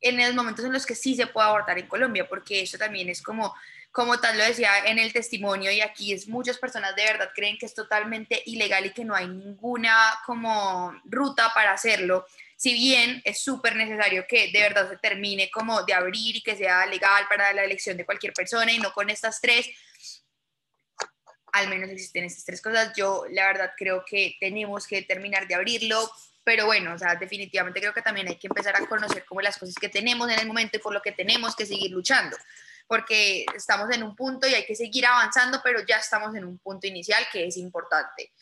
en 0.03 0.17
los 0.17 0.35
momentos 0.35 0.65
en 0.65 0.73
los 0.73 0.87
que 0.87 0.95
sí 0.95 1.15
se 1.15 1.27
puede 1.27 1.49
abortar 1.49 1.79
en 1.79 1.89
Colombia, 1.89 2.27
porque 2.29 2.63
eso 2.63 2.79
también 2.79 3.09
es 3.11 3.21
como 3.21 3.55
como 3.93 4.21
tal 4.21 4.39
lo 4.39 4.45
decía 4.45 4.71
en 4.87 4.99
el 4.99 5.13
testimonio 5.13 5.71
y 5.73 5.81
aquí 5.81 6.13
es 6.13 6.29
muchas 6.29 6.59
personas 6.59 6.95
de 6.95 7.05
verdad 7.05 7.31
creen 7.35 7.59
que 7.59 7.67
es 7.67 7.75
totalmente 7.75 8.41
ilegal 8.47 8.87
y 8.87 8.91
que 8.91 9.05
no 9.05 9.15
hay 9.15 9.27
ninguna 9.27 9.95
como 10.27 10.95
ruta 11.05 11.53
para 11.55 11.73
hacerlo. 11.73 12.27
Si 12.57 12.73
bien 12.75 13.21
es 13.25 13.43
súper 13.43 13.75
necesario 13.75 14.27
que 14.29 14.53
de 14.53 14.61
verdad 14.61 14.89
se 14.89 14.97
termine 14.99 15.51
como 15.51 15.83
de 15.83 15.95
abrir 15.95 16.37
y 16.37 16.43
que 16.43 16.57
sea 16.57 16.87
legal 16.87 17.27
para 17.29 17.53
la 17.53 17.65
elección 17.65 17.97
de 17.97 18.05
cualquier 18.05 18.33
persona 18.33 18.71
y 18.71 18.79
no 18.79 18.93
con 18.93 19.11
estas 19.11 19.41
tres, 19.41 19.69
al 21.53 21.69
menos 21.69 21.91
existen 21.91 22.25
estas 22.25 22.45
tres 22.45 22.63
cosas, 22.63 22.93
yo 22.97 23.25
la 23.31 23.47
verdad 23.47 23.73
creo 23.77 24.05
que 24.07 24.37
tenemos 24.39 24.87
que 24.87 25.03
terminar 25.03 25.49
de 25.49 25.57
abrirlo, 25.57 26.09
pero 26.45 26.67
bueno, 26.67 26.95
o 26.95 26.99
sea, 26.99 27.17
definitivamente 27.17 27.81
creo 27.81 27.93
que 27.93 28.03
también 28.03 28.29
hay 28.29 28.37
que 28.37 28.47
empezar 28.47 28.77
a 28.77 28.87
conocer 28.87 29.25
como 29.25 29.41
las 29.41 29.59
cosas 29.59 29.75
que 29.75 29.89
tenemos 29.89 30.31
en 30.31 30.39
el 30.39 30.47
momento 30.47 30.77
y 30.77 30.81
por 30.81 30.93
lo 30.93 31.03
que 31.03 31.11
tenemos 31.11 31.57
que 31.57 31.67
seguir 31.67 31.91
luchando 31.91 32.37
porque 32.91 33.47
estamos 33.55 33.89
en 33.93 34.03
un 34.03 34.17
punto 34.17 34.49
y 34.49 34.55
hay 34.55 34.67
que 34.67 34.75
seguir 34.75 35.07
avanzando, 35.07 35.61
pero 35.63 35.79
ya 35.87 35.99
estamos 35.99 36.35
en 36.35 36.45
un 36.45 36.59
punto 36.59 36.89
inicial 36.89 37.25
que 37.33 37.47
es 37.47 37.57
importante. 37.57 38.33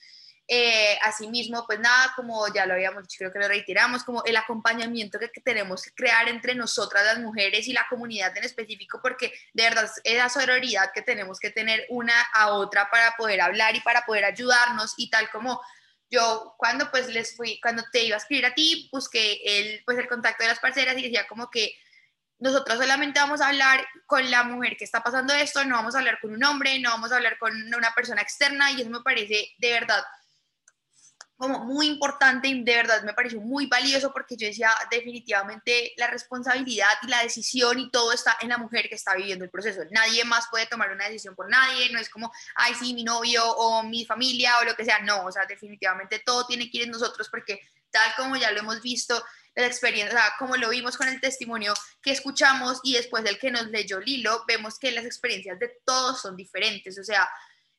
Eh, 0.49 0.99
asimismo, 1.03 1.67
pues 1.67 1.79
nada, 1.81 2.15
como 2.17 2.51
ya 2.55 2.65
lo 2.65 2.73
habíamos 2.73 3.03
dicho, 3.03 3.19
creo 3.19 3.31
que 3.31 3.41
lo 3.41 3.47
reiteramos, 3.47 4.05
como 4.05 4.25
el 4.25 4.39
acompañamiento 4.39 5.19
que, 5.19 5.29
tenemos 5.45 5.83
que 5.83 5.91
crear 5.91 6.31
entre 6.31 6.55
nosotras 6.55 7.05
las 7.05 7.19
mujeres 7.19 7.69
y 7.69 7.75
la 7.75 7.87
comunidad 7.91 8.35
en 8.39 8.45
específico, 8.45 9.01
porque 9.03 9.35
de 9.53 9.65
verdad 9.65 9.91
es 10.03 10.17
la 10.17 10.31
sororidad 10.31 10.93
que 10.95 11.03
tenemos 11.03 11.39
que 11.39 11.51
tener 11.51 11.85
una 11.91 12.19
a 12.33 12.55
otra 12.55 12.89
para 12.89 13.17
poder 13.19 13.43
hablar 13.43 13.77
y 13.77 13.81
para 13.81 14.07
poder 14.07 14.25
ayudarnos 14.25 14.95
y 14.97 15.11
tal 15.11 15.29
como 15.29 15.61
yo 16.11 16.55
cuando 16.57 16.91
pues 16.91 17.09
les 17.09 17.37
fui, 17.37 17.61
cuando 17.61 17.85
te 17.93 18.05
iba 18.05 18.17
a 18.17 18.19
escribir 18.19 18.47
a 18.47 18.55
ti, 18.55 18.89
busqué 18.91 19.43
el, 19.45 19.83
pues 19.85 19.99
el 19.99 20.09
contacto 20.09 20.43
de 20.43 20.49
las 20.49 20.59
parceras 20.59 20.97
y 20.97 21.03
decía 21.03 21.27
como 21.27 21.51
que 21.51 21.75
nosotros 22.39 22.79
solamente 22.79 23.21
vamos 23.21 23.41
a 23.41 23.49
hablar 23.49 23.87
con 24.07 24.31
la 24.31 24.45
mujer 24.45 24.77
que 24.77 24.85
está 24.85 25.03
pasando 25.03 25.35
esto, 25.35 25.65
no 25.65 25.77
vamos 25.77 25.95
a 25.95 25.99
hablar 25.99 26.19
con 26.21 26.33
un 26.33 26.45
hombre, 26.45 26.79
no 26.79 26.91
vamos 26.91 27.13
a 27.13 27.17
hablar 27.17 27.39
con 27.39 27.53
una 27.75 27.95
persona 27.95 28.23
externa 28.23 28.71
y 28.71 28.81
eso 28.81 28.91
me 28.91 29.01
parece 29.01 29.55
de 29.59 29.73
verdad 29.73 30.05
como 31.39 31.61
muy 31.65 31.87
importante 31.87 32.49
y 32.49 32.65
de 32.65 32.75
verdad 32.75 33.05
me 33.05 33.15
pareció 33.15 33.41
muy 33.41 33.67
valioso 33.67 34.13
porque 34.13 34.37
yo 34.37 34.49
decía 34.49 34.73
definitivamente 34.91 35.93
la 35.97 36.09
responsabilidad 36.09 36.91
y 37.03 37.07
la 37.07 37.23
decisión 37.23 37.79
y 37.79 37.91
todo 37.93 38.13
está 38.13 38.37
en 38.41 38.49
la 38.49 38.59
mujer 38.59 38.89
que 38.89 38.97
está 38.97 39.15
viviendo 39.15 39.45
el 39.45 39.51
proceso. 39.51 39.83
Nadie 39.93 40.25
más 40.25 40.49
puede 40.51 40.67
tomar 40.67 40.91
una 40.91 41.05
decisión 41.05 41.37
por 41.37 41.49
nadie, 41.49 41.91
no 41.93 42.01
es 42.01 42.11
como, 42.11 42.33
ay, 42.57 42.75
sí, 42.75 42.93
mi 42.93 43.05
novio 43.05 43.49
o 43.49 43.85
mi 43.85 44.05
familia 44.05 44.59
o 44.59 44.65
lo 44.65 44.75
que 44.75 44.85
sea, 44.85 44.99
no, 44.99 45.27
o 45.27 45.33
sea, 45.33 45.47
definitivamente 45.47 46.19
todo 46.19 46.45
tiene 46.45 46.69
que 46.69 46.79
ir 46.79 46.85
en 46.85 46.91
nosotros 46.91 47.29
porque 47.31 47.61
tal 47.93 48.13
como 48.17 48.37
ya 48.37 48.51
lo 48.51 48.59
hemos 48.59 48.83
visto, 48.83 49.25
la 49.61 49.67
experiencia, 49.67 50.21
como 50.39 50.57
lo 50.57 50.71
vimos 50.71 50.97
con 50.97 51.09
el 51.09 51.21
testimonio 51.21 51.75
que 52.01 52.13
escuchamos 52.13 52.81
y 52.85 52.95
después 52.95 53.25
del 53.25 53.39
que 53.39 53.51
nos 53.51 53.67
leyó 53.67 54.01
Lilo, 54.01 54.45
vemos 54.47 54.79
que 54.79 54.93
las 54.93 55.05
experiencias 55.05 55.59
de 55.59 55.81
todos 55.85 56.21
son 56.21 56.37
diferentes, 56.37 56.99
o 56.99 57.05
sea, 57.05 57.29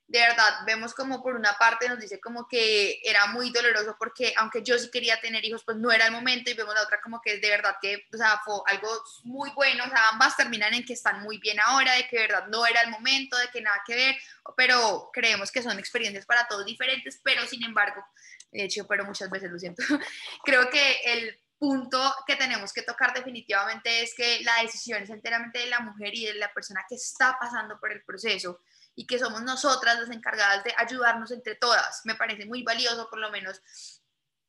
de 0.09 0.19
verdad, 0.19 0.65
vemos 0.65 0.95
como 0.95 1.21
por 1.21 1.35
una 1.35 1.53
parte 1.53 1.87
nos 1.87 1.99
dice 1.99 2.19
como 2.19 2.47
que 2.47 2.99
era 3.03 3.27
muy 3.27 3.51
doloroso 3.51 3.95
porque 3.99 4.33
aunque 4.37 4.63
yo 4.63 4.77
sí 4.79 4.89
quería 4.89 5.21
tener 5.21 5.45
hijos, 5.45 5.63
pues 5.63 5.77
no 5.77 5.91
era 5.91 6.07
el 6.07 6.11
momento 6.11 6.49
y 6.49 6.55
vemos 6.55 6.73
la 6.73 6.81
otra 6.81 6.99
como 6.99 7.21
que 7.21 7.33
es 7.33 7.41
de 7.41 7.49
verdad 7.49 7.75
que, 7.79 8.07
o 8.11 8.17
sea, 8.17 8.41
fue 8.43 8.55
algo 8.65 8.89
muy 9.23 9.51
bueno, 9.51 9.83
o 9.85 9.87
sea, 9.87 10.09
ambas 10.09 10.35
terminan 10.35 10.73
en 10.73 10.83
que 10.83 10.93
están 10.93 11.21
muy 11.21 11.37
bien 11.37 11.59
ahora, 11.59 11.93
de 11.93 12.07
que 12.07 12.17
de 12.17 12.21
verdad 12.23 12.47
no 12.47 12.65
era 12.65 12.81
el 12.81 12.89
momento, 12.89 13.37
de 13.37 13.49
que 13.49 13.61
nada 13.61 13.83
que 13.85 13.95
ver, 13.95 14.15
pero 14.57 15.11
creemos 15.13 15.51
que 15.51 15.61
son 15.61 15.77
experiencias 15.77 16.25
para 16.25 16.47
todos 16.47 16.65
diferentes, 16.65 17.21
pero 17.23 17.45
sin 17.45 17.63
embargo, 17.63 18.03
de 18.51 18.63
hecho, 18.63 18.87
pero 18.87 19.05
muchas 19.05 19.29
veces 19.29 19.51
lo 19.51 19.59
siento, 19.59 19.83
creo 20.43 20.71
que 20.71 21.01
el 21.05 21.39
punto 21.59 22.15
que 22.25 22.37
tenemos 22.37 22.71
que 22.71 22.83
tocar 22.83 23.13
definitivamente 23.13 24.01
es 24.01 24.15
que 24.15 24.39
la 24.43 24.61
decisión 24.61 25.03
es 25.03 25.09
enteramente 25.09 25.59
de 25.59 25.67
la 25.67 25.81
mujer 25.81 26.15
y 26.15 26.25
de 26.25 26.35
la 26.35 26.51
persona 26.53 26.85
que 26.87 26.95
está 26.95 27.37
pasando 27.37 27.79
por 27.79 27.91
el 27.91 28.03
proceso 28.03 28.61
y 28.95 29.05
que 29.05 29.19
somos 29.19 29.43
nosotras 29.43 29.99
las 29.99 30.09
encargadas 30.09 30.63
de 30.63 30.73
ayudarnos 30.77 31.31
entre 31.31 31.55
todas. 31.55 32.01
Me 32.05 32.15
parece 32.15 32.45
muy 32.45 32.63
valioso, 32.63 33.09
por 33.09 33.19
lo 33.19 33.29
menos, 33.29 33.61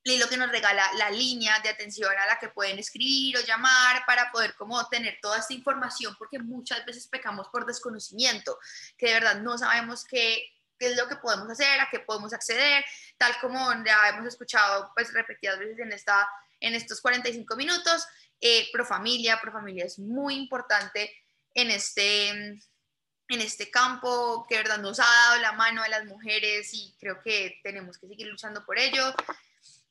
lo 0.04 0.28
que 0.28 0.36
nos 0.36 0.50
regala 0.50 0.84
la 0.94 1.10
línea 1.10 1.58
de 1.60 1.68
atención 1.68 2.16
a 2.16 2.26
la 2.26 2.38
que 2.38 2.48
pueden 2.48 2.78
escribir 2.78 3.36
o 3.36 3.40
llamar 3.40 4.04
para 4.06 4.30
poder 4.30 4.54
como 4.54 4.88
tener 4.88 5.18
toda 5.20 5.38
esta 5.38 5.52
información, 5.52 6.14
porque 6.16 6.38
muchas 6.38 6.84
veces 6.86 7.06
pecamos 7.06 7.48
por 7.48 7.66
desconocimiento, 7.66 8.58
que 8.96 9.06
de 9.06 9.14
verdad 9.14 9.40
no 9.40 9.58
sabemos 9.58 10.04
qué, 10.04 10.42
qué 10.78 10.92
es 10.92 10.96
lo 10.96 11.06
que 11.06 11.16
podemos 11.16 11.50
hacer, 11.50 11.80
a 11.80 11.88
qué 11.90 12.00
podemos 12.00 12.32
acceder, 12.32 12.84
tal 13.18 13.38
como 13.40 13.72
ya 13.84 14.08
hemos 14.08 14.26
escuchado 14.26 14.90
pues 14.94 15.12
repetidas 15.12 15.58
veces 15.58 15.78
en 15.80 15.92
esta 15.92 16.28
en 16.60 16.74
estos 16.74 17.00
45 17.00 17.56
minutos. 17.56 18.06
Eh, 18.40 18.68
Profamilia, 18.72 19.40
Profamilia 19.40 19.84
es 19.84 19.98
muy 19.98 20.34
importante 20.36 21.12
en 21.54 21.70
este, 21.70 22.28
en 22.28 22.60
este 23.28 23.70
campo, 23.70 24.46
que 24.48 24.56
verdad 24.56 24.78
nos 24.78 25.00
ha 25.00 25.04
dado 25.04 25.40
la 25.40 25.52
mano 25.52 25.82
a 25.82 25.88
las 25.88 26.04
mujeres 26.06 26.70
y 26.72 26.94
creo 26.98 27.20
que 27.22 27.58
tenemos 27.62 27.98
que 27.98 28.06
seguir 28.06 28.26
luchando 28.26 28.64
por 28.64 28.78
ello. 28.78 29.14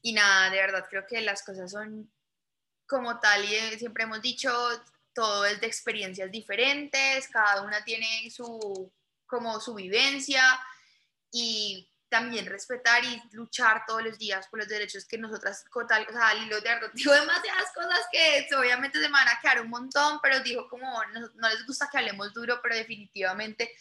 Y 0.02 0.14
nada, 0.14 0.50
de 0.50 0.58
verdad 0.58 0.86
creo 0.90 1.06
que 1.06 1.22
las 1.22 1.44
cosas 1.44 1.72
son 1.72 2.12
como 2.88 3.20
tal 3.20 3.46
y 3.46 3.78
siempre 3.78 4.06
hemos 4.06 4.22
dicho, 4.22 4.52
todo 5.14 5.46
es 5.46 5.60
de 5.62 5.68
experiencias 5.68 6.32
diferentes, 6.32 7.28
cada 7.28 7.62
una 7.62 7.84
tiene 7.84 8.30
su 8.32 8.92
como 9.28 9.60
su 9.60 9.76
vivencia 9.76 10.42
y 11.32 11.89
también 12.10 12.46
respetar 12.46 13.04
y 13.04 13.22
luchar 13.32 13.84
todos 13.88 14.04
los 14.04 14.18
días 14.18 14.48
por 14.48 14.60
los 14.60 14.68
derechos 14.68 15.06
que 15.06 15.18
nosotras, 15.18 15.64
tal, 15.88 16.08
o 16.10 16.12
sea, 16.12 16.34
Lilo 16.34 16.60
de 16.60 16.70
dijo 16.94 17.12
demasiadas 17.12 17.72
cosas 17.74 18.00
que 18.12 18.48
obviamente 18.56 19.00
se 19.00 19.08
van 19.08 19.28
a 19.28 19.40
quedar 19.40 19.62
un 19.62 19.70
montón, 19.70 20.20
pero 20.22 20.40
dijo 20.40 20.68
como 20.68 21.04
no, 21.14 21.30
no, 21.36 21.50
les 21.50 21.66
gusta 21.66 21.88
que 21.92 22.00
hablemos 22.00 22.34
duro, 22.34 22.60
pero 22.62 22.76
definitivamente 22.76 23.76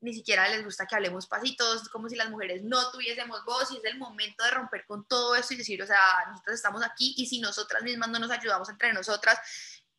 ni 0.00 0.14
siquiera 0.14 0.48
les 0.48 0.64
gusta 0.64 0.86
que 0.86 0.94
hablemos 0.94 1.26
pasitos, 1.26 1.88
como 1.90 2.08
si 2.08 2.16
las 2.16 2.30
mujeres 2.30 2.62
no 2.62 2.90
tuviésemos 2.90 3.44
voz 3.44 3.70
y 3.70 3.76
es 3.76 3.84
el 3.84 3.98
momento 3.98 4.42
de 4.44 4.50
romper 4.50 4.86
con 4.86 5.04
todo 5.06 5.36
esto 5.36 5.54
y 5.54 5.58
decir, 5.58 5.82
o 5.82 5.86
sea, 5.86 6.00
nosotras 6.28 6.56
estamos 6.56 6.82
aquí 6.82 7.14
y 7.18 7.26
si 7.26 7.38
nosotras 7.40 7.82
mismas 7.82 8.08
no 8.08 8.18
nos 8.18 8.30
ayudamos 8.30 8.68
entre 8.70 8.92
nosotras, 8.94 9.38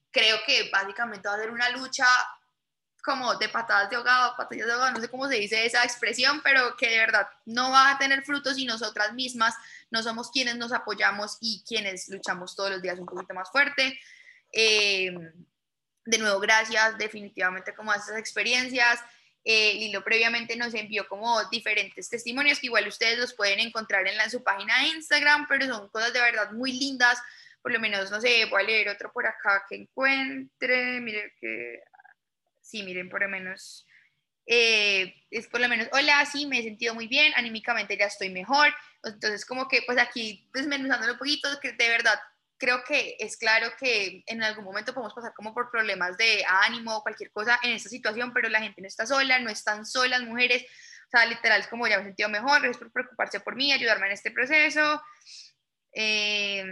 creo 0.10 0.40
que 0.46 0.70
básicamente 0.72 1.28
va 1.30 1.36
a 1.36 1.40
ser 1.40 1.52
una 1.52 1.70
lucha 1.70 2.06
como 3.02 3.36
de 3.36 3.50
patadas 3.50 3.90
de 3.90 3.96
ahogado, 3.96 4.36
patadas 4.38 4.66
de 4.66 4.72
ahogado, 4.72 4.92
no 4.92 5.00
sé 5.00 5.10
cómo 5.10 5.28
se 5.28 5.36
dice 5.36 5.66
esa 5.66 5.84
expresión, 5.84 6.42
pero 6.44 6.76
que 6.78 6.90
de 6.90 6.98
verdad 6.98 7.28
no 7.46 7.72
va 7.72 7.92
a 7.92 7.98
tener 7.98 8.24
frutos 8.24 8.56
si 8.56 8.66
nosotras 8.66 9.14
mismas 9.14 9.56
no 9.90 10.04
somos 10.04 10.32
quienes 10.32 10.56
nos 10.58 10.72
apoyamos 10.72 11.38
y 11.42 11.64
quienes 11.68 12.10
luchamos 12.10 12.56
todos 12.56 12.72
los 12.72 12.82
días 12.82 13.00
un 13.00 13.06
poquito 13.06 13.34
más 13.34 13.50
fuerte. 13.52 14.00
Eh, 14.52 15.14
de 16.06 16.18
nuevo, 16.18 16.40
gracias 16.40 16.98
definitivamente 16.98 17.74
como 17.74 17.92
a 17.92 17.96
esas 17.96 18.18
experiencias. 18.18 19.00
Eh, 19.44 19.74
Lilo 19.74 20.04
previamente 20.04 20.56
nos 20.56 20.74
envió 20.74 21.08
como 21.08 21.44
diferentes 21.46 22.10
testimonios 22.10 22.60
que 22.60 22.68
igual 22.68 22.88
ustedes 22.88 23.18
los 23.18 23.34
pueden 23.34 23.60
encontrar 23.60 24.08
en, 24.08 24.30
su 24.30 24.44
página 24.44 24.80
de 24.80 24.90
Instagram, 24.90 25.48
pero 25.48 25.66
son 25.66 25.90
cosas 25.90 26.14
de 26.14 26.22
verdad 26.22 26.52
muy 26.52 26.74
lindas. 26.74 27.20
Por 27.62 27.72
lo 27.72 27.80
menos, 27.80 28.10
no 28.10 28.20
sé, 28.20 28.46
voy 28.46 28.64
a 28.64 28.66
leer 28.66 28.90
otro 28.90 29.12
por 29.12 29.26
acá 29.26 29.66
que 29.70 29.76
encuentre. 29.76 31.00
Miren 31.00 31.32
que 31.40 31.80
sí, 32.72 32.84
miren, 32.84 33.10
por 33.10 33.22
lo 33.22 33.30
menos, 33.30 33.86
eh, 34.46 35.14
es 35.30 35.48
por 35.48 35.60
lo 35.60 35.68
menos, 35.68 35.88
hola, 35.92 36.26
sí, 36.26 36.46
me 36.46 36.60
he 36.60 36.64
sentido 36.64 36.96
muy 36.96 37.08
bien, 37.08 37.34
anímicamente 37.36 37.98
ya 37.98 38.06
estoy 38.06 38.30
mejor. 38.30 38.74
Entonces, 39.04 39.46
como 39.46 39.68
que, 39.68 39.82
pues 39.86 39.98
aquí 40.00 40.50
desmenuzándolo 40.54 41.14
un 41.14 41.20
poquito, 41.20 41.50
que 41.62 41.74
de 41.74 41.90
verdad 41.90 42.20
creo 42.58 42.84
que 42.84 43.18
es 43.20 43.38
claro 43.38 43.72
que 43.80 44.24
en 44.28 44.44
algún 44.44 44.64
momento 44.64 44.94
podemos 44.94 45.14
pasar 45.14 45.34
como 45.34 45.54
por 45.54 45.72
problemas 45.72 46.16
de 46.16 46.46
ánimo 46.48 46.96
o 46.96 47.02
cualquier 47.02 47.32
cosa 47.32 47.60
en 47.64 47.72
esta 47.72 47.90
situación, 47.90 48.32
pero 48.34 48.50
la 48.50 48.62
gente 48.62 48.82
no 48.82 48.88
está 48.88 49.06
sola, 49.06 49.40
no 49.40 49.50
están 49.50 49.86
solas 49.86 50.22
mujeres, 50.22 50.64
o 51.08 51.10
sea, 51.10 51.26
literal 51.26 51.60
es 51.60 51.68
como 51.68 51.88
ya 51.88 51.98
me 51.98 52.04
he 52.04 52.06
sentido 52.06 52.30
mejor, 52.30 52.62
gracias 52.62 52.78
por 52.78 52.92
preocuparse 52.92 53.40
por 53.40 53.56
mí, 53.56 53.74
ayudarme 53.74 54.06
en 54.06 54.14
este 54.14 54.32
proceso. 54.32 55.02
Eh, 55.94 56.64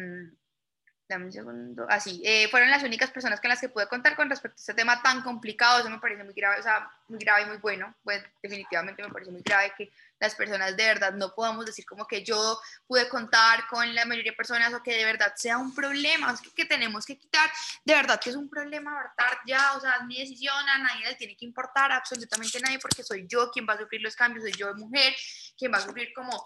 dame 1.10 1.26
un 1.26 1.32
segundo, 1.32 1.88
así, 1.90 2.22
ah, 2.24 2.30
eh, 2.30 2.48
fueron 2.50 2.70
las 2.70 2.84
únicas 2.84 3.10
personas 3.10 3.42
con 3.42 3.50
las 3.50 3.60
que 3.60 3.68
pude 3.68 3.88
contar 3.88 4.16
con 4.16 4.30
respecto 4.30 4.58
a 4.58 4.62
este 4.62 4.74
tema 4.76 5.02
tan 5.02 5.24
complicado, 5.24 5.80
eso 5.80 5.90
me 5.90 5.98
parece 5.98 6.24
muy 6.24 6.36
grave, 6.36 6.60
o 6.60 6.64
sea, 6.64 6.88
muy 7.08 7.18
grave 7.18 7.42
y 7.42 7.46
muy 7.48 7.58
bueno, 7.58 7.96
pues 8.04 8.24
definitivamente 8.44 9.02
me 9.02 9.10
parece 9.10 9.32
muy 9.32 9.42
grave 9.42 9.74
que 9.76 9.92
las 10.20 10.36
personas 10.36 10.78
de 10.78 10.86
verdad 10.86 11.14
no 11.14 11.34
podamos 11.34 11.66
decir 11.66 11.84
como 11.86 12.06
que 12.06 12.24
yo 12.24 12.60
pude 12.86 13.10
contar 13.10 13.66
con 13.68 13.96
la 13.96 14.06
mayoría 14.06 14.34
de 14.34 14.38
personas 14.38 14.72
o 14.72 14.84
que 14.84 14.96
de 14.96 15.06
verdad 15.06 15.34
sea 15.36 15.58
un 15.58 15.74
problema, 15.74 16.32
es 16.32 16.42
que, 16.42 16.52
que 16.54 16.66
tenemos 16.66 17.08
que 17.08 17.18
quitar, 17.18 17.50
de 17.84 17.96
verdad 17.96 18.20
que 18.22 18.30
es 18.30 18.36
un 18.36 18.48
problema 18.48 18.92
abortar 18.92 19.40
ya, 19.48 19.74
o 19.74 19.82
sea, 19.82 19.96
es 20.02 20.06
mi 20.06 20.20
decisión, 20.20 20.70
a 20.70 20.78
nadie 20.78 21.08
le 21.08 21.16
tiene 21.16 21.36
que 21.36 21.46
importar, 21.46 21.92
absolutamente 21.92 22.60
nadie, 22.60 22.78
porque 22.78 23.04
soy 23.04 23.26
yo 23.28 23.50
quien 23.50 23.66
va 23.68 23.74
a 23.74 23.80
sufrir 23.80 24.02
los 24.02 24.16
cambios, 24.16 24.44
soy 24.44 24.54
yo 24.54 24.72
mujer, 24.76 25.16
quien 25.58 25.74
va 25.74 25.78
a 25.78 25.82
sufrir 25.82 26.14
como 26.14 26.46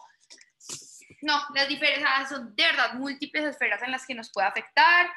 no, 1.24 1.42
las 1.56 1.68
diferencias 1.68 2.30
son 2.30 2.56
de 2.56 2.64
verdad 2.64 2.94
múltiples 2.94 3.46
esferas 3.46 3.82
en 3.82 3.92
las 3.92 4.06
que 4.06 4.16
nos 4.16 4.32
puede 4.32 4.48
afectar. 4.48 5.10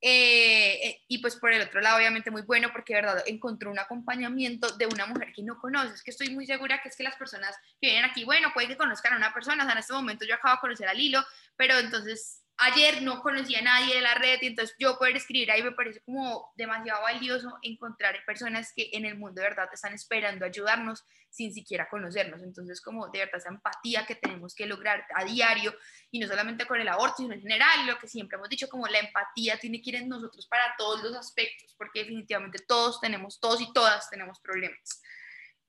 Eh, 0.00 0.78
eh, 0.86 1.02
y 1.08 1.18
pues 1.18 1.34
por 1.34 1.52
el 1.52 1.60
otro 1.60 1.80
lado, 1.80 1.96
obviamente 1.96 2.30
muy 2.30 2.42
bueno 2.42 2.68
porque 2.72 2.94
de 2.94 3.00
verdad 3.00 3.24
encontró 3.26 3.68
un 3.72 3.80
acompañamiento 3.80 4.70
de 4.76 4.86
una 4.86 5.06
mujer 5.06 5.32
que 5.34 5.42
no 5.42 5.58
conoces, 5.58 6.04
que 6.04 6.12
estoy 6.12 6.30
muy 6.30 6.46
segura 6.46 6.80
que 6.80 6.88
es 6.88 6.96
que 6.96 7.02
las 7.02 7.16
personas 7.16 7.56
que 7.80 7.88
vienen 7.88 8.04
aquí, 8.04 8.24
bueno, 8.24 8.52
puede 8.54 8.68
que 8.68 8.76
conozcan 8.76 9.14
a 9.14 9.16
una 9.16 9.34
persona, 9.34 9.64
o 9.64 9.66
sea, 9.66 9.72
en 9.72 9.78
este 9.78 9.92
momento 9.92 10.24
yo 10.24 10.36
acabo 10.36 10.54
de 10.54 10.60
conocer 10.60 10.88
a 10.88 10.94
Lilo, 10.94 11.24
pero 11.56 11.76
entonces 11.80 12.44
ayer 12.58 13.02
no 13.02 13.22
conocía 13.22 13.60
a 13.60 13.62
nadie 13.62 13.94
de 13.94 14.00
la 14.00 14.14
red 14.14 14.38
y 14.42 14.48
entonces 14.48 14.74
yo 14.78 14.98
poder 14.98 15.16
escribir 15.16 15.50
ahí 15.50 15.62
me 15.62 15.72
parece 15.72 16.00
como 16.00 16.52
demasiado 16.56 17.02
valioso 17.02 17.56
encontrar 17.62 18.16
personas 18.26 18.72
que 18.74 18.90
en 18.92 19.04
el 19.04 19.16
mundo 19.16 19.40
de 19.40 19.48
verdad 19.48 19.68
están 19.72 19.94
esperando 19.94 20.44
ayudarnos 20.44 21.04
sin 21.30 21.52
siquiera 21.52 21.88
conocernos. 21.88 22.42
Entonces 22.42 22.80
como 22.80 23.08
de 23.08 23.20
verdad 23.20 23.36
esa 23.36 23.50
empatía 23.50 24.04
que 24.06 24.16
tenemos 24.16 24.54
que 24.54 24.66
lograr 24.66 25.06
a 25.14 25.24
diario 25.24 25.74
y 26.10 26.18
no 26.18 26.26
solamente 26.26 26.66
con 26.66 26.80
el 26.80 26.88
aborto, 26.88 27.18
sino 27.18 27.34
en 27.34 27.42
general, 27.42 27.86
lo 27.86 27.98
que 27.98 28.08
siempre 28.08 28.36
hemos 28.36 28.48
dicho, 28.48 28.68
como 28.68 28.86
la 28.88 28.98
empatía 28.98 29.58
tiene 29.58 29.80
que 29.80 29.90
ir 29.90 29.96
en 29.96 30.08
nosotros 30.08 30.46
para 30.46 30.74
todos 30.76 31.02
los 31.02 31.14
aspectos, 31.14 31.74
porque 31.78 32.00
definitivamente 32.00 32.58
todos 32.66 33.00
tenemos, 33.00 33.38
todos 33.38 33.60
y 33.60 33.72
todas 33.72 34.10
tenemos 34.10 34.40
problemas. 34.40 35.00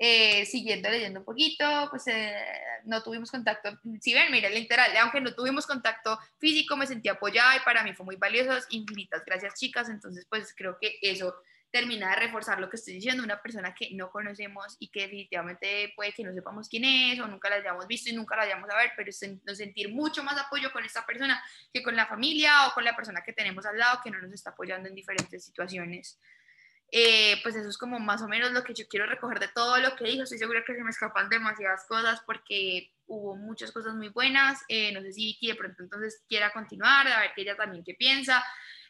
Eh, 0.02 0.46
siguiendo 0.46 0.90
leyendo 0.90 1.20
un 1.20 1.26
poquito, 1.26 1.66
pues 1.90 2.08
eh, 2.08 2.34
no 2.86 3.04
tuvimos 3.04 3.30
contacto, 3.30 3.78
si 4.00 4.14
ven, 4.14 4.32
miren, 4.32 4.54
literal, 4.54 4.96
aunque 4.96 5.20
no 5.20 5.36
tuvimos 5.36 5.68
contacto 5.68 6.18
físico, 6.38 6.78
me 6.78 6.88
sentí 6.88 7.10
apoyada 7.10 7.58
y 7.58 7.60
para 7.66 7.84
mí 7.84 7.94
fue 7.94 8.06
muy 8.06 8.16
valioso, 8.16 8.66
infinitas 8.70 9.26
gracias 9.26 9.56
chicas, 9.56 9.90
entonces 9.90 10.26
pues 10.30 10.56
creo 10.56 10.78
que 10.80 11.00
eso 11.02 11.36
termina 11.70 12.12
de 12.12 12.16
reforzar 12.16 12.62
lo 12.62 12.70
que 12.70 12.78
estoy 12.78 12.94
diciendo, 12.94 13.24
una 13.24 13.42
persona 13.42 13.76
que 13.76 13.90
no 13.92 14.10
conocemos 14.10 14.78
y 14.80 14.88
que 14.88 15.02
definitivamente 15.02 15.92
puede 15.98 16.14
que 16.14 16.24
no 16.24 16.34
sepamos 16.34 16.70
quién 16.70 16.86
es 16.86 17.20
o 17.20 17.28
nunca 17.28 17.50
la 17.50 17.58
hayamos 17.58 17.86
visto 17.86 18.10
y 18.10 18.14
nunca 18.14 18.38
la 18.38 18.44
hayamos 18.44 18.70
a 18.70 18.78
ver, 18.78 18.92
pero 18.96 19.10
es 19.10 19.20
sentir 19.20 19.94
mucho 19.94 20.24
más 20.24 20.40
apoyo 20.40 20.72
con 20.72 20.86
esta 20.86 21.06
persona 21.06 21.44
que 21.74 21.84
con 21.84 21.98
la 21.98 22.08
familia 22.08 22.68
o 22.68 22.74
con 22.74 22.86
la 22.86 22.96
persona 22.96 23.22
que 23.22 23.34
tenemos 23.34 23.66
al 23.66 23.78
lado 23.78 24.00
que 24.02 24.12
no 24.12 24.22
nos 24.22 24.32
está 24.32 24.52
apoyando 24.52 24.88
en 24.88 24.96
diferentes 24.96 25.44
situaciones. 25.44 26.20
Eh, 26.92 27.40
pues 27.44 27.56
eso 27.56 27.70
es 27.70 27.78
como 27.78 28.00
más 28.00 28.22
o 28.22 28.28
menos 28.28 28.52
lo 28.52 28.64
que 28.64 28.74
yo 28.74 28.88
quiero 28.88 29.06
recoger 29.06 29.40
de 29.40 29.50
todo 29.50 29.78
lo 29.78 29.96
que 29.96 30.06
dijo. 30.06 30.24
Estoy 30.24 30.40
segura 30.40 30.64
que 30.66 30.76
se 30.76 30.84
me 30.84 30.90
escapan 30.90 31.30
demasiadas 31.30 31.86
cosas 31.88 32.22
porque 32.26 32.92
hubo 33.06 33.36
muchas 33.36 33.72
cosas 33.72 33.94
muy 33.96 34.10
buenas. 34.10 34.64
Eh, 34.68 34.92
no 34.92 35.02
sé 35.02 35.14
si 35.14 35.26
Vicky 35.26 35.48
de 35.48 35.56
pronto 35.56 35.84
entonces 35.84 36.24
quiera 36.28 36.52
continuar, 36.52 37.08
a 37.08 37.22
ver 37.22 37.32
qué 37.36 37.42
ella 37.42 37.56
también 37.56 37.84
qué 37.84 37.94
piensa. 37.94 38.44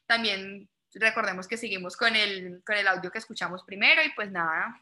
También 0.06 0.70
recordemos 0.94 1.48
que 1.48 1.58
seguimos 1.58 1.96
con 1.98 2.16
el, 2.16 2.62
con 2.66 2.76
el 2.76 2.88
audio 2.88 3.12
que 3.12 3.20
escuchamos 3.20 3.64
primero 3.64 4.02
y 4.04 4.12
pues 4.14 4.32
nada, 4.32 4.80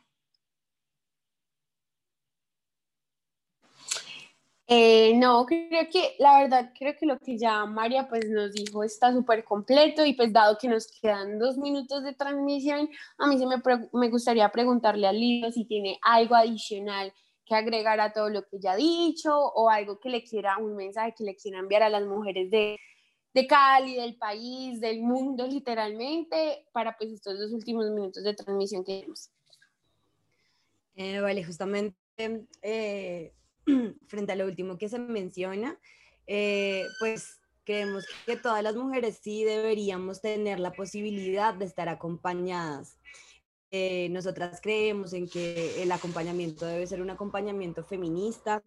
Eh, 4.70 5.14
no, 5.16 5.46
creo 5.46 5.88
que 5.90 6.16
la 6.20 6.42
verdad, 6.42 6.74
creo 6.78 6.94
que 7.00 7.06
lo 7.06 7.18
que 7.20 7.38
ya 7.38 7.66
María 7.66 8.10
pues 8.10 8.30
nos 8.30 8.52
dijo 8.52 8.84
está 8.84 9.14
súper 9.14 9.46
completo 9.46 10.06
y 10.06 10.14
pues 10.14 10.34
dado 10.34 10.58
que 10.58 10.68
nos 10.68 10.88
quedan 10.88 11.40
dos 11.40 11.58
minutos 11.58 12.04
de 12.04 12.14
transmisión, 12.14 12.90
a 13.18 13.28
mí 13.28 13.38
se 13.38 13.46
me, 13.46 13.56
me 13.94 14.10
gustaría 14.10 14.50
preguntarle 14.50 15.08
a 15.08 15.14
Lilo 15.14 15.52
si 15.54 15.64
tiene 15.64 15.98
algo 16.02 16.36
adicional 16.36 17.14
que 17.46 17.56
agregar 17.56 18.02
a 18.02 18.12
todo 18.12 18.30
lo 18.30 18.44
que 18.44 18.60
ya 18.60 18.74
ha 18.74 18.76
dicho 18.76 19.34
o 19.34 19.70
algo 19.70 20.00
que 20.00 20.10
le 20.10 20.22
quiera, 20.22 20.58
un 20.58 20.76
mensaje 20.76 21.14
que 21.18 21.24
le 21.24 21.38
quiera 21.38 21.60
enviar 21.60 21.84
a 21.84 21.90
las 21.90 22.06
mujeres 22.06 22.52
de, 22.52 22.78
de 23.34 23.48
Cali, 23.48 23.96
del 23.96 24.18
país, 24.18 24.82
del 24.82 25.02
mundo 25.02 25.48
literalmente, 25.48 26.66
para 26.74 26.98
pues 26.98 27.12
estos 27.12 27.40
dos 27.40 27.54
últimos 27.54 27.90
minutos 27.92 28.22
de 28.22 28.34
transmisión 28.34 28.84
que 28.84 29.00
tenemos. 29.00 29.30
Eh, 30.96 31.22
vale, 31.22 31.44
justamente 31.46 31.96
eh, 32.62 33.32
frente 34.08 34.32
a 34.32 34.36
lo 34.36 34.46
último 34.46 34.78
que 34.78 34.90
se 34.90 35.00
menciona, 35.00 35.80
eh, 36.26 36.86
pues 37.00 37.40
creemos 37.64 38.06
que 38.26 38.38
todas 38.38 38.64
las 38.64 38.76
mujeres 38.76 39.20
sí 39.22 39.44
deberíamos 39.44 40.22
tener 40.22 40.60
la 40.60 40.72
posibilidad 40.72 41.54
de 41.54 41.66
estar 41.66 41.90
acompañadas. 41.90 42.98
Eh, 43.70 44.08
nosotras 44.12 44.62
creemos 44.62 45.12
en 45.12 45.30
que 45.30 45.84
el 45.84 45.92
acompañamiento 45.92 46.66
debe 46.66 46.88
ser 46.88 47.02
un 47.02 47.10
acompañamiento 47.10 47.84
feminista 47.84 48.64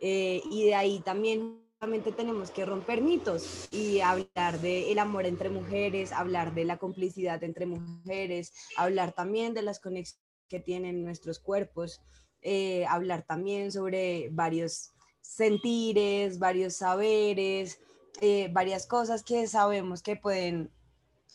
eh, 0.00 0.40
y 0.50 0.64
de 0.64 0.74
ahí 0.74 1.00
también 1.00 1.68
tenemos 2.16 2.50
que 2.50 2.64
romper 2.64 3.02
mitos 3.02 3.68
y 3.70 4.00
hablar 4.00 4.60
del 4.60 4.84
el 4.84 4.98
amor 4.98 5.26
entre 5.26 5.50
mujeres, 5.50 6.12
hablar 6.12 6.54
de 6.54 6.64
la 6.64 6.78
complicidad 6.78 7.44
entre 7.44 7.66
mujeres, 7.66 8.52
hablar 8.76 9.12
también 9.12 9.52
de 9.54 9.62
las 9.62 9.78
conexiones 9.78 10.18
que 10.48 10.58
tienen 10.58 11.04
nuestros 11.04 11.38
cuerpos. 11.38 12.00
Eh, 12.42 12.86
hablar 12.88 13.22
también 13.22 13.72
sobre 13.72 14.28
varios 14.30 14.92
sentires, 15.20 16.38
varios 16.38 16.74
saberes, 16.74 17.80
eh, 18.20 18.48
varias 18.52 18.86
cosas 18.86 19.24
que 19.24 19.46
sabemos 19.48 20.02
que 20.02 20.16
pueden 20.16 20.70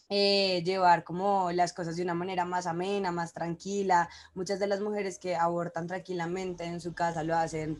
eh, 0.10 0.62
llevar 0.64 1.04
como 1.04 1.52
las 1.52 1.74
cosas 1.74 1.96
de 1.98 2.04
una 2.04 2.14
manera 2.14 2.46
más 2.46 2.68
amena, 2.68 3.12
más 3.12 3.34
tranquila. 3.34 4.10
Muchas 4.34 4.60
de 4.60 4.68
las 4.68 4.80
mujeres 4.80 5.20
que 5.20 5.36
abortan 5.36 5.88
tranquilamente 5.88 6.64
en 6.64 6.80
su 6.80 6.94
casa 6.94 7.24
lo 7.24 7.36
hacen 7.36 7.80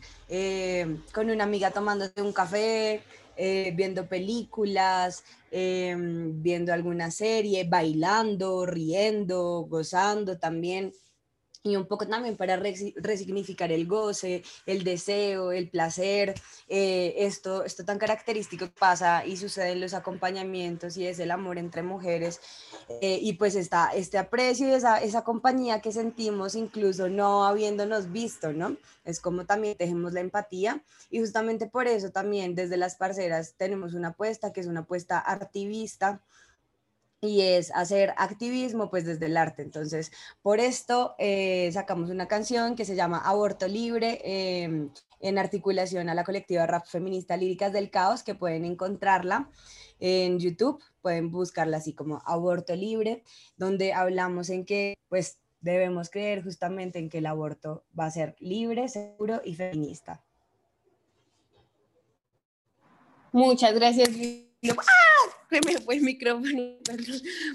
con 1.12 1.30
una 1.30 1.44
amiga 1.44 1.70
tomándose 1.70 2.20
un 2.20 2.32
café, 2.32 3.02
viendo 3.36 4.06
películas, 4.08 5.22
viendo 5.50 6.72
alguna 6.72 7.10
serie, 7.10 7.68
bailando, 7.68 8.66
riendo, 8.66 9.66
gozando 9.68 10.38
también 10.38 10.92
y 11.66 11.76
un 11.76 11.86
poco 11.86 12.06
también 12.06 12.36
para 12.36 12.56
resignificar 12.56 13.72
el 13.72 13.86
goce, 13.86 14.44
el 14.66 14.84
deseo, 14.84 15.50
el 15.50 15.70
placer, 15.70 16.34
eh, 16.68 17.14
esto, 17.16 17.64
esto 17.64 17.86
tan 17.86 17.98
característico 17.98 18.68
pasa 18.78 19.24
y 19.24 19.38
sucede 19.38 19.72
en 19.72 19.80
los 19.80 19.94
acompañamientos 19.94 20.98
y 20.98 21.06
es 21.06 21.18
el 21.20 21.30
amor 21.30 21.56
entre 21.56 21.82
mujeres 21.82 22.38
eh, 23.00 23.18
y 23.18 23.32
pues 23.32 23.56
está 23.56 23.92
este 23.94 24.18
aprecio 24.18 24.68
y 24.68 24.72
esa, 24.72 24.98
esa 24.98 25.24
compañía 25.24 25.80
que 25.80 25.90
sentimos 25.90 26.54
incluso 26.54 27.08
no 27.08 27.46
habiéndonos 27.46 28.12
visto, 28.12 28.52
¿no? 28.52 28.76
Es 29.06 29.18
como 29.18 29.46
también 29.46 29.74
tejemos 29.78 30.12
la 30.12 30.20
empatía 30.20 30.82
y 31.10 31.20
justamente 31.20 31.66
por 31.66 31.86
eso 31.86 32.10
también 32.10 32.54
desde 32.54 32.76
las 32.76 32.96
parceras 32.96 33.54
tenemos 33.56 33.94
una 33.94 34.08
apuesta 34.08 34.52
que 34.52 34.60
es 34.60 34.66
una 34.66 34.80
apuesta 34.80 35.18
activista 35.18 36.20
y 37.24 37.40
es 37.40 37.70
hacer 37.72 38.14
activismo 38.16 38.90
pues 38.90 39.04
desde 39.04 39.26
el 39.26 39.36
arte. 39.36 39.62
Entonces, 39.62 40.12
por 40.42 40.60
esto 40.60 41.14
eh, 41.18 41.70
sacamos 41.72 42.10
una 42.10 42.28
canción 42.28 42.76
que 42.76 42.84
se 42.84 42.96
llama 42.96 43.18
Aborto 43.18 43.66
Libre 43.66 44.20
em, 44.24 44.90
en 45.20 45.38
articulación 45.38 46.08
a 46.08 46.14
la 46.14 46.24
colectiva 46.24 46.66
rap 46.66 46.86
feminista 46.86 47.36
Líricas 47.36 47.72
del 47.72 47.90
Caos, 47.90 48.22
que 48.22 48.34
pueden 48.34 48.64
encontrarla 48.64 49.50
en 50.00 50.38
YouTube, 50.38 50.82
pueden 51.02 51.30
buscarla 51.30 51.78
así 51.78 51.94
como 51.94 52.22
Aborto 52.26 52.74
Libre, 52.74 53.22
donde 53.56 53.92
hablamos 53.92 54.50
en 54.50 54.64
que 54.64 54.98
pues 55.08 55.38
debemos 55.60 56.10
creer 56.10 56.44
justamente 56.44 56.98
en 56.98 57.08
que 57.08 57.18
el 57.18 57.26
aborto 57.26 57.84
va 57.98 58.04
a 58.06 58.10
ser 58.10 58.36
libre, 58.38 58.88
seguro 58.88 59.40
y 59.44 59.54
feminista. 59.54 60.22
Muchas 63.32 63.74
gracias, 63.74 64.10
Lilo. 64.64 64.80
¡Ah! 64.80 65.14
Me 65.50 65.78
fue 65.78 65.96
el 65.96 66.02
micrófono. 66.02 66.78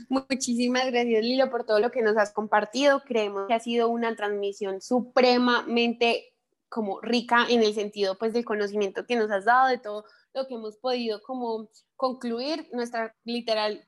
Muchísimas 0.09 0.85
gracias, 0.85 1.23
Lilo, 1.23 1.49
por 1.49 1.65
todo 1.65 1.79
lo 1.79 1.91
que 1.91 2.01
nos 2.01 2.15
has 2.17 2.31
compartido. 2.31 3.01
Creemos 3.03 3.47
que 3.47 3.53
ha 3.53 3.59
sido 3.59 3.89
una 3.89 4.15
transmisión 4.15 4.81
supremamente 4.81 6.33
como 6.69 7.01
rica 7.01 7.47
en 7.49 7.63
el 7.63 7.73
sentido 7.73 8.17
pues 8.17 8.31
del 8.31 8.45
conocimiento 8.45 9.05
que 9.05 9.15
nos 9.15 9.31
has 9.31 9.45
dado, 9.45 9.69
de 9.69 9.79
todo 9.79 10.05
lo 10.33 10.47
que 10.47 10.53
hemos 10.53 10.77
podido 10.77 11.21
como 11.21 11.69
concluir. 11.95 12.69
Nuestra 12.71 13.15
literal 13.23 13.85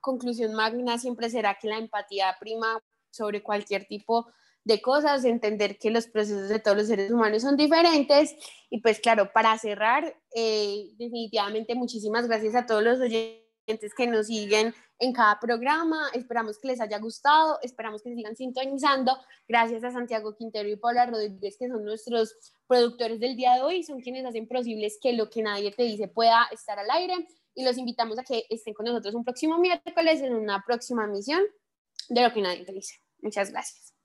conclusión 0.00 0.54
magna 0.54 0.98
siempre 0.98 1.30
será 1.30 1.58
que 1.60 1.68
la 1.68 1.78
empatía 1.78 2.36
prima 2.38 2.80
sobre 3.10 3.42
cualquier 3.42 3.86
tipo 3.86 4.28
de 4.68 4.82
cosas, 4.82 5.24
entender 5.24 5.78
que 5.78 5.90
los 5.90 6.06
procesos 6.06 6.50
de 6.50 6.58
todos 6.58 6.76
los 6.76 6.86
seres 6.88 7.10
humanos 7.10 7.40
son 7.40 7.56
diferentes. 7.56 8.36
Y 8.68 8.82
pues 8.82 9.00
claro, 9.00 9.32
para 9.32 9.56
cerrar, 9.58 10.14
eh, 10.34 10.90
definitivamente 10.98 11.74
muchísimas 11.74 12.28
gracias 12.28 12.54
a 12.54 12.66
todos 12.66 12.82
los 12.82 13.00
oyentes 13.00 13.94
que 13.96 14.06
nos 14.06 14.26
siguen 14.26 14.74
en 14.98 15.12
cada 15.14 15.40
programa, 15.40 16.10
esperamos 16.12 16.58
que 16.58 16.68
les 16.68 16.80
haya 16.80 16.98
gustado, 16.98 17.58
esperamos 17.62 18.02
que 18.02 18.14
sigan 18.14 18.36
sintonizando, 18.36 19.16
gracias 19.46 19.84
a 19.84 19.92
Santiago 19.92 20.34
Quintero 20.34 20.68
y 20.68 20.76
Paula 20.76 21.06
Rodríguez 21.06 21.56
que 21.56 21.68
son 21.68 21.84
nuestros 21.84 22.34
productores 22.66 23.20
del 23.20 23.36
día 23.36 23.54
de 23.54 23.62
hoy, 23.62 23.84
son 23.84 24.00
quienes 24.00 24.26
hacen 24.26 24.48
posibles 24.48 24.98
que 25.00 25.14
lo 25.14 25.30
que 25.30 25.42
nadie 25.42 25.70
te 25.70 25.84
dice 25.84 26.08
pueda 26.08 26.46
estar 26.52 26.78
al 26.78 26.90
aire. 26.90 27.14
Y 27.54 27.64
los 27.64 27.78
invitamos 27.78 28.18
a 28.18 28.22
que 28.22 28.44
estén 28.50 28.74
con 28.74 28.86
nosotros 28.86 29.14
un 29.14 29.24
próximo 29.24 29.58
miércoles 29.58 30.20
en 30.20 30.34
una 30.34 30.62
próxima 30.64 31.06
misión 31.06 31.42
de 32.08 32.22
lo 32.22 32.32
que 32.32 32.42
nadie 32.42 32.64
te 32.64 32.72
dice. 32.72 33.00
Muchas 33.20 33.50
gracias. 33.50 33.97